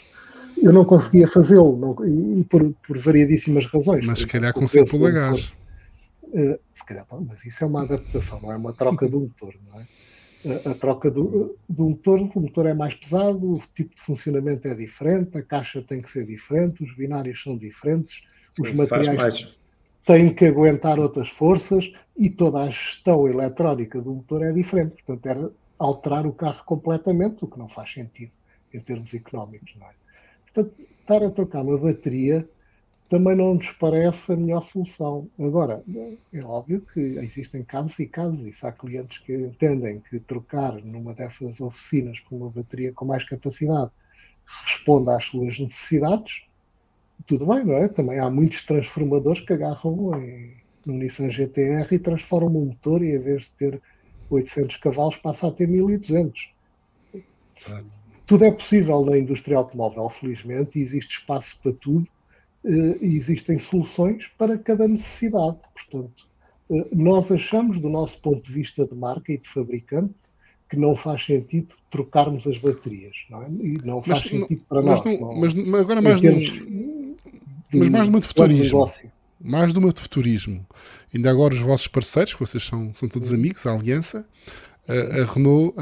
eu 0.61 0.71
não 0.71 0.85
conseguia 0.85 1.27
fazê-lo, 1.27 1.97
e, 2.05 2.43
por, 2.45 2.73
por, 2.87 2.97
variadíssimas 2.97 3.65
razões. 3.67 4.05
Mas 4.05 4.19
se 4.19 4.27
calhar 4.27 4.53
consigo 4.53 4.89
pelo 4.89 5.11
gás. 5.11 5.53
Uh, 6.23 6.57
se 6.69 6.83
calhar, 6.85 7.05
mas 7.27 7.45
isso 7.45 7.63
é 7.63 7.67
uma 7.67 7.83
adaptação, 7.83 8.39
não 8.41 8.51
é 8.51 8.55
uma 8.55 8.73
troca 8.73 9.07
do 9.07 9.19
motor, 9.19 9.53
não 9.71 9.79
é? 9.79 9.85
A, 10.45 10.71
a 10.71 10.73
troca 10.73 11.09
do, 11.09 11.57
do, 11.67 11.89
motor. 11.89 12.19
O 12.19 12.39
motor 12.39 12.65
é 12.65 12.73
mais 12.73 12.95
pesado, 12.95 13.55
o 13.55 13.63
tipo 13.73 13.95
de 13.95 14.01
funcionamento 14.01 14.67
é 14.67 14.75
diferente, 14.75 15.37
a 15.37 15.41
caixa 15.41 15.81
tem 15.81 16.01
que 16.01 16.09
ser 16.09 16.25
diferente, 16.25 16.83
os 16.83 16.95
binários 16.95 17.41
são 17.41 17.57
diferentes, 17.57 18.25
os 18.59 18.69
Sim, 18.69 18.75
materiais 18.75 19.57
têm 20.05 20.33
que 20.33 20.45
aguentar 20.45 20.99
outras 20.99 21.29
forças 21.29 21.91
e 22.17 22.29
toda 22.29 22.61
a 22.61 22.69
gestão 22.69 23.27
eletrónica 23.27 24.01
do 24.01 24.13
motor 24.13 24.43
é 24.43 24.51
diferente. 24.51 25.01
Portanto, 25.03 25.25
era 25.25 25.51
alterar 25.79 26.27
o 26.27 26.33
carro 26.33 26.63
completamente, 26.65 27.43
o 27.43 27.47
que 27.47 27.57
não 27.57 27.69
faz 27.69 27.91
sentido 27.91 28.31
em 28.73 28.79
termos 28.79 29.13
económicos. 29.13 29.73
Não 29.79 29.87
é? 29.87 29.91
Portanto, 30.53 30.75
estar 30.99 31.23
a 31.23 31.29
trocar 31.29 31.61
uma 31.61 31.77
bateria 31.77 32.47
também 33.09 33.35
não 33.35 33.55
nos 33.55 33.71
parece 33.71 34.33
a 34.33 34.35
melhor 34.35 34.63
solução. 34.63 35.29
Agora, 35.39 35.83
é 36.33 36.43
óbvio 36.43 36.81
que 36.93 36.99
existem 36.99 37.63
casos 37.63 37.99
e 37.99 38.07
casos, 38.07 38.45
e 38.45 38.53
se 38.53 38.65
há 38.65 38.71
clientes 38.71 39.19
que 39.19 39.33
entendem 39.33 40.01
que 40.09 40.19
trocar 40.19 40.73
numa 40.83 41.13
dessas 41.13 41.59
oficinas 41.59 42.19
por 42.21 42.35
uma 42.35 42.49
bateria 42.49 42.91
com 42.93 43.05
mais 43.05 43.23
capacidade 43.23 43.91
responda 44.45 45.15
às 45.15 45.25
suas 45.25 45.57
necessidades, 45.59 46.43
tudo 47.25 47.45
bem, 47.45 47.63
não 47.63 47.77
é? 47.77 47.87
Também 47.87 48.19
há 48.19 48.29
muitos 48.29 48.65
transformadores 48.65 49.41
que 49.41 49.53
agarram 49.53 50.11
em, 50.21 50.53
no 50.85 50.93
Nissan 50.93 51.29
GTR 51.29 51.87
e 51.93 51.99
transformam 51.99 52.63
o 52.63 52.65
motor 52.65 53.03
e 53.03 53.15
em 53.15 53.19
vez 53.19 53.43
de 53.43 53.51
ter 53.51 53.81
800 54.29 54.77
cavalos 54.77 55.17
passa 55.17 55.47
a 55.47 55.51
ter 55.51 55.67
1200. 55.67 56.51
Tudo 58.25 58.45
é 58.45 58.51
possível 58.51 59.05
na 59.05 59.17
indústria 59.17 59.57
automóvel, 59.57 60.09
felizmente, 60.09 60.79
e 60.79 60.81
existe 60.81 61.19
espaço 61.19 61.57
para 61.61 61.73
tudo 61.73 62.07
uh, 62.63 62.97
existem 63.01 63.59
soluções 63.59 64.27
para 64.37 64.57
cada 64.57 64.87
necessidade. 64.87 65.57
Portanto, 65.73 66.27
uh, 66.69 66.87
nós 66.91 67.31
achamos, 67.31 67.79
do 67.79 67.89
nosso 67.89 68.19
ponto 68.19 68.41
de 68.45 68.53
vista 68.53 68.85
de 68.85 68.95
marca 68.95 69.31
e 69.31 69.37
de 69.37 69.47
fabricante, 69.47 70.13
que 70.69 70.77
não 70.77 70.95
faz 70.95 71.25
sentido 71.25 71.75
trocarmos 71.91 72.47
as 72.47 72.57
baterias, 72.57 73.15
não 73.29 73.43
é? 73.43 73.47
E 73.47 73.77
não 73.83 74.01
faz 74.01 74.23
mas, 74.23 74.31
sentido 74.31 74.61
para 74.67 74.81
mas 74.81 75.03
nós. 75.03 75.19
Não, 75.19 75.35
mas 75.35 75.81
agora 75.81 76.01
mais 76.01 76.19
termos, 76.19 76.65
mas 77.71 77.89
mais 77.89 78.09
de 78.09 78.27
futurismo. 78.27 78.91
Mais 79.39 79.73
de 79.73 79.79
uma 79.79 79.91
de 79.91 79.99
futurismo. 79.99 80.65
Ainda 81.13 81.29
agora 81.29 81.53
os 81.53 81.59
vossos 81.59 81.87
parceiros, 81.87 82.33
que 82.33 82.39
vocês 82.39 82.63
são, 82.63 82.93
são 82.95 83.09
todos 83.09 83.31
amigos, 83.31 83.67
a 83.67 83.73
Aliança, 83.73 84.25
a 84.87 85.33
Renault 85.33 85.73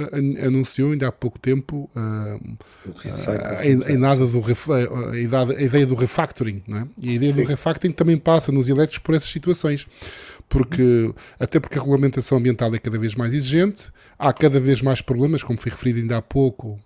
anunciou 0.45 0.91
ainda 0.91 1.08
há 1.08 1.12
pouco 1.12 1.39
tempo 1.39 1.89
a, 1.95 2.38
nada 3.97 4.28
do 4.28 4.43
a, 4.43 5.62
ideia 5.64 5.86
do 5.88 5.95
refactoring, 5.95 6.62
não 6.68 6.78
é? 6.78 6.88
E 7.02 7.10
a 7.10 7.14
ideia 7.14 7.34
do 7.34 7.43
refactoring 7.43 7.93
também 7.93 8.18
passa 8.18 8.52
nos 8.52 8.70
elétricos 8.70 8.99
por 8.99 9.16
essas 9.16 9.30
situações, 9.30 9.88
porque 10.47 11.12
até 11.39 11.60
porque 11.60 11.80
a 11.80 11.82
regulamentação 11.82 12.38
ambiental 12.38 12.74
é 12.76 12.78
cada 12.78 12.99
vez 12.99 13.16
mais 13.16 13.34
exigente, 13.34 13.89
há 14.20 14.32
cada 14.32 14.60
vez 14.60 14.84
mais 14.84 15.02
problemas, 15.02 15.41
como 15.41 15.60
foi 15.60 15.72
referido 15.72 15.99
ainda 15.99 16.18
há 16.18 16.22
pouco, 16.22 16.80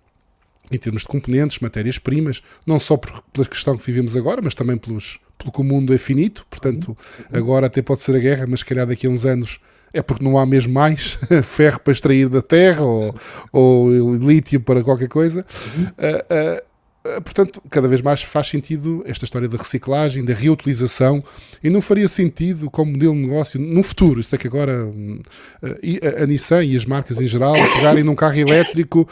em 0.70 0.78
termos 0.78 1.02
de 1.02 1.08
componentes, 1.08 1.58
matérias-primas, 1.60 2.42
não 2.66 2.78
só 2.78 2.96
por, 2.96 3.22
pela 3.32 3.46
questão 3.46 3.76
que 3.76 3.84
vivemos 3.84 4.16
agora, 4.16 4.40
mas 4.42 4.54
também 4.54 4.78
pelos, 4.78 5.20
pelo 5.36 5.52
que 5.52 5.60
o 5.60 5.64
mundo 5.64 5.92
é 5.92 5.98
finito, 5.98 6.46
portanto, 6.48 6.96
agora 7.30 7.66
até 7.66 7.82
pode 7.82 8.00
ser 8.00 8.16
a 8.16 8.18
guerra, 8.18 8.46
mas 8.48 8.60
se 8.60 8.66
calhar 8.66 8.86
daqui 8.86 9.06
a 9.06 9.10
uns 9.10 9.26
anos 9.26 9.60
é 9.96 10.02
porque 10.02 10.22
não 10.22 10.38
há 10.38 10.44
mesmo 10.44 10.72
mais 10.72 11.18
ferro 11.42 11.80
para 11.80 11.92
extrair 11.92 12.28
da 12.28 12.42
terra 12.42 12.82
ou, 12.82 13.14
ou 13.50 14.14
lítio 14.16 14.60
para 14.60 14.82
qualquer 14.82 15.08
coisa. 15.08 15.44
Uhum. 15.76 15.84
Uh, 15.84 16.62
uh, 17.16 17.22
portanto, 17.22 17.62
cada 17.70 17.88
vez 17.88 18.02
mais 18.02 18.22
faz 18.22 18.48
sentido 18.48 19.02
esta 19.06 19.24
história 19.24 19.48
da 19.48 19.56
reciclagem, 19.56 20.24
da 20.24 20.34
reutilização, 20.34 21.22
e 21.62 21.70
não 21.70 21.80
faria 21.80 22.08
sentido 22.08 22.70
como 22.70 22.92
modelo 22.92 23.14
de 23.14 23.20
negócio 23.20 23.58
no 23.60 23.82
futuro. 23.82 24.20
Isso 24.20 24.34
é 24.34 24.38
que 24.38 24.46
agora 24.46 24.86
a 26.20 26.26
Nissan 26.26 26.64
e 26.64 26.76
as 26.76 26.84
marcas 26.84 27.20
em 27.20 27.26
geral 27.26 27.54
pegarem 27.76 28.02
num 28.02 28.14
carro 28.14 28.36
elétrico, 28.36 29.08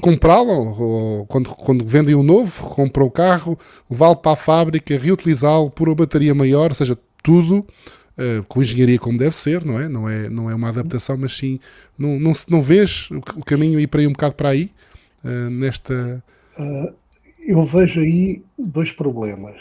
comprá-lo, 0.00 0.80
ou 0.80 1.26
quando, 1.26 1.50
quando 1.50 1.84
vendem 1.84 2.14
um 2.14 2.22
novo, 2.22 2.70
compram 2.70 3.06
o 3.06 3.10
carro, 3.10 3.58
levá-lo 3.90 4.16
para 4.16 4.32
a 4.32 4.36
fábrica, 4.36 4.98
reutilizá-lo 4.98 5.70
por 5.70 5.88
uma 5.88 5.94
bateria 5.94 6.34
maior, 6.34 6.70
ou 6.70 6.74
seja, 6.74 6.96
tudo 7.22 7.66
uh, 8.18 8.42
com 8.44 8.62
engenharia 8.62 8.98
como 8.98 9.18
deve 9.18 9.34
ser, 9.34 9.64
não 9.64 9.80
é? 9.80 9.88
Não 9.88 10.08
é, 10.08 10.28
não 10.28 10.50
é 10.50 10.54
uma 10.54 10.68
adaptação, 10.68 11.16
mas 11.16 11.36
sim, 11.36 11.60
não, 11.98 12.18
não, 12.18 12.32
não 12.48 12.62
vês 12.62 13.08
o 13.10 13.44
caminho 13.44 13.78
ir 13.80 13.86
para 13.86 14.00
aí 14.00 14.06
um 14.06 14.12
bocado 14.12 14.34
para 14.34 14.50
aí, 14.50 14.70
uh, 15.24 15.50
nesta... 15.50 16.22
Uh, 16.58 16.92
eu 17.46 17.64
vejo 17.64 18.00
aí 18.00 18.42
dois 18.58 18.90
problemas. 18.90 19.60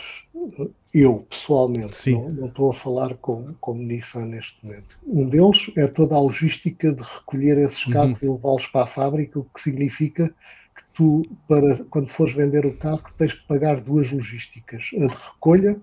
Eu, 0.93 1.25
pessoalmente, 1.29 2.11
não, 2.11 2.29
não, 2.29 2.47
estou 2.47 2.71
a 2.71 2.73
falar 2.73 3.15
com, 3.15 3.53
com 3.59 3.73
Nissan 3.73 4.25
neste 4.27 4.55
momento. 4.63 4.97
Um 5.05 5.27
deles 5.27 5.71
é 5.75 5.87
toda 5.87 6.15
a 6.15 6.19
logística 6.19 6.93
de 6.93 7.01
recolher 7.01 7.57
esses 7.57 7.83
cabos 7.85 8.21
uhum. 8.21 8.29
e 8.29 8.31
levá-los 8.31 8.67
para 8.67 8.83
a 8.83 8.87
fábrica, 8.87 9.39
o 9.39 9.43
que 9.43 9.61
significa 9.61 10.33
que 10.75 10.83
tu, 10.93 11.23
para 11.47 11.83
quando 11.89 12.07
fores 12.07 12.33
vender 12.33 12.65
o 12.65 12.73
carro, 12.73 13.01
tens 13.17 13.33
que 13.33 13.45
pagar 13.47 13.81
duas 13.81 14.11
logísticas, 14.11 14.91
a 14.93 15.07
de 15.07 15.13
recolha 15.13 15.77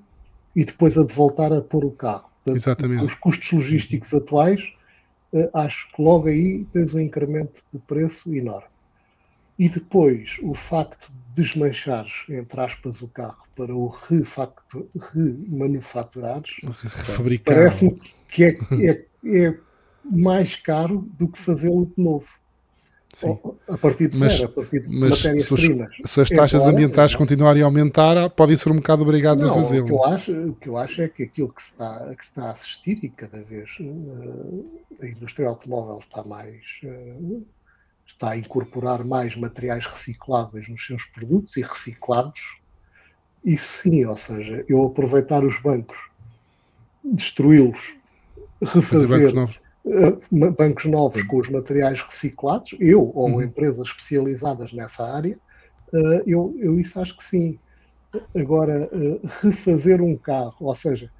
e 0.54 0.64
depois 0.64 0.96
a 0.96 1.04
de 1.04 1.12
voltar 1.12 1.52
a 1.52 1.60
pôr 1.60 1.84
o 1.84 1.90
carro. 1.90 2.29
Portanto, 2.44 2.56
Exatamente. 2.56 3.04
Os 3.04 3.14
custos 3.14 3.52
logísticos 3.52 4.12
atuais, 4.14 4.60
eh, 5.32 5.50
acho 5.54 5.90
que 5.92 6.02
logo 6.02 6.28
aí 6.28 6.64
tens 6.72 6.94
um 6.94 7.00
incremento 7.00 7.60
de 7.72 7.78
preço 7.80 8.34
enorme. 8.34 8.68
E 9.58 9.68
depois, 9.68 10.38
o 10.42 10.54
facto 10.54 11.12
de 11.12 11.42
desmanchares, 11.42 12.24
entre 12.30 12.60
aspas, 12.60 13.02
o 13.02 13.08
carro 13.08 13.44
para 13.54 13.74
o 13.74 13.92
remanufaturares, 15.12 16.50
parece 17.44 17.94
que 18.28 18.44
é, 18.44 18.56
é, 18.82 19.04
é 19.22 19.58
mais 20.10 20.56
caro 20.56 21.06
do 21.18 21.28
que 21.28 21.38
fazê-lo 21.38 21.84
de 21.84 22.02
novo. 22.02 22.39
Sim. 23.12 23.38
A 23.68 23.76
partir 23.76 24.08
de 24.08 24.16
mas, 24.16 24.34
zero, 24.34 24.50
a 24.50 24.52
partir 24.52 24.80
de 24.80 24.88
matérias-primas. 24.88 25.90
Se, 25.96 26.08
se, 26.08 26.20
as 26.20 26.28
taxas 26.28 26.62
é 26.62 26.70
ambientais 26.70 27.14
continuarem 27.14 27.62
a 27.62 27.64
aumentar, 27.66 28.30
podem 28.30 28.56
ser 28.56 28.70
um 28.70 28.76
bocado 28.76 29.02
obrigados 29.02 29.42
não, 29.42 29.50
a 29.50 29.54
fazê-lo. 29.54 29.84
O, 29.84 29.88
que 29.88 29.92
eu 29.92 30.04
acho, 30.04 30.32
o 30.32 30.54
que 30.54 30.68
eu 30.68 30.76
acho 30.76 31.02
é 31.02 31.08
que 31.08 31.22
aquilo 31.24 31.52
que 31.52 31.62
se 31.62 31.72
está, 31.72 32.14
que 32.14 32.24
se 32.24 32.30
está 32.30 32.44
a 32.44 32.50
assistir, 32.50 32.98
e 33.02 33.08
cada 33.08 33.42
vez 33.42 33.68
uh, 33.80 34.80
a 35.02 35.06
indústria 35.06 35.48
automóvel 35.48 35.98
está 35.98 36.22
mais. 36.22 36.62
Uh, 36.84 37.44
está 38.10 38.30
a 38.30 38.36
incorporar 38.36 39.04
mais 39.04 39.36
materiais 39.36 39.86
recicláveis 39.86 40.68
nos 40.68 40.84
seus 40.84 41.04
produtos 41.04 41.56
e 41.56 41.62
reciclados. 41.62 42.58
Isso 43.44 43.82
sim, 43.82 44.04
ou 44.04 44.16
seja, 44.16 44.64
eu 44.68 44.84
aproveitar 44.84 45.44
os 45.44 45.58
bancos, 45.62 45.96
destruí-los, 47.04 47.94
refazer 48.60 49.32
bancos 49.84 50.30
novos. 50.30 50.48
Uh, 50.48 50.52
bancos 50.52 50.84
novos 50.86 51.22
com 51.24 51.38
os 51.38 51.48
materiais 51.48 52.00
reciclados, 52.02 52.74
eu 52.78 53.12
ou 53.14 53.28
uhum. 53.28 53.42
empresas 53.42 53.88
especializadas 53.88 54.72
nessa 54.72 55.04
área, 55.04 55.38
uh, 55.92 56.22
eu, 56.26 56.54
eu 56.58 56.78
isso 56.78 57.00
acho 57.00 57.16
que 57.16 57.24
sim. 57.24 57.58
Agora, 58.34 58.88
uh, 58.92 59.20
refazer 59.42 60.02
um 60.02 60.16
carro, 60.16 60.56
ou 60.60 60.74
seja, 60.74 61.10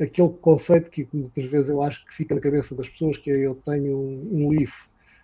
aquele 0.00 0.30
conceito 0.40 0.90
que 0.90 1.08
muitas 1.12 1.44
vezes 1.46 1.68
eu 1.68 1.82
acho 1.82 2.04
que 2.04 2.14
fica 2.14 2.34
na 2.34 2.40
cabeça 2.40 2.74
das 2.74 2.88
pessoas, 2.88 3.16
que 3.18 3.30
é 3.30 3.36
eu 3.36 3.54
tenho 3.64 3.96
um, 3.96 4.28
um 4.32 4.50
Leaf 4.50 4.72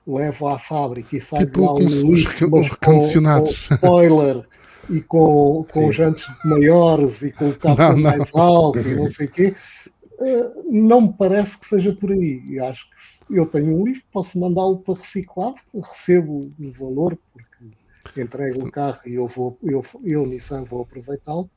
levo 0.06 0.48
à 0.48 0.58
fábrica 0.58 1.16
e 1.16 1.20
sai 1.20 1.44
tipo, 1.46 1.62
lá 1.62 1.72
um 1.72 1.84
os, 1.84 2.02
os 2.04 2.24
recondicionados. 2.24 3.66
Com, 3.66 3.68
com 3.68 3.74
spoiler 3.74 4.44
e 4.88 5.00
com, 5.00 5.66
com 5.72 5.92
jantes 5.92 6.24
maiores 6.44 7.22
e 7.22 7.32
com 7.32 7.48
o 7.48 7.54
carro 7.56 7.98
mais 7.98 8.34
alto 8.34 8.78
e 8.78 8.94
não 8.94 9.08
sei 9.08 9.26
o 9.26 9.30
quê, 9.30 9.54
uh, 10.20 10.64
não 10.70 11.02
me 11.02 11.12
parece 11.12 11.58
que 11.58 11.66
seja 11.66 11.92
por 11.92 12.12
aí. 12.12 12.42
E 12.46 12.58
acho 12.58 12.86
que 13.28 13.38
eu 13.38 13.46
tenho 13.46 13.76
um 13.76 13.84
livro, 13.84 14.02
posso 14.12 14.38
mandá-lo 14.38 14.78
para 14.78 14.94
reciclar, 14.94 15.54
recebo 15.74 16.52
o 16.58 16.72
valor, 16.72 17.18
porque 18.02 18.20
entrego 18.20 18.66
o 18.66 18.70
carro 18.70 19.00
e 19.06 19.14
eu, 19.14 19.26
vou, 19.26 19.58
eu, 19.62 19.84
eu 20.04 20.26
Nissan, 20.26 20.64
vou 20.64 20.82
aproveitá-lo 20.82 21.50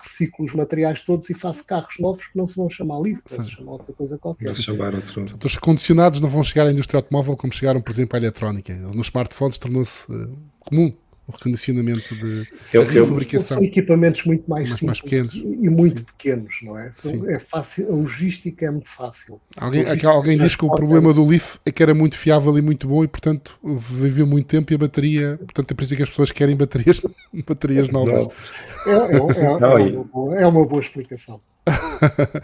reciclo 0.00 0.44
os 0.44 0.54
materiais 0.54 1.02
todos 1.02 1.28
e 1.28 1.34
faço 1.34 1.64
carros 1.64 1.96
novos 1.98 2.26
que 2.26 2.36
não 2.36 2.48
se 2.48 2.56
vão 2.56 2.70
chamar 2.70 3.00
livro, 3.00 3.22
vão 3.28 3.44
se 3.44 3.50
chamar 3.50 3.72
outra 3.72 3.92
coisa 3.92 4.18
qualquer. 4.18 4.50
Chamar 4.54 4.94
outro. 4.94 5.24
os 5.44 5.56
condicionados 5.58 6.20
não 6.20 6.28
vão 6.28 6.42
chegar 6.42 6.66
à 6.66 6.72
indústria 6.72 6.98
automóvel 6.98 7.36
como 7.36 7.52
chegaram, 7.52 7.80
por 7.80 7.90
exemplo, 7.90 8.16
à 8.16 8.18
eletrónica. 8.18 8.74
Nos 8.74 9.08
smartphones 9.08 9.58
tornou-se 9.58 10.10
uh, 10.10 10.34
comum 10.60 10.94
o 11.26 11.32
recondicionamento 11.32 12.16
de, 12.16 12.46
eu, 12.74 12.84
de 12.84 13.00
fabricação. 13.06 13.58
São 13.58 13.64
equipamentos 13.64 14.24
muito 14.24 14.48
mais, 14.48 14.68
mais, 14.68 14.82
mais 14.82 15.00
pequenos 15.00 15.34
e 15.34 15.68
muito 15.70 16.00
Sim. 16.00 16.04
pequenos, 16.04 16.54
não 16.62 16.78
é? 16.78 16.90
é 17.28 17.38
fácil, 17.38 17.92
a 17.92 17.94
logística 17.94 18.66
é 18.66 18.70
muito 18.70 18.88
fácil. 18.88 19.40
Alguém, 19.56 19.84
alguém 20.04 20.38
diz 20.38 20.56
que 20.56 20.64
o 20.64 20.70
problema 20.70 21.12
do 21.12 21.24
Leaf 21.24 21.56
é 21.64 21.70
que 21.70 21.82
era 21.82 21.94
muito 21.94 22.18
fiável 22.18 22.56
e 22.58 22.62
muito 22.62 22.88
bom 22.88 23.04
e, 23.04 23.08
portanto, 23.08 23.58
viveu 23.62 24.26
muito 24.26 24.46
tempo 24.46 24.72
e 24.72 24.74
a 24.74 24.78
bateria, 24.78 25.38
portanto, 25.38 25.70
é 25.70 25.74
por 25.74 25.82
isso 25.84 25.96
que 25.96 26.02
as 26.02 26.08
pessoas 26.08 26.32
querem 26.32 26.56
baterias, 26.56 27.00
baterias 27.46 27.88
novas. 27.88 28.28
É, 28.86 28.90
é, 28.90 28.94
é, 28.94 29.16
é, 29.16 29.96
uma 29.96 30.04
boa, 30.04 30.38
é 30.40 30.46
uma 30.46 30.64
boa 30.64 30.82
explicação. 30.82 31.40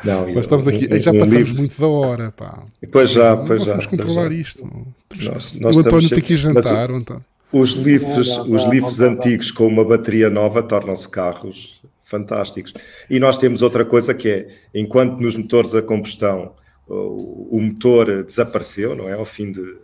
Não, 0.04 0.26
Mas 0.34 0.44
estamos 0.44 0.68
aqui, 0.68 0.86
já 1.00 1.12
passamos 1.12 1.32
livro. 1.32 1.56
muito 1.56 1.80
da 1.80 1.88
hora, 1.88 2.30
pá. 2.30 2.62
Depois 2.80 3.10
já, 3.10 3.34
depois 3.34 3.64
já. 3.64 3.70
Vamos 3.72 3.86
controlar 3.86 4.30
já. 4.30 4.36
isto. 4.36 4.86
Nós, 5.20 5.54
nós 5.54 5.76
o 5.76 5.80
António 5.80 6.08
tem 6.08 6.20
que 6.20 6.34
ir 6.34 6.36
jantar, 6.36 6.92
o 6.92 6.94
António. 6.94 7.24
Os 7.52 7.74
não, 7.74 8.46
não, 8.46 8.54
os 8.56 8.64
lifts 8.64 8.98
não, 8.98 9.10
antigos 9.10 9.50
com 9.50 9.66
uma 9.66 9.84
bateria 9.84 10.28
nova 10.28 10.62
tornam-se 10.62 11.08
carros 11.08 11.80
fantásticos. 12.02 12.74
E 13.08 13.18
nós 13.18 13.38
temos 13.38 13.62
outra 13.62 13.84
coisa 13.84 14.14
que 14.14 14.28
é, 14.28 14.48
enquanto 14.74 15.18
nos 15.18 15.36
motores 15.36 15.74
a 15.74 15.82
combustão 15.82 16.54
o, 16.88 17.56
o 17.56 17.60
motor 17.60 18.24
desapareceu, 18.24 18.96
não 18.96 19.08
é? 19.08 19.12
Ao 19.12 19.24
fim 19.24 19.52
de 19.52 19.76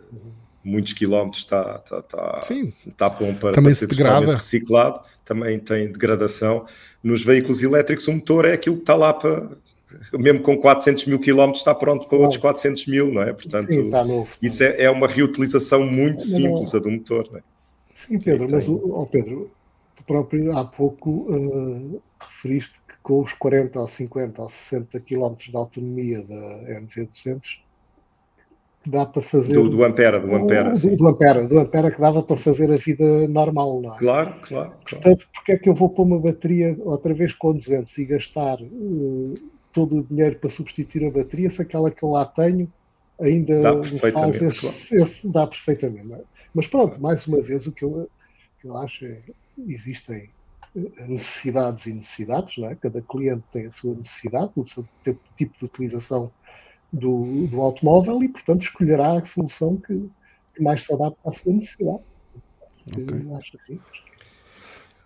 muitos 0.63 0.93
quilómetros 0.93 1.43
está, 1.43 1.81
está, 1.83 1.99
está, 1.99 2.41
Sim. 2.41 2.73
está 2.87 3.07
bom 3.07 3.33
para, 3.35 3.51
também 3.51 3.71
para 3.71 3.75
ser 3.75 3.87
degrada. 3.87 4.35
reciclado, 4.37 4.99
também 5.23 5.59
tem 5.59 5.91
degradação. 5.91 6.65
Nos 7.03 7.23
veículos 7.23 7.61
elétricos 7.61 8.07
o 8.07 8.13
motor 8.13 8.45
é 8.45 8.53
aquilo 8.53 8.77
que 8.77 8.81
está 8.81 8.95
lá 8.95 9.13
para, 9.13 9.47
mesmo 10.13 10.39
com 10.41 10.57
400 10.57 11.05
mil 11.05 11.19
quilómetros, 11.19 11.61
está 11.61 11.75
pronto 11.75 12.07
para 12.07 12.17
outros 12.17 12.41
400 12.41 12.87
mil, 12.87 13.13
não 13.13 13.21
é? 13.21 13.31
Portanto, 13.31 13.71
Sim, 13.71 13.89
novo, 13.89 14.27
isso 14.41 14.63
é, 14.63 14.83
é, 14.83 14.89
uma 14.89 15.07
reutilização 15.07 15.85
muito 15.85 16.23
simples, 16.23 16.73
a 16.73 16.79
do 16.79 16.89
motor, 16.89 17.29
não 17.31 17.37
é? 17.37 17.43
Sim, 17.95 18.19
Pedro, 18.19 18.47
mas, 18.51 18.67
oh 18.67 19.07
Pedro, 19.09 19.49
tu 19.95 20.03
próprio 20.03 20.55
há 20.55 20.65
pouco 20.65 21.09
uh, 21.09 22.01
referiste 22.19 22.73
que 22.87 22.95
com 23.01 23.21
os 23.21 23.33
40 23.33 23.79
ou 23.79 23.87
50 23.87 24.41
ou 24.41 24.49
60 24.49 24.99
km 24.99 25.35
de 25.35 25.55
autonomia 25.55 26.21
da 26.21 26.35
MV200 26.81 27.61
dá 28.85 29.05
para 29.05 29.21
fazer. 29.21 29.53
Do, 29.53 29.69
do 29.69 29.83
Ampera, 29.83 30.19
do 30.19 30.35
Ampera. 30.35 30.73
Do, 30.73 30.95
do, 30.95 31.07
Ampera, 31.07 31.47
do 31.47 31.59
Ampera 31.59 31.89
que 31.89 31.99
dava 31.99 32.21
para 32.21 32.35
fazer 32.35 32.71
a 32.71 32.75
vida 32.75 33.27
normal, 33.29 33.81
não 33.81 33.95
é? 33.95 33.97
Claro, 33.97 34.35
claro. 34.41 34.73
Portanto, 34.87 35.27
porque 35.33 35.53
é 35.53 35.57
que 35.57 35.69
eu 35.69 35.73
vou 35.73 35.89
pôr 35.89 36.03
uma 36.03 36.19
bateria 36.19 36.77
outra 36.81 37.13
vez 37.13 37.33
com 37.33 37.53
200 37.53 37.97
e 37.97 38.05
gastar 38.05 38.61
uh, 38.61 39.33
todo 39.71 39.99
o 39.99 40.03
dinheiro 40.03 40.37
para 40.37 40.49
substituir 40.49 41.07
a 41.07 41.11
bateria 41.11 41.49
se 41.49 41.61
aquela 41.61 41.89
que 41.89 42.03
eu 42.03 42.09
lá 42.09 42.25
tenho 42.25 42.71
ainda 43.19 43.61
dá 43.61 43.83
faz 43.99 44.41
esse, 44.41 44.59
claro. 44.59 45.03
esse, 45.03 45.31
dá 45.31 45.47
perfeitamente. 45.47 46.13
É? 46.13 46.21
Mas 46.55 46.67
pronto, 46.67 47.01
mais 47.01 47.27
uma 47.27 47.41
vez, 47.41 47.67
o 47.67 47.71
que 47.73 47.83
eu, 47.83 48.09
que 48.61 48.67
eu 48.67 48.77
acho 48.77 49.05
é 49.05 49.21
existem 49.67 50.29
eh, 50.73 51.05
necessidades 51.05 51.85
e 51.85 51.93
necessidades, 51.93 52.57
não 52.57 52.69
é? 52.69 52.75
cada 52.75 53.01
cliente 53.01 53.43
tem 53.51 53.65
a 53.65 53.71
sua 53.73 53.93
necessidade, 53.93 54.53
o 54.55 54.65
seu 54.65 54.87
tipo 55.35 55.59
de 55.59 55.65
utilização 55.65 56.31
do, 56.91 57.45
do 57.47 57.61
automóvel 57.61 58.23
e, 58.23 58.29
portanto, 58.29 58.61
escolherá 58.61 59.17
a 59.17 59.25
solução 59.25 59.75
que, 59.75 60.09
que 60.55 60.63
mais 60.63 60.83
se 60.83 60.93
adapta 60.93 61.19
à 61.27 61.31
sua 61.33 61.51
necessidade. 61.51 62.03
Okay. 62.87 63.35
Acho 63.37 63.57
assim. 63.57 63.79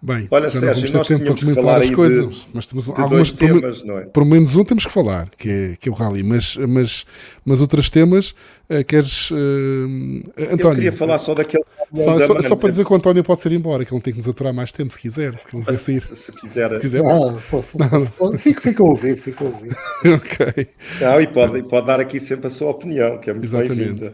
Bem, 0.02 0.30
Olha, 0.32 0.50
já 0.50 0.62
Sérgio, 0.62 0.86
não 0.86 0.92
vamos 0.92 1.08
ter 1.10 1.18
tempo 1.20 1.26
para 1.26 1.46
comentar 1.46 1.80
as 1.82 1.90
coisas, 1.90 2.36
de, 2.36 2.46
mas 2.54 2.66
temos 2.66 2.90
algumas, 2.90 3.32
temas, 3.34 3.82
por, 3.82 4.00
é? 4.00 4.06
por 4.06 4.26
menos 4.26 4.56
um 4.56 4.64
temos 4.64 4.86
que 4.86 4.92
falar, 4.92 5.30
que 5.38 5.50
é, 5.50 5.76
que 5.78 5.90
é 5.90 5.92
o 5.92 5.96
rally, 5.96 6.24
mas, 6.24 6.56
mas, 6.56 7.06
mas 7.44 7.60
outros 7.60 7.90
temas, 7.90 8.34
uh, 8.70 8.82
queres. 8.88 9.30
Uh, 9.30 10.24
António. 10.54 10.72
Eu 10.72 10.76
queria 10.76 10.92
falar 10.94 11.18
só 11.18 11.36
daquele. 11.36 11.66
Só, 11.94 12.18
só, 12.18 12.42
só, 12.42 12.56
para 12.56 12.70
dizer 12.70 12.86
que 12.86 12.94
o 12.94 12.96
António 12.96 13.26
pode 13.26 13.42
ser 13.42 13.52
embora, 13.52 13.84
que 13.84 13.90
ele 13.92 13.98
não 13.98 14.02
tem 14.02 14.14
que 14.14 14.20
nos 14.20 14.30
aturar 14.30 14.54
mais 14.54 14.72
tempo 14.72 14.94
se 14.94 15.00
quiser. 15.00 15.38
Se, 15.38 15.46
quiser 15.46 15.74
sair. 15.74 16.00
Se, 16.00 16.16
se, 16.16 16.32
quiser. 16.32 16.76
Se 16.76 16.82
quiser. 16.82 17.04
Ah, 17.06 18.38
fica, 18.38 18.62
fica 18.62 18.82
a 18.82 18.86
ouvir, 18.86 19.20
fica 19.20 19.44
a 19.44 19.48
ouvir. 19.48 19.72
ok. 20.16 20.68
Não, 21.02 21.20
e 21.20 21.28
pode, 21.28 21.64
pode 21.64 21.88
dar 21.88 22.00
aqui 22.00 22.22
sempre 22.22 22.48
a 22.48 22.50
sua 22.50 22.70
opinião, 22.70 23.18
que 23.18 23.32
é 23.32 23.34
muito 23.34 23.50
bem-vinda. 23.50 24.14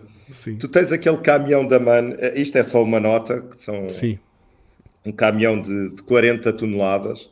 Tu 0.60 0.68
tens 0.68 0.92
aquele 0.92 1.18
caminhão 1.18 1.68
da 1.68 1.80
MAN, 1.80 2.14
eh, 2.18 2.34
isto 2.42 2.58
é 2.58 2.64
só 2.64 2.82
uma 2.82 3.00
nota, 3.00 3.42
que 3.42 3.64
são. 3.64 3.88
Sim 3.88 4.18
um 5.06 5.12
caminhão 5.12 5.62
de, 5.62 5.90
de 5.90 6.04
40 6.04 6.52
toneladas. 6.54 7.30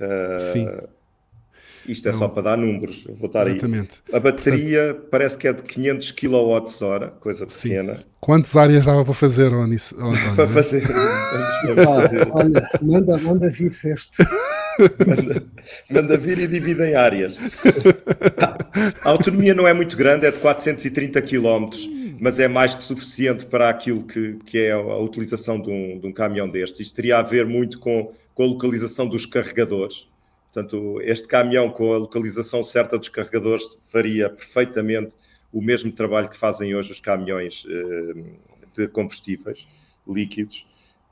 Uh, 0.00 0.38
Sim. 0.38 0.68
Isto 1.86 2.08
é 2.08 2.12
Não. 2.12 2.18
só 2.18 2.28
para 2.28 2.42
dar 2.42 2.58
números. 2.58 3.04
Eu 3.08 3.14
vou 3.14 3.28
dar 3.28 3.46
Exatamente. 3.46 4.02
Aí. 4.08 4.16
A 4.16 4.20
bateria 4.20 4.84
Portanto, 4.86 5.08
parece 5.10 5.38
que 5.38 5.48
é 5.48 5.52
de 5.52 5.62
500 5.62 6.12
kWh, 6.12 7.10
coisa 7.20 7.46
pequena. 7.46 7.96
Sim. 7.96 8.04
Quantas 8.20 8.56
áreas 8.56 8.86
dava 8.86 9.04
para 9.04 9.14
fazer, 9.14 9.52
Onis? 9.52 9.94
para 10.36 10.48
fazer. 10.48 10.82
olha, 12.32 12.68
manda, 12.82 13.18
manda 13.18 13.50
vir 13.50 13.76
este. 13.84 14.10
manda, 15.90 16.16
vir 16.16 16.38
e 16.38 16.46
divide 16.46 16.82
em 16.82 16.94
áreas. 16.94 17.38
A 19.04 19.10
autonomia 19.10 19.54
não 19.54 19.66
é 19.66 19.72
muito 19.72 19.96
grande, 19.96 20.26
é 20.26 20.30
de 20.30 20.38
430 20.38 21.20
km 21.22 21.70
mas 22.20 22.38
é 22.38 22.46
mais 22.46 22.74
que 22.74 22.84
suficiente 22.84 23.46
para 23.46 23.70
aquilo 23.70 24.04
que, 24.04 24.34
que 24.44 24.58
é 24.58 24.72
a 24.72 24.98
utilização 24.98 25.58
de 25.58 25.70
um, 25.70 25.98
de 25.98 26.06
um 26.06 26.12
caminhão 26.12 26.46
destes. 26.46 26.80
Isto 26.80 26.96
teria 26.96 27.18
a 27.18 27.22
ver 27.22 27.46
muito 27.46 27.78
com, 27.78 28.12
com 28.34 28.42
a 28.42 28.46
localização 28.46 29.08
dos 29.08 29.24
carregadores. 29.24 30.06
Portanto, 30.52 31.00
este 31.00 31.26
caminhão 31.26 31.70
com 31.70 31.94
a 31.94 31.98
localização 31.98 32.62
certa 32.62 32.98
dos 32.98 33.08
carregadores 33.08 33.64
faria 33.86 34.28
perfeitamente 34.28 35.14
o 35.50 35.62
mesmo 35.62 35.90
trabalho 35.90 36.28
que 36.28 36.36
fazem 36.36 36.74
hoje 36.74 36.92
os 36.92 37.00
caminhões 37.00 37.66
eh, 37.68 38.22
de 38.76 38.88
combustíveis 38.88 39.66
líquidos. 40.06 40.66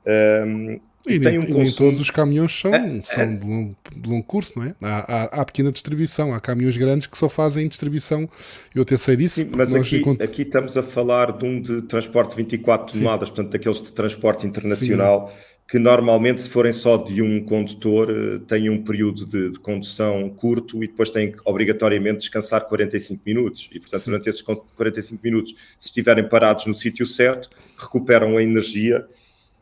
Um, 0.05 0.79
e, 1.07 1.13
e, 1.13 1.19
nem, 1.19 1.39
um 1.39 1.41
nem, 1.41 1.71
todos 1.71 1.99
os 1.99 2.09
caminhões 2.09 2.53
são, 2.53 2.73
é, 2.73 3.01
são 3.03 3.23
é. 3.23 3.35
De, 3.35 3.47
longo, 3.47 3.75
de, 3.95 4.09
longo, 4.09 4.23
curso, 4.23 4.57
não 4.57 4.65
é? 4.65 4.75
Há, 4.81 4.97
há, 4.99 5.23
há, 5.41 5.45
pequena 5.45 5.71
distribuição, 5.71 6.33
há 6.33 6.39
caminhões 6.39 6.77
grandes 6.77 7.07
que 7.07 7.17
só 7.17 7.29
fazem 7.29 7.67
distribuição. 7.67 8.29
Eu 8.73 8.81
até 8.81 8.97
sei 8.97 9.15
disso. 9.15 9.41
Sim, 9.41 9.51
mas 9.55 9.73
aqui, 9.73 9.97
enquanto... 9.97 10.21
aqui, 10.21 10.41
estamos 10.41 10.75
a 10.75 10.83
falar 10.83 11.31
de 11.37 11.45
um 11.45 11.61
de 11.61 11.81
transporte 11.83 12.35
24 12.35 12.91
toneladas, 12.91 13.29
portanto, 13.29 13.51
daqueles 13.51 13.81
de 13.81 13.91
transporte 13.91 14.45
internacional. 14.45 15.29
Sim 15.29 15.49
que 15.69 15.77
normalmente, 15.77 16.41
se 16.41 16.49
forem 16.49 16.71
só 16.71 16.97
de 16.97 17.21
um 17.21 17.43
condutor, 17.45 18.09
eh, 18.09 18.39
têm 18.47 18.71
um 18.71 18.83
período 18.83 19.23
de, 19.23 19.51
de 19.51 19.59
condução 19.59 20.27
curto 20.31 20.83
e 20.83 20.87
depois 20.87 21.11
têm 21.11 21.31
que 21.31 21.37
obrigatoriamente 21.45 22.21
descansar 22.21 22.65
45 22.65 23.21
minutos. 23.23 23.69
E, 23.71 23.79
portanto, 23.79 24.01
Sim. 24.01 24.09
durante 24.09 24.29
esses 24.29 24.41
45 24.41 25.21
minutos, 25.23 25.53
se 25.77 25.89
estiverem 25.89 26.27
parados 26.27 26.65
no 26.65 26.73
sítio 26.73 27.05
certo, 27.05 27.51
recuperam 27.77 28.35
a 28.37 28.41
energia. 28.41 29.05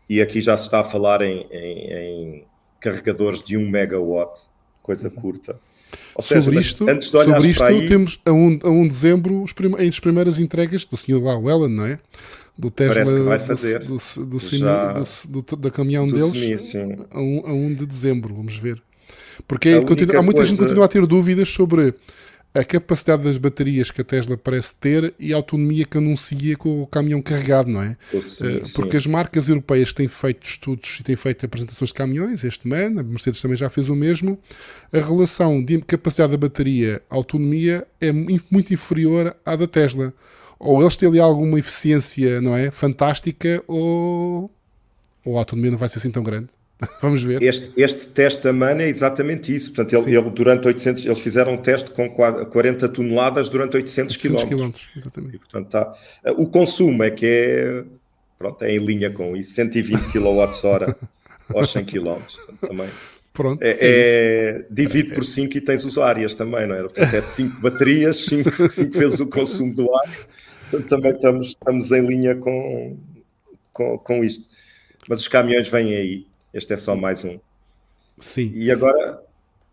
E 0.10 0.22
aqui 0.22 0.42
já 0.42 0.56
se 0.56 0.64
está 0.66 0.80
a 0.80 0.84
falar 0.84 1.22
em, 1.22 1.46
em, 1.52 1.94
em 1.94 2.46
carregadores 2.80 3.44
de 3.44 3.58
1 3.58 3.70
megawatt, 3.70 4.42
coisa 4.82 5.10
curta. 5.10 5.60
Ou 6.16 6.22
sobre 6.22 6.44
seja, 6.44 6.60
isto, 6.60 6.90
antes 6.90 7.12
de 7.12 7.24
sobre 7.24 7.48
isto 7.50 7.64
aí... 7.64 7.88
temos 7.88 8.20
a 8.26 8.32
1, 8.32 8.60
a 8.64 8.70
1 8.70 8.82
de 8.84 8.88
dezembro 8.90 9.44
as 9.44 10.00
primeiras 10.00 10.40
entregas 10.40 10.84
do 10.86 10.98
Sr. 10.98 11.24
lá, 11.24 11.38
o 11.38 11.50
Ellen, 11.50 11.70
não 11.70 11.86
é? 11.86 12.00
do 12.58 12.72
Tesla 12.72 13.06
do, 13.06 13.24
do, 13.86 14.26
do, 14.26 14.40
Já... 14.40 14.94
do, 14.94 15.42
do, 15.42 15.56
da 15.58 15.70
caminhão 15.70 16.08
deles 16.08 16.76
a, 17.12 17.20
um, 17.20 17.44
a 17.46 17.54
1 17.54 17.76
de 17.76 17.86
dezembro, 17.86 18.34
vamos 18.34 18.58
ver. 18.58 18.82
Porque 19.48 19.80
continua, 19.82 20.18
há 20.18 20.22
muita 20.24 20.38
coisa... 20.38 20.50
gente 20.50 20.58
que 20.58 20.64
continua 20.64 20.86
a 20.86 20.88
ter 20.88 21.06
dúvidas 21.06 21.50
sobre 21.50 21.94
a 22.58 22.64
capacidade 22.64 23.24
das 23.24 23.38
baterias 23.38 23.92
que 23.92 24.02
a 24.02 24.04
Tesla 24.04 24.38
parece 24.38 24.74
ter 24.76 25.14
e 25.20 25.34
a 25.34 25.36
autonomia 25.38 25.86
que 25.86 25.98
anuncia 25.98 26.56
com 26.58 26.82
o 26.82 26.88
caminhão 26.88 27.22
carregado, 27.22 27.70
não 27.70 27.82
é? 27.82 27.98
Sim, 28.12 28.24
eh, 28.42 28.62
Porque 28.74 28.92
sim. 28.92 28.98
as 28.98 29.06
marcas 29.06 29.50
europeias 29.50 29.94
têm 29.94 30.08
feito 30.08 30.48
estudos 30.48 31.00
e 31.00 31.04
têm 31.04 31.16
feito 31.16 31.46
apresentações 31.46 31.90
de 31.90 31.94
caminhões, 31.94 32.44
este 32.44 32.72
ano, 32.74 33.00
a 33.00 33.04
Mercedes 33.04 33.42
também 33.42 33.58
já 33.58 33.70
fez 33.70 33.90
o 33.90 33.96
mesmo, 33.96 34.40
a 34.92 34.98
relação 34.98 35.64
de 35.64 35.82
capacidade 35.82 36.32
da 36.32 36.38
bateria 36.38 37.02
autonomia 37.10 37.86
é 38.02 38.12
muito 38.12 38.74
inferior 38.74 39.36
à 39.46 39.56
da 39.56 39.68
Tesla 39.68 40.14
ou 40.60 40.82
eles 40.82 40.96
têm 40.98 41.10
ali 41.10 41.20
alguma 41.20 41.60
eficiência, 41.60 42.42
não 42.42 42.56
é? 42.56 42.72
Fantástica, 42.72 43.64
ou, 43.68 44.50
ou 45.24 45.36
a 45.36 45.40
autonomia 45.40 45.72
não 45.72 45.78
vai 45.78 45.88
ser 45.90 46.00
assim 46.00 46.12
tão 46.12 46.24
grande. 46.24 46.50
Vamos 47.02 47.24
ver. 47.24 47.42
Este, 47.42 47.72
este 47.76 48.08
teste 48.08 48.44
da 48.44 48.54
MAN 48.54 48.82
é 48.82 48.88
exatamente 48.88 49.54
isso. 49.54 49.74
Portanto, 49.74 50.08
ele, 50.08 50.18
ele, 50.18 50.30
durante 50.30 50.68
800, 50.68 51.06
eles 51.06 51.20
fizeram 51.20 51.54
um 51.54 51.58
teste 51.58 51.92
com 51.92 52.10
40 52.10 52.90
toneladas 52.90 53.50
durante 53.50 53.78
800, 53.78 54.16
800 54.16 54.44
km. 54.44 54.72
exatamente. 54.96 55.36
E, 55.36 55.40
portanto, 55.40 55.70
tá, 55.70 55.94
o 56.38 56.48
consumo 56.48 57.04
é 57.04 57.12
que 57.12 57.26
é, 57.26 57.84
pronto, 58.38 58.64
é 58.64 58.76
em 58.76 58.86
linha 58.86 59.10
com 59.12 59.36
isso, 59.36 59.54
120 59.54 60.12
kWh 60.12 60.96
aos 61.56 61.72
100 61.72 61.86
km. 61.86 62.18
Também. 62.62 62.88
Pronto, 63.34 63.62
é, 63.62 63.78
é 63.80 64.66
divide 64.70 65.14
por 65.14 65.24
5 65.24 65.58
e 65.58 65.62
tens 65.62 65.86
os 65.86 65.98
áreas 66.00 66.34
também, 66.34 66.66
não 66.68 66.76
é? 66.76 66.82
Portanto, 66.82 67.14
é 67.14 67.22
5 67.22 67.62
baterias, 67.62 68.26
5 68.26 68.50
vezes 68.98 69.20
o 69.20 69.28
consumo 69.28 69.74
do 69.76 69.96
ar 69.96 70.10
também 70.90 71.12
estamos, 71.12 71.50
estamos 71.50 71.92
em 71.92 72.06
linha 72.06 72.36
com, 72.36 72.98
com, 73.72 73.98
com 73.98 74.24
isto. 74.24 74.46
Mas 75.08 75.20
os 75.20 75.28
caminhões 75.28 75.68
vêm 75.70 75.96
aí. 75.96 76.28
Este 76.58 76.74
é 76.74 76.78
só 76.78 76.96
mais 76.96 77.24
um. 77.24 77.38
Sim. 78.18 78.52
E 78.56 78.72
agora. 78.72 79.22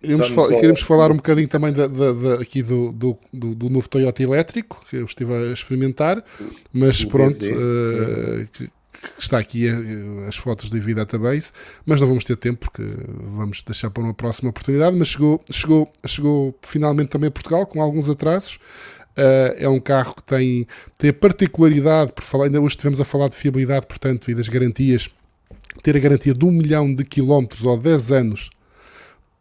Queremos, 0.03 0.29
fal 0.29 0.49
queremos 0.49 0.81
falar 0.83 1.11
um 1.11 1.17
bocadinho 1.17 1.49
também 1.49 1.73
da, 1.73 1.87
da, 1.87 2.13
da 2.13 2.35
aqui 2.35 2.63
do, 2.63 2.93
do, 2.93 3.17
do, 3.33 3.55
do, 3.55 3.71
novo 3.71 3.89
Toyota 3.89 4.23
elétrico 4.23 4.85
que 4.91 4.97
eu 4.97 5.07
estive 5.07 5.33
a 5.33 5.51
experimentar, 5.51 6.23
mas 6.71 7.03
o 7.03 7.09
pronto, 7.09 7.43
uh, 7.43 8.47
que, 8.53 8.67
que, 8.67 8.71
está 9.19 9.39
aqui 9.39 9.67
uh, 9.67 10.29
as 10.29 10.37
fotos 10.37 10.69
do 10.69 10.79
Vida 10.79 11.07
Database, 11.07 11.53
mas 11.87 12.03
não 12.03 12.09
vamos 12.09 12.23
ter 12.23 12.37
tempo 12.37 12.71
porque 12.71 12.83
vamos 13.35 13.63
deixar 13.63 13.89
para 13.89 14.03
uma 14.03 14.13
próxima 14.13 14.51
oportunidade. 14.51 14.95
Mas 14.95 15.09
chegou, 15.09 15.43
chegou, 15.51 15.91
chegou 16.05 16.55
finalmente 16.61 17.09
também 17.09 17.29
a 17.29 17.31
Portugal 17.31 17.65
com 17.67 17.81
alguns 17.81 18.07
atrasos. 18.07 18.57
Uh, 19.17 19.57
é 19.57 19.69
um 19.71 19.81
carro 19.81 20.17
que 20.17 20.25
tem, 20.25 20.67
tem 20.99 21.09
a 21.09 21.15
particularidade, 21.15 22.13
por 22.13 22.25
falar, 22.25 22.45
ainda 22.45 22.61
hoje 22.61 22.75
estivemos 22.75 23.01
a 23.01 23.07
falar 23.07 23.29
de 23.29 23.37
fiabilidade, 23.37 23.87
portanto, 23.87 24.31
e 24.31 24.35
das 24.35 24.49
garantias, 24.49 25.09
ter 25.83 25.97
a 25.97 26.01
garantia 26.01 26.35
de 26.35 26.45
um 26.45 26.51
milhão 26.51 26.95
de 26.95 27.05
quilómetros 27.05 27.65
ou 27.65 27.77
10 27.79 28.13
anos 28.13 28.51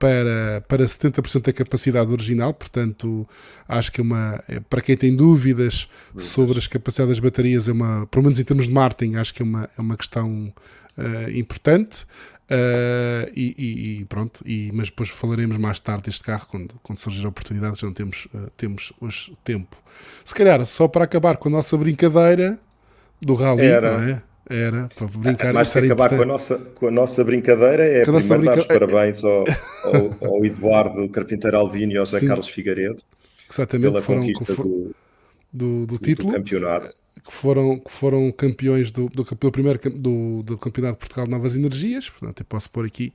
para, 0.03 0.61
para 0.67 0.83
70% 0.83 1.43
da 1.43 1.53
capacidade 1.53 2.11
original, 2.11 2.53
portanto, 2.53 3.25
acho 3.65 3.89
que 3.89 4.01
é 4.01 4.03
uma, 4.03 4.43
é, 4.49 4.59
para 4.59 4.81
quem 4.81 4.97
tem 4.97 5.15
dúvidas 5.15 5.87
sobre 6.17 6.59
as 6.59 6.67
capacidades 6.67 7.15
das 7.15 7.19
baterias, 7.19 7.69
é 7.69 7.71
uma, 7.71 8.05
pelo 8.07 8.23
menos 8.23 8.37
em 8.37 8.43
termos 8.43 8.67
de 8.67 8.73
marketing, 8.73 9.15
acho 9.15 9.33
que 9.33 9.41
é 9.41 9.45
uma, 9.45 9.69
é 9.77 9.81
uma 9.81 9.95
questão 9.95 10.53
uh, 10.97 11.31
importante. 11.33 12.05
Uh, 12.43 13.31
e, 13.33 14.01
e, 14.01 14.05
pronto, 14.05 14.43
e, 14.45 14.69
mas 14.73 14.89
depois 14.89 15.07
falaremos 15.07 15.55
mais 15.55 15.79
tarde 15.79 16.03
deste 16.03 16.21
carro 16.21 16.45
quando, 16.49 16.75
quando 16.83 16.97
surgir 16.97 17.25
a 17.25 17.29
oportunidade, 17.29 17.79
já 17.79 17.87
não 17.87 17.93
temos, 17.93 18.27
uh, 18.33 18.51
temos 18.57 18.91
hoje 18.99 19.33
tempo. 19.41 19.77
Se 20.25 20.35
calhar, 20.35 20.63
só 20.65 20.89
para 20.89 21.05
acabar 21.05 21.37
com 21.37 21.47
a 21.47 21.51
nossa 21.53 21.77
brincadeira 21.77 22.59
do 23.21 23.35
rally, 23.35 23.65
Era. 23.65 23.97
não 23.97 24.03
é? 24.03 24.21
Era, 24.49 24.89
para 24.95 25.07
brincar. 25.07 25.53
Mais 25.53 25.71
que 25.71 25.79
acabar 25.79 26.09
com 26.09 26.21
a, 26.21 26.25
nossa, 26.25 26.57
com 26.75 26.87
a 26.87 26.91
nossa 26.91 27.23
brincadeira, 27.23 27.83
é 27.83 28.01
primeiro 28.01 28.27
brinca... 28.27 28.45
dar 28.45 28.59
os 28.59 28.65
parabéns 28.65 29.23
ao, 29.23 29.43
ao, 30.21 30.29
ao, 30.29 30.45
Eduardo 30.45 31.07
Carpinteiro 31.09 31.57
Albino 31.57 31.93
e 31.93 31.97
ao 31.97 32.05
Zé 32.05 32.19
Sim. 32.19 32.27
Carlos 32.27 32.49
Figueiredo 32.49 33.01
Exatamente, 33.49 33.89
pela 33.89 34.01
foram, 34.01 34.19
conquista 34.21 34.55
do, 34.55 34.95
do, 35.51 35.85
do, 35.85 35.97
título. 35.97 36.31
Do 36.31 36.37
campeonato 36.37 36.93
que 37.25 37.33
foram, 37.33 37.79
que 37.79 37.91
foram 37.91 38.31
campeões 38.31 38.91
do, 38.91 39.07
do, 39.07 39.23
do 39.23 39.51
primeiro 39.51 39.79
do, 39.91 40.43
do 40.43 40.57
Campeonato 40.57 40.95
de 40.95 40.99
Portugal 40.99 41.25
de 41.25 41.31
Novas 41.31 41.55
Energias, 41.55 42.09
portanto 42.09 42.41
eu 42.41 42.45
posso 42.45 42.69
pôr 42.69 42.85
aqui. 42.85 43.13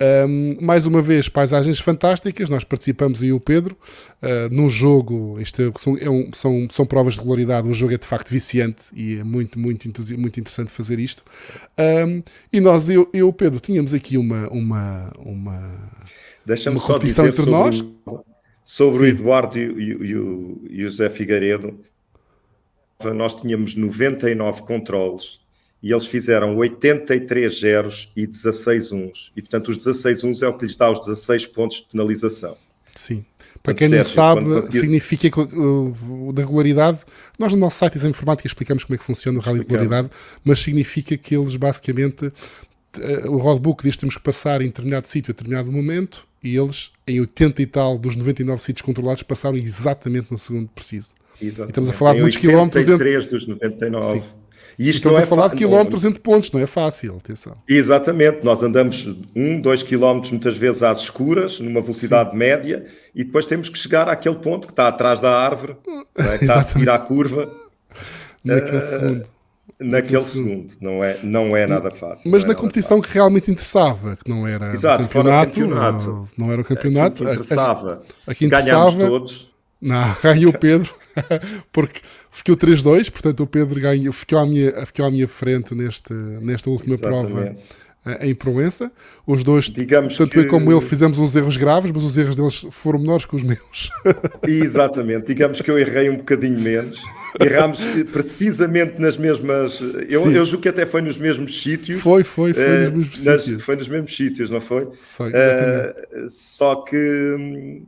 Um, 0.00 0.56
mais 0.64 0.86
uma 0.86 1.02
vez, 1.02 1.28
paisagens 1.28 1.78
fantásticas, 1.78 2.48
nós 2.48 2.64
participamos 2.64 3.22
e 3.22 3.32
o 3.32 3.40
Pedro 3.40 3.76
uh, 4.22 4.54
num 4.54 4.68
jogo, 4.68 5.38
isto 5.40 5.60
é, 5.60 5.70
são, 5.78 5.98
é 5.98 6.08
um, 6.08 6.30
são, 6.32 6.68
são 6.70 6.86
provas 6.86 7.14
de 7.14 7.20
regularidade, 7.20 7.68
o 7.68 7.74
jogo 7.74 7.92
é 7.92 7.98
de 7.98 8.06
facto 8.06 8.30
viciante 8.30 8.84
e 8.94 9.18
é 9.18 9.24
muito, 9.24 9.58
muito, 9.58 9.86
muito 10.16 10.40
interessante 10.40 10.70
fazer 10.70 10.98
isto. 10.98 11.22
Um, 11.78 12.22
e 12.52 12.60
nós, 12.60 12.88
eu 12.88 13.10
e 13.12 13.22
o 13.22 13.32
Pedro, 13.32 13.60
tínhamos 13.60 13.92
aqui 13.92 14.16
uma, 14.16 14.48
uma, 14.48 15.12
uma, 15.18 15.90
só 16.78 16.98
dizer 16.98 17.26
entre 17.26 17.36
sobre, 17.36 17.50
nós. 17.50 17.84
sobre 18.64 19.02
o 19.02 19.06
Eduardo 19.06 19.58
e, 19.58 19.62
e, 19.62 19.88
e, 19.90 20.16
o, 20.16 20.62
e 20.70 20.84
o 20.84 20.88
José 20.88 21.10
Figueiredo 21.10 21.78
nós 23.14 23.34
tínhamos 23.34 23.74
99 23.74 24.62
controles 24.62 25.40
e 25.82 25.92
eles 25.92 26.06
fizeram 26.06 26.56
83 26.56 27.60
zeros 27.60 28.12
e 28.14 28.26
16 28.26 28.92
uns. 28.92 29.32
E, 29.34 29.40
portanto, 29.40 29.68
os 29.68 29.78
16 29.78 30.24
uns 30.24 30.42
é 30.42 30.48
o 30.48 30.56
que 30.56 30.66
lhes 30.66 30.76
dá 30.76 30.90
os 30.90 31.00
16 31.00 31.46
pontos 31.46 31.78
de 31.78 31.84
penalização. 31.84 32.56
Sim. 32.94 33.24
Para 33.62 33.74
quem 33.74 33.88
não 33.88 34.04
sabe, 34.04 34.62
significa 34.62 35.30
que 35.30 35.40
uh, 35.40 36.32
da 36.32 36.42
regularidade, 36.42 37.00
nós 37.38 37.52
no 37.52 37.58
nosso 37.58 37.78
site 37.78 37.98
de 37.98 38.06
informática 38.06 38.46
explicamos 38.46 38.84
como 38.84 38.94
é 38.94 38.98
que 38.98 39.04
funciona 39.04 39.38
o 39.38 39.42
rally 39.42 39.60
de 39.60 39.64
regularidade, 39.64 40.10
mas 40.44 40.60
significa 40.60 41.16
que 41.16 41.36
eles 41.36 41.56
basicamente, 41.56 42.26
uh, 42.26 43.30
o 43.30 43.38
roadbook 43.38 43.82
diz 43.82 43.96
que 43.96 44.00
temos 44.00 44.16
que 44.16 44.22
passar 44.22 44.62
em 44.62 44.66
determinado 44.66 45.08
sítio 45.08 45.30
a 45.30 45.34
determinado 45.34 45.70
momento 45.70 46.26
e 46.42 46.56
eles, 46.56 46.90
em 47.06 47.20
80 47.20 47.62
e 47.62 47.66
tal 47.66 47.98
dos 47.98 48.16
99 48.16 48.62
sítios 48.62 48.82
controlados, 48.82 49.22
passaram 49.22 49.56
exatamente 49.56 50.30
no 50.30 50.38
segundo 50.38 50.68
preciso. 50.68 51.14
Exatamente. 51.40 51.68
E 51.68 51.70
estamos 51.70 51.90
a 51.90 51.92
falar 51.92 52.14
de 52.14 52.20
muitos 52.20 52.38
quilómetros. 52.38 52.88
Entre... 52.88 53.20
dos 53.20 53.46
99. 53.46 54.06
Sim. 54.06 54.22
E 54.80 54.88
isto 54.88 54.96
estamos 54.96 55.18
a 55.18 55.22
é 55.22 55.26
falar 55.26 55.48
de 55.48 55.56
quilómetros 55.56 56.06
entre 56.06 56.20
pontos, 56.20 56.50
não 56.52 56.60
é 56.60 56.66
fácil, 56.66 57.18
atenção. 57.18 57.54
Exatamente, 57.68 58.42
nós 58.42 58.62
andamos 58.62 59.06
um, 59.36 59.60
dois 59.60 59.82
quilómetros 59.82 60.32
muitas 60.32 60.56
vezes 60.56 60.82
às 60.82 61.00
escuras, 61.00 61.60
numa 61.60 61.82
velocidade 61.82 62.30
Sim. 62.30 62.36
média, 62.38 62.86
e 63.14 63.22
depois 63.22 63.44
temos 63.44 63.68
que 63.68 63.78
chegar 63.78 64.08
àquele 64.08 64.36
ponto 64.36 64.66
que 64.66 64.72
está 64.72 64.88
atrás 64.88 65.20
da 65.20 65.36
árvore, 65.36 65.76
é? 66.16 66.38
que 66.38 66.44
está 66.44 66.60
a 66.60 66.62
seguir 66.62 66.88
à 66.88 66.98
curva. 66.98 67.46
Naquele 68.42 68.78
uh, 68.78 68.82
segundo. 68.82 69.28
Naquele 69.78 70.20
segundo, 70.20 70.74
não 70.80 71.04
é, 71.04 71.18
não 71.22 71.54
é 71.54 71.66
nada 71.66 71.90
fácil. 71.90 72.30
Mas 72.30 72.46
na 72.46 72.54
competição 72.54 72.96
fácil. 72.98 73.10
que 73.10 73.18
realmente 73.18 73.50
interessava, 73.50 74.16
que 74.16 74.30
não 74.30 74.48
era 74.48 74.72
Exato, 74.72 75.02
o 75.02 75.06
campeonato, 75.06 75.60
campeonato. 75.60 76.28
Não, 76.38 76.52
era 76.52 76.62
o 76.62 76.64
campeonato. 76.64 77.26
A, 77.26 77.32
interessava. 77.32 78.02
A, 78.26 78.30
a, 78.30 78.30
a 78.30 78.32
interessava. 78.32 78.64
Ganhámos 78.64 78.94
todos. 78.94 79.49
Não, 79.80 80.16
ganhou 80.22 80.50
o 80.50 80.58
Pedro. 80.58 80.92
porque 81.72 82.00
ficou 82.30 82.56
3-2, 82.56 83.10
portanto 83.10 83.42
o 83.42 83.46
Pedro 83.46 83.80
ganhou, 83.80 84.12
ficou, 84.12 84.38
à 84.38 84.46
minha, 84.46 84.86
ficou 84.86 85.06
à 85.06 85.10
minha 85.10 85.26
frente 85.26 85.74
neste, 85.74 86.12
nesta 86.12 86.70
última 86.70 86.94
Exatamente. 86.94 87.32
prova 87.32 87.56
eh, 88.06 88.28
em 88.28 88.34
Proença. 88.34 88.90
Os 89.26 89.44
dois, 89.44 89.66
Digamos 89.66 90.16
tanto 90.16 90.30
que... 90.30 90.38
eu 90.38 90.48
como 90.48 90.72
ele, 90.72 90.80
fizemos 90.80 91.18
uns 91.18 91.34
erros 91.36 91.56
graves, 91.56 91.90
mas 91.90 92.02
os 92.02 92.16
erros 92.16 92.36
deles 92.36 92.66
foram 92.70 92.98
menores 92.98 93.26
que 93.26 93.36
os 93.36 93.42
meus. 93.42 93.90
Exatamente. 94.46 95.26
Digamos 95.26 95.60
que 95.60 95.70
eu 95.70 95.78
errei 95.78 96.08
um 96.08 96.16
bocadinho 96.16 96.58
menos. 96.58 97.00
Erramos 97.38 97.78
precisamente 98.10 99.00
nas 99.00 99.16
mesmas. 99.16 99.80
Eu, 100.08 100.30
eu 100.32 100.44
julgo 100.44 100.62
que 100.62 100.68
até 100.68 100.84
foi 100.84 101.00
nos 101.00 101.16
mesmos 101.16 101.62
sítios. 101.62 102.00
Foi, 102.00 102.24
foi, 102.24 102.54
foi 102.54 102.64
uh, 102.64 102.90
nos 102.90 102.90
mesmos 102.90 103.24
nas, 103.24 103.44
sítios. 103.44 103.62
Foi 103.62 103.76
nos 103.76 103.88
mesmos 103.88 104.16
sítios, 104.16 104.50
não 104.50 104.60
foi? 104.60 104.88
Sei, 105.00 105.26
uh, 105.26 106.28
só 106.28 106.76
que 106.76 106.96
hum, 107.38 107.84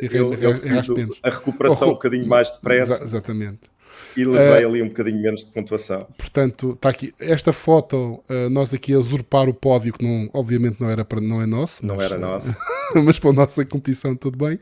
eu, 0.00 0.32
eu 0.34 0.56
fiz 0.58 1.20
a 1.22 1.30
recuperação 1.30 1.88
oh, 1.88 1.90
um 1.92 1.94
bocadinho 1.94 2.26
mais 2.26 2.50
depressa. 2.50 3.02
Exatamente. 3.02 3.76
E 4.16 4.24
levei 4.24 4.64
uh, 4.64 4.68
ali 4.68 4.82
um 4.82 4.88
bocadinho 4.88 5.20
menos 5.20 5.44
de 5.44 5.52
pontuação. 5.52 6.06
Portanto, 6.16 6.72
está 6.72 6.88
aqui 6.88 7.12
esta 7.20 7.52
foto, 7.52 8.22
uh, 8.30 8.50
nós 8.50 8.72
aqui 8.72 8.94
a 8.94 8.98
usurpar 8.98 9.46
o 9.48 9.54
pódio, 9.54 9.92
que 9.92 10.02
não, 10.02 10.30
obviamente 10.32 10.80
não, 10.80 10.88
era 10.88 11.04
para, 11.04 11.20
não 11.20 11.42
é 11.42 11.46
nosso. 11.46 11.84
Não 11.84 11.96
mas, 11.96 12.10
era 12.10 12.18
nosso. 12.18 12.54
mas 13.04 13.18
para 13.18 13.30
a 13.30 13.32
nossa 13.34 13.64
competição 13.64 14.16
tudo 14.16 14.38
bem. 14.42 14.58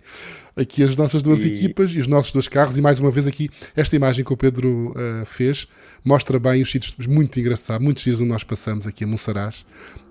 Aqui 0.57 0.83
as 0.83 0.97
nossas 0.97 1.23
duas 1.23 1.45
e... 1.45 1.53
equipas 1.53 1.91
e 1.93 1.99
os 2.01 2.09
nossos 2.09 2.33
dois 2.33 2.49
carros. 2.49 2.77
E 2.77 2.83
mais 2.83 2.99
uma 2.99 3.13
vez 3.13 3.29
aqui, 3.29 3.49
esta 3.77 3.95
imagem 3.95 4.25
que 4.25 4.33
o 4.33 4.37
Pedro 4.37 4.91
uh, 4.91 5.25
fez 5.25 5.69
mostra 6.05 6.39
bem 6.39 6.61
os 6.61 6.71
sítios 6.71 7.07
muito 7.07 7.39
engraçados, 7.39 7.83
muitos 7.83 8.03
sítios 8.03 8.21
onde 8.21 8.31
nós 8.31 8.43
passamos 8.43 8.87
aqui 8.89 9.05
a 9.05 9.07
Monsaraz. 9.07 9.65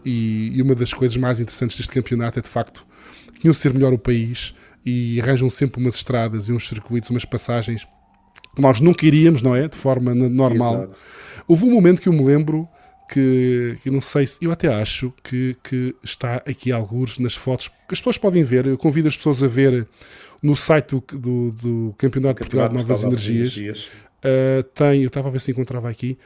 E, 0.06 0.52
e 0.56 0.62
uma 0.62 0.74
das 0.74 0.94
coisas 0.94 1.18
mais 1.18 1.42
interessantes 1.42 1.76
deste 1.76 1.92
campeonato 1.92 2.40
é 2.40 2.42
de 2.42 2.50
facto 2.50 2.86
conhecer 3.44 3.74
melhor 3.74 3.94
o 3.94 3.98
país 3.98 4.56
e 4.86 5.22
arranjam 5.22 5.50
sempre 5.50 5.80
umas 5.80 5.96
estradas 5.96 6.48
e 6.48 6.54
uns 6.54 6.68
circuitos, 6.68 7.10
umas 7.10 7.26
passagens 7.26 7.86
nós 8.58 8.80
nunca 8.80 9.06
iríamos, 9.06 9.42
não 9.42 9.56
é? 9.56 9.68
De 9.68 9.78
forma 9.78 10.14
normal. 10.14 10.84
Exato. 10.84 11.00
Houve 11.48 11.66
um 11.66 11.72
momento 11.72 12.02
que 12.02 12.08
eu 12.08 12.14
me 12.14 12.24
lembro 12.24 12.68
que, 13.10 13.78
que 13.82 13.90
não 13.90 14.02
sei 14.02 14.28
se. 14.28 14.38
Eu 14.44 14.52
até 14.52 14.74
acho 14.74 15.14
que, 15.24 15.58
que 15.64 15.96
está 16.04 16.36
aqui 16.36 16.72
alguns 16.72 17.20
nas 17.20 17.36
fotos 17.36 17.68
que 17.68 17.94
as 17.94 18.00
pessoas 18.00 18.18
podem 18.18 18.44
ver. 18.44 18.66
Eu 18.66 18.78
convido 18.78 19.08
as 19.08 19.18
pessoas 19.18 19.44
a 19.44 19.48
ver 19.48 19.88
no 20.42 20.56
site 20.56 20.90
do, 20.90 21.04
do, 21.18 21.52
do 21.52 21.96
Campeonato, 21.98 22.36
de 22.36 22.40
Portugal 22.42 22.70
de 22.70 22.76
Novas 22.76 23.04
Energias. 23.04 23.58
energias. 23.58 23.88
Uh, 24.24 24.64
tem, 24.74 25.02
eu 25.02 25.08
estava 25.08 25.28
a 25.28 25.32
ver 25.32 25.42
se 25.42 25.52
encontrava 25.52 25.90
aqui. 25.90 26.18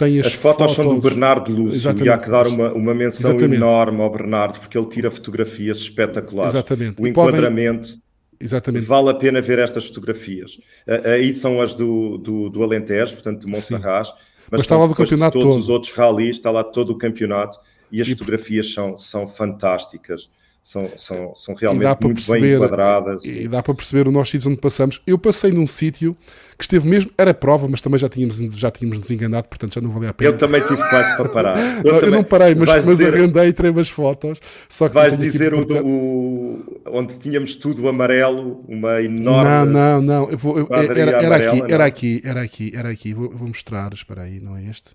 Tem 0.00 0.18
as, 0.18 0.28
as 0.28 0.32
fotos, 0.32 0.74
fotos, 0.74 0.76
são 0.76 0.94
do 0.94 1.00
Bernardo 1.00 1.52
Lúcio 1.52 1.76
Exatamente. 1.76 2.06
e 2.06 2.08
há 2.08 2.16
que 2.16 2.30
dar 2.30 2.46
uma, 2.46 2.72
uma 2.72 2.94
menção 2.94 3.32
Exatamente. 3.32 3.56
enorme 3.56 4.00
ao 4.00 4.10
Bernardo 4.10 4.58
porque 4.58 4.78
ele 4.78 4.86
tira 4.86 5.10
fotografias 5.10 5.76
espetaculares. 5.76 6.54
Exatamente. 6.54 7.02
O 7.02 7.06
e 7.06 7.10
enquadramento. 7.10 7.88
Podem 7.88 8.02
Exatamente. 8.40 8.86
Vale 8.86 9.10
a 9.10 9.14
pena 9.14 9.42
ver 9.42 9.58
estas 9.58 9.84
fotografias. 9.84 10.58
Aí 11.04 11.30
são 11.34 11.60
as 11.60 11.74
do, 11.74 12.16
do, 12.16 12.48
do 12.48 12.62
Alentejo, 12.62 13.12
portanto, 13.12 13.44
de 13.44 13.52
Monserrat. 13.52 14.08
Mas, 14.08 14.14
mas 14.50 14.60
está 14.62 14.78
lá 14.78 14.86
do 14.86 14.94
campeonato 14.94 15.38
todos 15.38 15.56
todo. 15.56 15.60
os 15.60 15.68
outros 15.68 15.92
ralis, 15.92 16.36
está 16.36 16.50
lá 16.50 16.64
todo 16.64 16.90
o 16.90 16.96
campeonato 16.96 17.58
e 17.92 18.00
as 18.00 18.08
e... 18.08 18.12
fotografias 18.12 18.72
são, 18.72 18.96
são 18.96 19.26
fantásticas 19.26 20.30
são, 20.62 20.88
são, 20.96 21.34
são 21.34 21.54
realmente 21.54 22.04
muito 22.04 22.32
bem 22.32 22.54
enquadradas. 22.54 23.24
E, 23.24 23.42
e 23.42 23.48
dá 23.48 23.62
para 23.62 23.74
perceber 23.74 24.06
o 24.06 24.12
nosso 24.12 24.30
sítio 24.32 24.50
onde 24.50 24.60
passamos. 24.60 25.00
Eu 25.06 25.18
passei 25.18 25.50
num 25.50 25.66
sítio 25.66 26.16
que 26.56 26.64
esteve 26.64 26.86
mesmo, 26.86 27.10
era 27.16 27.32
prova, 27.32 27.66
mas 27.68 27.80
também 27.80 27.98
já 27.98 28.08
tínhamos, 28.08 28.36
já 28.36 28.70
tínhamos 28.70 29.00
desenganado, 29.00 29.48
portanto 29.48 29.74
já 29.74 29.80
não 29.80 29.90
valia 29.90 30.10
a 30.10 30.14
pena. 30.14 30.30
Eu 30.30 30.38
também 30.38 30.60
tive 30.60 30.76
quase 30.76 31.16
para 31.16 31.28
parar. 31.28 31.56
Eu, 31.84 31.92
não, 31.92 32.00
eu 32.00 32.10
não 32.10 32.22
parei, 32.22 32.54
mas, 32.54 32.68
mas 32.68 32.84
dizer, 32.84 33.14
arrendei, 33.14 33.52
tirei 33.52 33.70
umas 33.70 33.88
fotos. 33.88 34.38
Só 34.68 34.88
que 34.88 34.94
vais 34.94 35.16
dizer 35.16 35.54
o, 35.54 35.60
o, 35.82 36.80
onde 36.86 37.18
tínhamos 37.18 37.54
tudo 37.54 37.88
amarelo, 37.88 38.64
uma 38.68 39.02
enorme. 39.02 39.50
Não, 39.50 39.66
não, 39.66 40.02
não. 40.02 40.30
Eu 40.30 40.38
vou, 40.38 40.58
eu, 40.58 40.68
era, 40.70 40.98
era, 40.98 41.20
amarela, 41.20 41.50
aqui, 41.50 41.60
não. 41.60 41.66
era 41.68 41.84
aqui, 41.84 42.22
era 42.24 42.42
aqui, 42.42 42.72
era 42.74 42.88
aqui. 42.90 43.14
Vou, 43.14 43.30
vou 43.30 43.48
mostrar, 43.48 43.92
espera 43.92 44.22
aí, 44.22 44.40
não 44.40 44.56
é 44.56 44.64
este? 44.64 44.94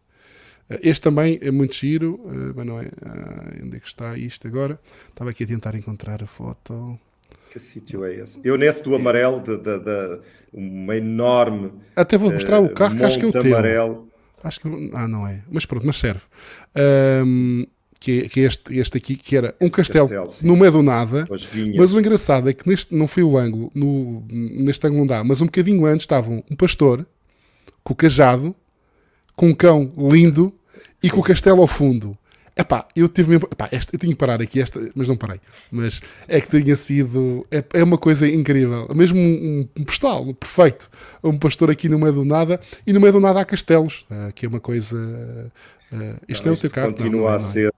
Eh, 0.70 0.80
este 0.84 1.01
também 1.01 1.39
é 1.41 1.51
muito 1.51 1.76
giro, 1.76 2.20
eh, 2.26 2.53
mas 2.55 2.66
não 2.66 2.80
é. 2.80 2.89
Ah, 3.05 3.63
onde 3.63 3.78
é 3.78 3.80
que 3.80 3.88
está 3.88 4.18
isto 4.18 4.47
agora? 4.47 4.80
Estava 5.09 5.30
aqui 5.30 5.43
a 5.43 5.47
tentar 5.47 5.76
encontrar 5.76 6.24
a 6.24 6.28
foto. 6.28 6.99
Que 7.51 7.59
sítio 7.59 8.03
é 8.03 8.16
esse? 8.16 8.39
Eu 8.43 8.57
nesse 8.57 8.84
do 8.84 8.95
amarelo, 8.95 9.39
de, 9.41 9.57
de, 9.57 9.80
de 9.80 10.20
uma 10.51 10.95
enorme. 10.97 11.72
Até 11.95 12.18
vou 12.18 12.32
mostrar 12.32 12.59
o 12.59 12.70
carro 12.70 12.97
que 12.97 13.03
acho 13.03 13.18
que 13.18 13.26
é 13.26 13.28
o 13.28 13.32
teu. 13.32 13.53
amarelo. 13.53 14.09
Acho 14.43 14.59
que. 14.59 14.91
Ah, 14.93 15.07
não 15.07 15.28
é. 15.28 15.41
Mas 15.49 15.66
pronto, 15.66 15.86
mas 15.86 15.97
serve. 15.97 16.22
Um, 17.26 17.66
que, 17.99 18.24
é, 18.24 18.30
que 18.30 18.39
é 18.41 18.43
este, 18.43 18.78
este 18.78 18.97
aqui, 18.97 19.16
que 19.16 19.36
era 19.36 19.55
um 19.59 19.70
castelo, 19.70 20.07
castelo 20.07 20.47
no 20.47 20.55
meio 20.55 20.72
do 20.72 20.84
nada. 20.84 21.28
Mas 21.76 21.93
o 21.93 21.99
engraçado 21.99 22.49
é 22.49 22.53
que 22.53 22.68
neste 22.68 22.93
não 22.93 23.07
foi 23.07 23.24
o 23.24 23.36
ângulo, 23.36 23.72
no, 23.74 24.24
neste 24.30 24.86
ângulo 24.86 24.99
não 24.99 25.07
dá, 25.07 25.24
mas 25.24 25.41
um 25.41 25.45
bocadinho 25.45 25.86
antes 25.86 26.03
estavam 26.03 26.43
um 26.51 26.55
pastor 26.55 27.05
com 27.84 27.93
o 27.93 27.95
cajado 27.95 28.55
com 29.36 29.49
um 29.49 29.53
cão 29.53 29.91
lindo 29.97 30.53
e 31.01 31.09
com 31.09 31.19
o 31.19 31.23
castelo 31.23 31.61
ao 31.61 31.67
fundo. 31.67 32.17
Epá, 32.57 32.88
eu 32.95 33.09
tive 33.09 33.31
mesmo. 33.31 33.49
Epá, 33.51 33.67
esta, 33.69 33.93
eu 33.93 33.99
tinha 33.99 34.13
que 34.13 34.17
parar 34.17 34.41
aqui, 34.41 34.61
esta, 34.61 34.79
mas 34.95 35.09
não 35.09 35.17
parei. 35.17 35.41
Mas 35.69 36.01
é 36.25 36.39
que 36.39 36.47
tinha 36.47 36.75
sido. 36.77 37.45
É, 37.51 37.61
é 37.73 37.83
uma 37.83 37.97
coisa 37.97 38.25
incrível. 38.25 38.88
Mesmo 38.95 39.19
um, 39.19 39.67
um, 39.75 39.83
postal 39.83 40.33
perfeito. 40.33 40.89
Um 41.21 41.38
pastor 41.38 41.69
aqui 41.69 41.89
no 41.89 41.99
meio 41.99 42.13
do 42.13 42.23
nada 42.23 42.59
e 42.88 42.93
no 42.93 43.01
meio 43.01 43.11
do 43.11 43.19
nada 43.19 43.41
há 43.41 43.45
castelos, 43.45 44.07
uh, 44.09 44.31
que 44.33 44.45
é 44.45 44.49
uma 44.49 44.61
coisa. 44.61 44.97
Uh, 45.91 46.15
isto 46.29 46.45
não, 46.45 46.53
é 46.53 46.55
o 46.55 46.59
teu 46.59 46.69
carro. 46.69 46.93
Continua 46.93 47.11
não, 47.11 47.19
não 47.23 47.29
é, 47.29 47.36
a 47.36 47.39
ser. 47.39 47.73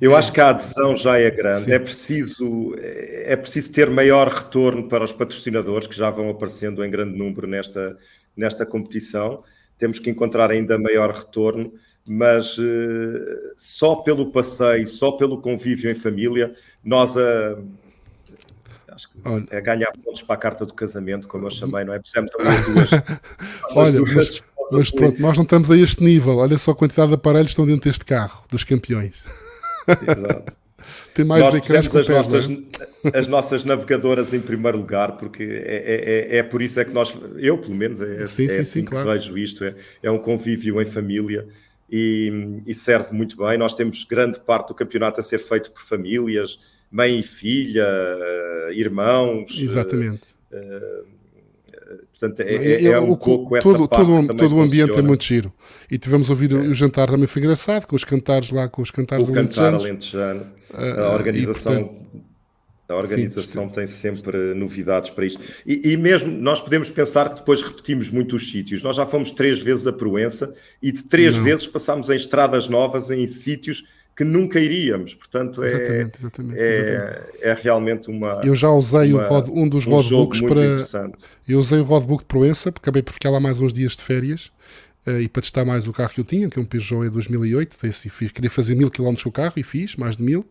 Eu 0.00 0.16
acho 0.16 0.32
que 0.32 0.40
a 0.40 0.50
adesão 0.50 0.96
já 0.96 1.16
é 1.16 1.30
grande. 1.30 1.72
É 1.72 1.78
preciso, 1.78 2.74
é 2.76 3.36
preciso 3.36 3.72
ter 3.72 3.88
maior 3.88 4.28
retorno 4.28 4.88
para 4.88 5.02
os 5.02 5.12
patrocinadores 5.12 5.86
que 5.88 5.96
já 5.96 6.10
vão 6.10 6.28
aparecendo 6.28 6.84
em 6.84 6.90
grande 6.90 7.16
número 7.16 7.46
nesta, 7.46 7.96
nesta 8.36 8.64
competição 8.64 9.42
temos 9.78 9.98
que 9.98 10.10
encontrar 10.10 10.50
ainda 10.50 10.78
maior 10.78 11.14
retorno, 11.14 11.72
mas 12.06 12.58
uh, 12.58 13.52
só 13.56 13.96
pelo 13.96 14.30
passeio, 14.30 14.86
só 14.86 15.12
pelo 15.12 15.40
convívio 15.40 15.90
em 15.90 15.94
família, 15.94 16.54
nós 16.84 17.16
a. 17.16 17.58
Acho 18.88 19.10
que 19.10 19.16
Olha. 19.24 19.46
é 19.50 19.60
ganhar 19.60 19.92
pontos 20.02 20.22
para 20.22 20.34
a 20.34 20.38
carta 20.38 20.66
do 20.66 20.74
casamento, 20.74 21.28
como 21.28 21.46
eu 21.46 21.50
chamei, 21.52 21.84
não 21.84 21.94
é? 21.94 22.00
Precisamos 22.00 22.32
ali 22.34 22.56
duas. 22.74 22.90
Olha, 23.76 23.92
duas 23.92 24.12
mas, 24.14 24.42
mas 24.72 24.90
pronto, 24.90 25.22
nós 25.22 25.36
não 25.36 25.44
estamos 25.44 25.70
a 25.70 25.76
este 25.76 26.02
nível. 26.02 26.38
Olha 26.38 26.58
só 26.58 26.72
a 26.72 26.74
quantidade 26.74 27.08
de 27.08 27.14
aparelhos 27.14 27.48
que 27.48 27.52
estão 27.52 27.66
dentro 27.66 27.88
deste 27.88 28.04
carro, 28.04 28.44
dos 28.50 28.64
campeões. 28.64 29.24
Exato. 29.88 30.52
Tem 31.18 31.24
mais 31.24 31.42
Nós 31.42 31.54
ecrãs 31.54 31.88
as, 31.88 32.08
nossas, 32.08 32.48
as 33.12 33.26
nossas 33.26 33.64
navegadoras 33.64 34.32
em 34.32 34.38
primeiro 34.38 34.78
lugar, 34.78 35.16
porque 35.16 35.42
é, 35.42 36.28
é, 36.30 36.36
é, 36.38 36.42
por 36.44 36.62
isso 36.62 36.78
é 36.78 36.84
que 36.84 36.92
nós, 36.92 37.12
eu 37.38 37.58
pelo 37.58 37.74
menos, 37.74 38.00
é, 38.00 38.24
sim, 38.24 38.44
é 38.44 38.48
sim, 38.48 38.60
assim 38.60 38.64
sim, 38.64 38.84
que 38.84 38.92
claro. 38.92 39.10
vejo 39.10 39.36
isto, 39.36 39.64
é, 39.64 39.74
é 40.00 40.08
um 40.08 40.18
convívio 40.20 40.80
em 40.80 40.84
família 40.86 41.48
e, 41.90 42.62
e, 42.64 42.72
serve 42.72 43.12
muito 43.12 43.36
bem. 43.36 43.58
Nós 43.58 43.74
temos 43.74 44.04
grande 44.04 44.38
parte 44.38 44.68
do 44.68 44.74
campeonato 44.74 45.18
a 45.18 45.22
ser 45.24 45.40
feito 45.40 45.72
por 45.72 45.82
famílias, 45.82 46.60
mãe 46.88 47.18
e 47.18 47.22
filha, 47.24 47.84
irmãos. 48.70 49.58
Exatamente. 49.60 50.36
Uh, 50.52 51.17
Portanto, 52.18 52.40
é, 52.40 52.54
é, 52.54 52.84
é 52.86 53.00
um 53.00 53.12
o, 53.12 53.16
pouco 53.16 53.56
essa 53.56 53.70
todo, 53.70 53.86
todo, 53.86 54.36
todo 54.36 54.56
o 54.56 54.60
ambiente 54.60 54.88
funciona. 54.88 55.06
é 55.06 55.06
muito 55.06 55.24
giro. 55.24 55.52
E 55.88 55.96
tivemos 55.96 56.28
a 56.28 56.32
ouvir 56.32 56.52
é. 56.52 56.56
o 56.56 56.74
jantar 56.74 57.08
também 57.08 57.28
foi 57.28 57.42
engraçado, 57.42 57.86
com 57.86 57.94
os 57.94 58.02
cantares 58.02 58.50
lá, 58.50 58.68
com 58.68 58.82
os 58.82 58.90
cantares 58.90 59.28
o 59.28 59.32
cantar 59.32 59.74
alentejano. 59.74 60.46
Uh, 60.70 61.00
a 61.00 61.14
organização, 61.14 61.72
e, 61.72 61.84
portanto, 61.84 62.08
a 62.88 62.96
organização 62.96 63.68
sim, 63.68 63.74
tem 63.74 63.86
sempre 63.86 64.52
novidades 64.54 65.10
para 65.10 65.26
isto. 65.26 65.40
E, 65.64 65.92
e, 65.92 65.96
mesmo 65.96 66.32
nós 66.32 66.60
podemos 66.60 66.90
pensar 66.90 67.28
que 67.28 67.36
depois 67.36 67.62
repetimos 67.62 68.10
muito 68.10 68.34
os 68.34 68.50
sítios. 68.50 68.82
Nós 68.82 68.96
já 68.96 69.06
fomos 69.06 69.30
três 69.30 69.60
vezes 69.60 69.86
a 69.86 69.92
Proença 69.92 70.52
e 70.82 70.90
de 70.90 71.04
três 71.04 71.36
Não. 71.36 71.44
vezes 71.44 71.68
passámos 71.68 72.10
em 72.10 72.16
estradas 72.16 72.68
novas, 72.68 73.10
em 73.12 73.26
sítios 73.28 73.84
que 74.18 74.24
nunca 74.24 74.58
iríamos. 74.58 75.14
Portanto, 75.14 75.62
é, 75.62 75.68
exatamente, 75.68 76.18
exatamente, 76.18 76.58
é, 76.58 76.80
exatamente. 76.80 77.38
é 77.40 77.54
realmente 77.54 78.10
uma. 78.10 78.40
Eu 78.42 78.56
já 78.56 78.68
usei 78.68 79.12
uma, 79.12 79.22
rod, 79.22 79.48
um 79.48 79.68
dos 79.68 79.86
um 79.86 79.90
roadbooks 79.90 80.40
para. 80.40 81.12
Eu 81.46 81.60
usei 81.60 81.78
o 81.78 81.84
roadbook 81.84 82.24
de 82.24 82.26
Proença, 82.26 82.72
porque 82.72 82.84
acabei 82.84 83.00
por 83.00 83.12
ficar 83.12 83.30
lá 83.30 83.38
mais 83.38 83.60
uns 83.60 83.72
dias 83.72 83.94
de 83.94 84.02
férias 84.02 84.50
uh, 85.06 85.20
e 85.20 85.28
para 85.28 85.40
testar 85.40 85.64
mais 85.64 85.86
o 85.86 85.92
carro 85.92 86.10
que 86.10 86.20
eu 86.20 86.24
tinha, 86.24 86.48
que 86.48 86.58
é 86.58 86.62
um 86.62 86.64
Peugeot 86.64 87.06
E 87.06 87.10
2008. 87.10 87.76
Desse, 87.80 88.10
fiz, 88.10 88.32
queria 88.32 88.50
fazer 88.50 88.74
mil 88.74 88.90
quilómetros 88.90 89.22
com 89.22 89.30
o 89.30 89.32
carro 89.32 89.54
e 89.56 89.62
fiz, 89.62 89.94
mais 89.94 90.16
de 90.16 90.24
mil. 90.24 90.44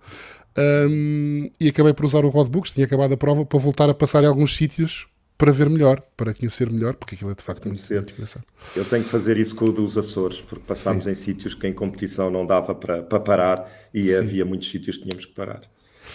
Um, 0.57 1.51
e 1.59 1.67
acabei 1.67 1.93
por 1.93 2.05
usar 2.05 2.23
o 2.23 2.29
roadbook, 2.29 2.71
tinha 2.71 2.85
acabado 2.85 3.13
a 3.15 3.17
prova, 3.17 3.45
para 3.45 3.59
voltar 3.59 3.89
a 3.89 3.93
passar 3.93 4.23
em 4.23 4.27
alguns 4.27 4.55
sítios 4.55 5.07
para 5.37 5.51
ver 5.51 5.69
melhor, 5.69 6.01
para 6.15 6.33
conhecer 6.33 6.69
melhor, 6.69 6.95
porque 6.95 7.15
aquilo 7.15 7.31
é 7.31 7.35
de 7.35 7.43
facto 7.43 7.67
muito, 7.67 7.93
muito, 7.93 8.13
engraçado. 8.13 8.43
Eu 8.75 8.83
tenho 8.83 9.03
que 9.03 9.09
fazer 9.09 9.37
isso 9.37 9.55
com 9.55 9.65
o 9.65 9.71
dos 9.71 9.97
Açores, 9.97 10.41
porque 10.41 10.63
passámos 10.65 11.03
Sim. 11.03 11.11
em 11.11 11.15
sítios 11.15 11.53
que 11.53 11.67
em 11.67 11.73
competição 11.73 12.29
não 12.31 12.45
dava 12.45 12.73
para, 12.73 13.03
para 13.03 13.19
parar 13.19 13.71
e 13.93 14.09
Sim. 14.09 14.17
havia 14.17 14.45
muitos 14.45 14.69
sítios 14.69 14.97
que 14.97 15.03
tínhamos 15.03 15.25
que 15.25 15.33
parar. 15.33 15.61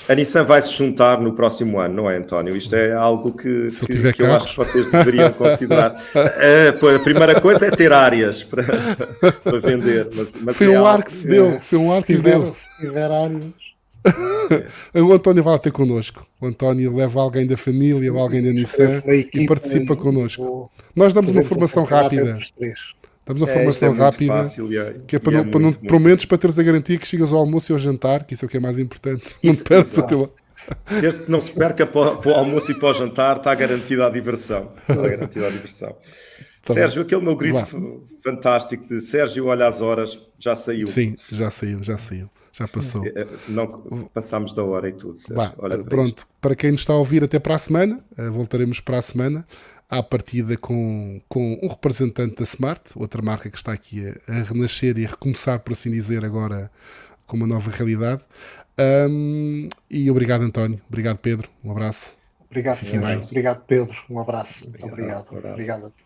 A 0.09 0.15
Nissan 0.15 0.43
vai 0.43 0.61
se 0.61 0.73
juntar 0.73 1.21
no 1.21 1.35
próximo 1.35 1.79
ano, 1.79 1.95
não 1.95 2.11
é, 2.11 2.17
António? 2.17 2.57
Isto 2.57 2.75
é 2.75 2.93
algo 2.93 3.33
que, 3.37 3.69
que, 3.69 4.13
que 4.13 4.23
eu 4.23 4.33
acho 4.33 4.49
que 4.49 4.57
vocês 4.57 4.91
deveriam 4.91 5.33
considerar. 5.33 5.93
a, 6.15 6.97
a, 6.97 6.99
primeira 6.99 7.41
coisa 7.41 7.67
é 7.67 7.71
ter 7.71 7.93
áreas 7.93 8.43
para, 8.43 8.65
para 9.45 9.61
vender. 9.61 10.09
Mas, 10.15 10.35
mas 10.41 10.57
foi 10.57 10.73
é 10.73 10.81
um 10.81 10.87
ar 10.87 11.05
que 11.05 11.13
se 11.13 11.29
deu, 11.29 11.61
foi 11.61 11.79
um 11.79 11.93
ar 11.93 12.03
que 12.03 12.17
se 12.17 12.23
deu. 12.23 12.57
Se 12.59 12.87
tiver 12.87 13.11
áreas 13.11 13.62
o 14.95 15.13
António 15.13 15.43
vai 15.43 15.59
ter 15.59 15.73
connosco. 15.73 16.27
O 16.41 16.47
António 16.47 16.95
leva 16.95 17.21
alguém 17.21 17.47
da 17.47 17.57
família 17.57 18.13
ou 18.13 18.19
alguém 18.19 18.43
da 18.43 18.51
Nissan 18.51 19.03
e 19.07 19.47
participa 19.47 19.97
connosco. 19.97 20.71
Nós 20.95 21.15
damos 21.15 21.31
uma 21.31 21.43
formação 21.43 21.85
rápida. 21.85 22.39
Damos 23.25 23.43
uma 23.43 23.51
é, 23.51 23.55
formação 23.55 23.95
é 23.95 23.97
rápida 23.97 24.33
fácil, 24.33 24.81
é, 24.81 24.97
que 25.07 25.15
é 25.15 25.19
para, 25.21 25.33
não, 25.33 25.41
é 25.41 25.45
para 25.45 25.61
não, 25.61 25.71
muito, 25.71 26.01
menos 26.01 26.25
para 26.25 26.39
teres 26.39 26.59
a 26.59 26.63
garantia 26.63 26.99
que 26.99 27.07
chegas 27.07 27.33
ao 27.33 27.39
almoço 27.39 27.71
e 27.71 27.73
ao 27.73 27.79
jantar, 27.79 28.25
que 28.25 28.35
isso 28.35 28.45
é 28.45 28.47
o 28.47 28.49
que 28.49 28.57
é 28.57 28.61
mais 28.61 28.81
importante. 28.81 29.37
Isso, 29.43 29.45
não 29.45 29.55
te 29.55 29.63
perdes 29.63 29.99
até 29.99 30.17
lá. 30.17 30.29
Desde 31.01 31.23
que 31.23 31.31
não 31.31 31.41
se 31.41 31.53
perca 31.53 31.87
para, 31.87 32.17
para, 32.17 32.31
o 32.33 32.35
almoço 32.35 32.73
e 32.73 32.75
para 32.75 32.89
o 32.89 32.95
jantar, 32.95 33.37
está 33.37 33.55
garantida 33.55 34.07
a 34.07 34.11
diversão. 34.11 34.73
Está 34.89 35.09
garantida 35.09 35.47
a 35.47 35.51
diversão. 35.51 35.97
Tá 36.65 36.75
Sérgio, 36.75 36.97
bem. 36.97 37.07
aquele 37.07 37.23
meu 37.23 37.37
grito 37.37 38.09
fantástico 38.25 38.89
de 38.89 39.01
Sérgio, 39.01 39.47
olha 39.47 39.69
as 39.69 39.81
horas, 39.81 40.19
já 40.39 40.57
saiu. 40.57 40.89
Sim, 40.89 41.17
já 41.31 41.49
saiu, 41.49 41.81
já 41.81 41.97
saiu 41.97 42.29
já 42.53 42.69
passou. 42.69 43.05
É, 43.07 43.27
não, 43.49 44.09
passámos 44.13 44.53
da 44.53 44.63
hora 44.63 44.89
e 44.89 44.93
tudo. 44.93 45.19
Bah, 45.31 45.55
pronto, 45.89 46.27
para 46.41 46.55
quem 46.55 46.73
nos 46.73 46.83
está 46.83 46.93
a 46.93 46.97
ouvir, 46.97 47.25
até 47.25 47.39
para 47.39 47.55
a 47.55 47.59
semana. 47.59 48.05
Uh, 48.19 48.31
voltaremos 48.31 48.79
para 48.79 48.99
a 48.99 49.03
semana. 49.03 49.47
à 49.89 50.03
partida 50.03 50.57
com, 50.57 51.21
com 51.29 51.59
um 51.63 51.69
representante 51.69 52.37
da 52.37 52.45
Smart, 52.45 52.93
outra 52.97 53.21
marca 53.21 53.51
que 53.51 53.59
está 53.59 53.73
aqui 53.73 54.07
a, 54.07 54.33
a 54.33 54.43
renascer 54.43 54.97
e 54.99 55.05
a 55.05 55.09
recomeçar, 55.09 55.61
por 55.61 55.73
assim 55.73 55.91
dizer, 55.91 56.25
agora 56.25 56.71
com 57.27 57.37
uma 57.37 57.47
nova 57.47 57.71
realidade. 57.71 58.23
Um, 58.79 59.69
e 59.91 60.11
obrigado, 60.11 60.43
António. 60.43 60.81
Obrigado, 60.89 61.19
Pedro. 61.19 61.49
Um 61.65 61.71
abraço. 61.71 62.17
Obrigado, 62.51 62.81
Obrigado, 63.25 63.65
Pedro. 63.67 63.97
Um 64.11 64.19
abraço. 64.19 64.69
Muito 64.69 64.87
obrigado. 64.87 65.29
obrigado. 65.31 65.53
obrigado. 65.53 65.93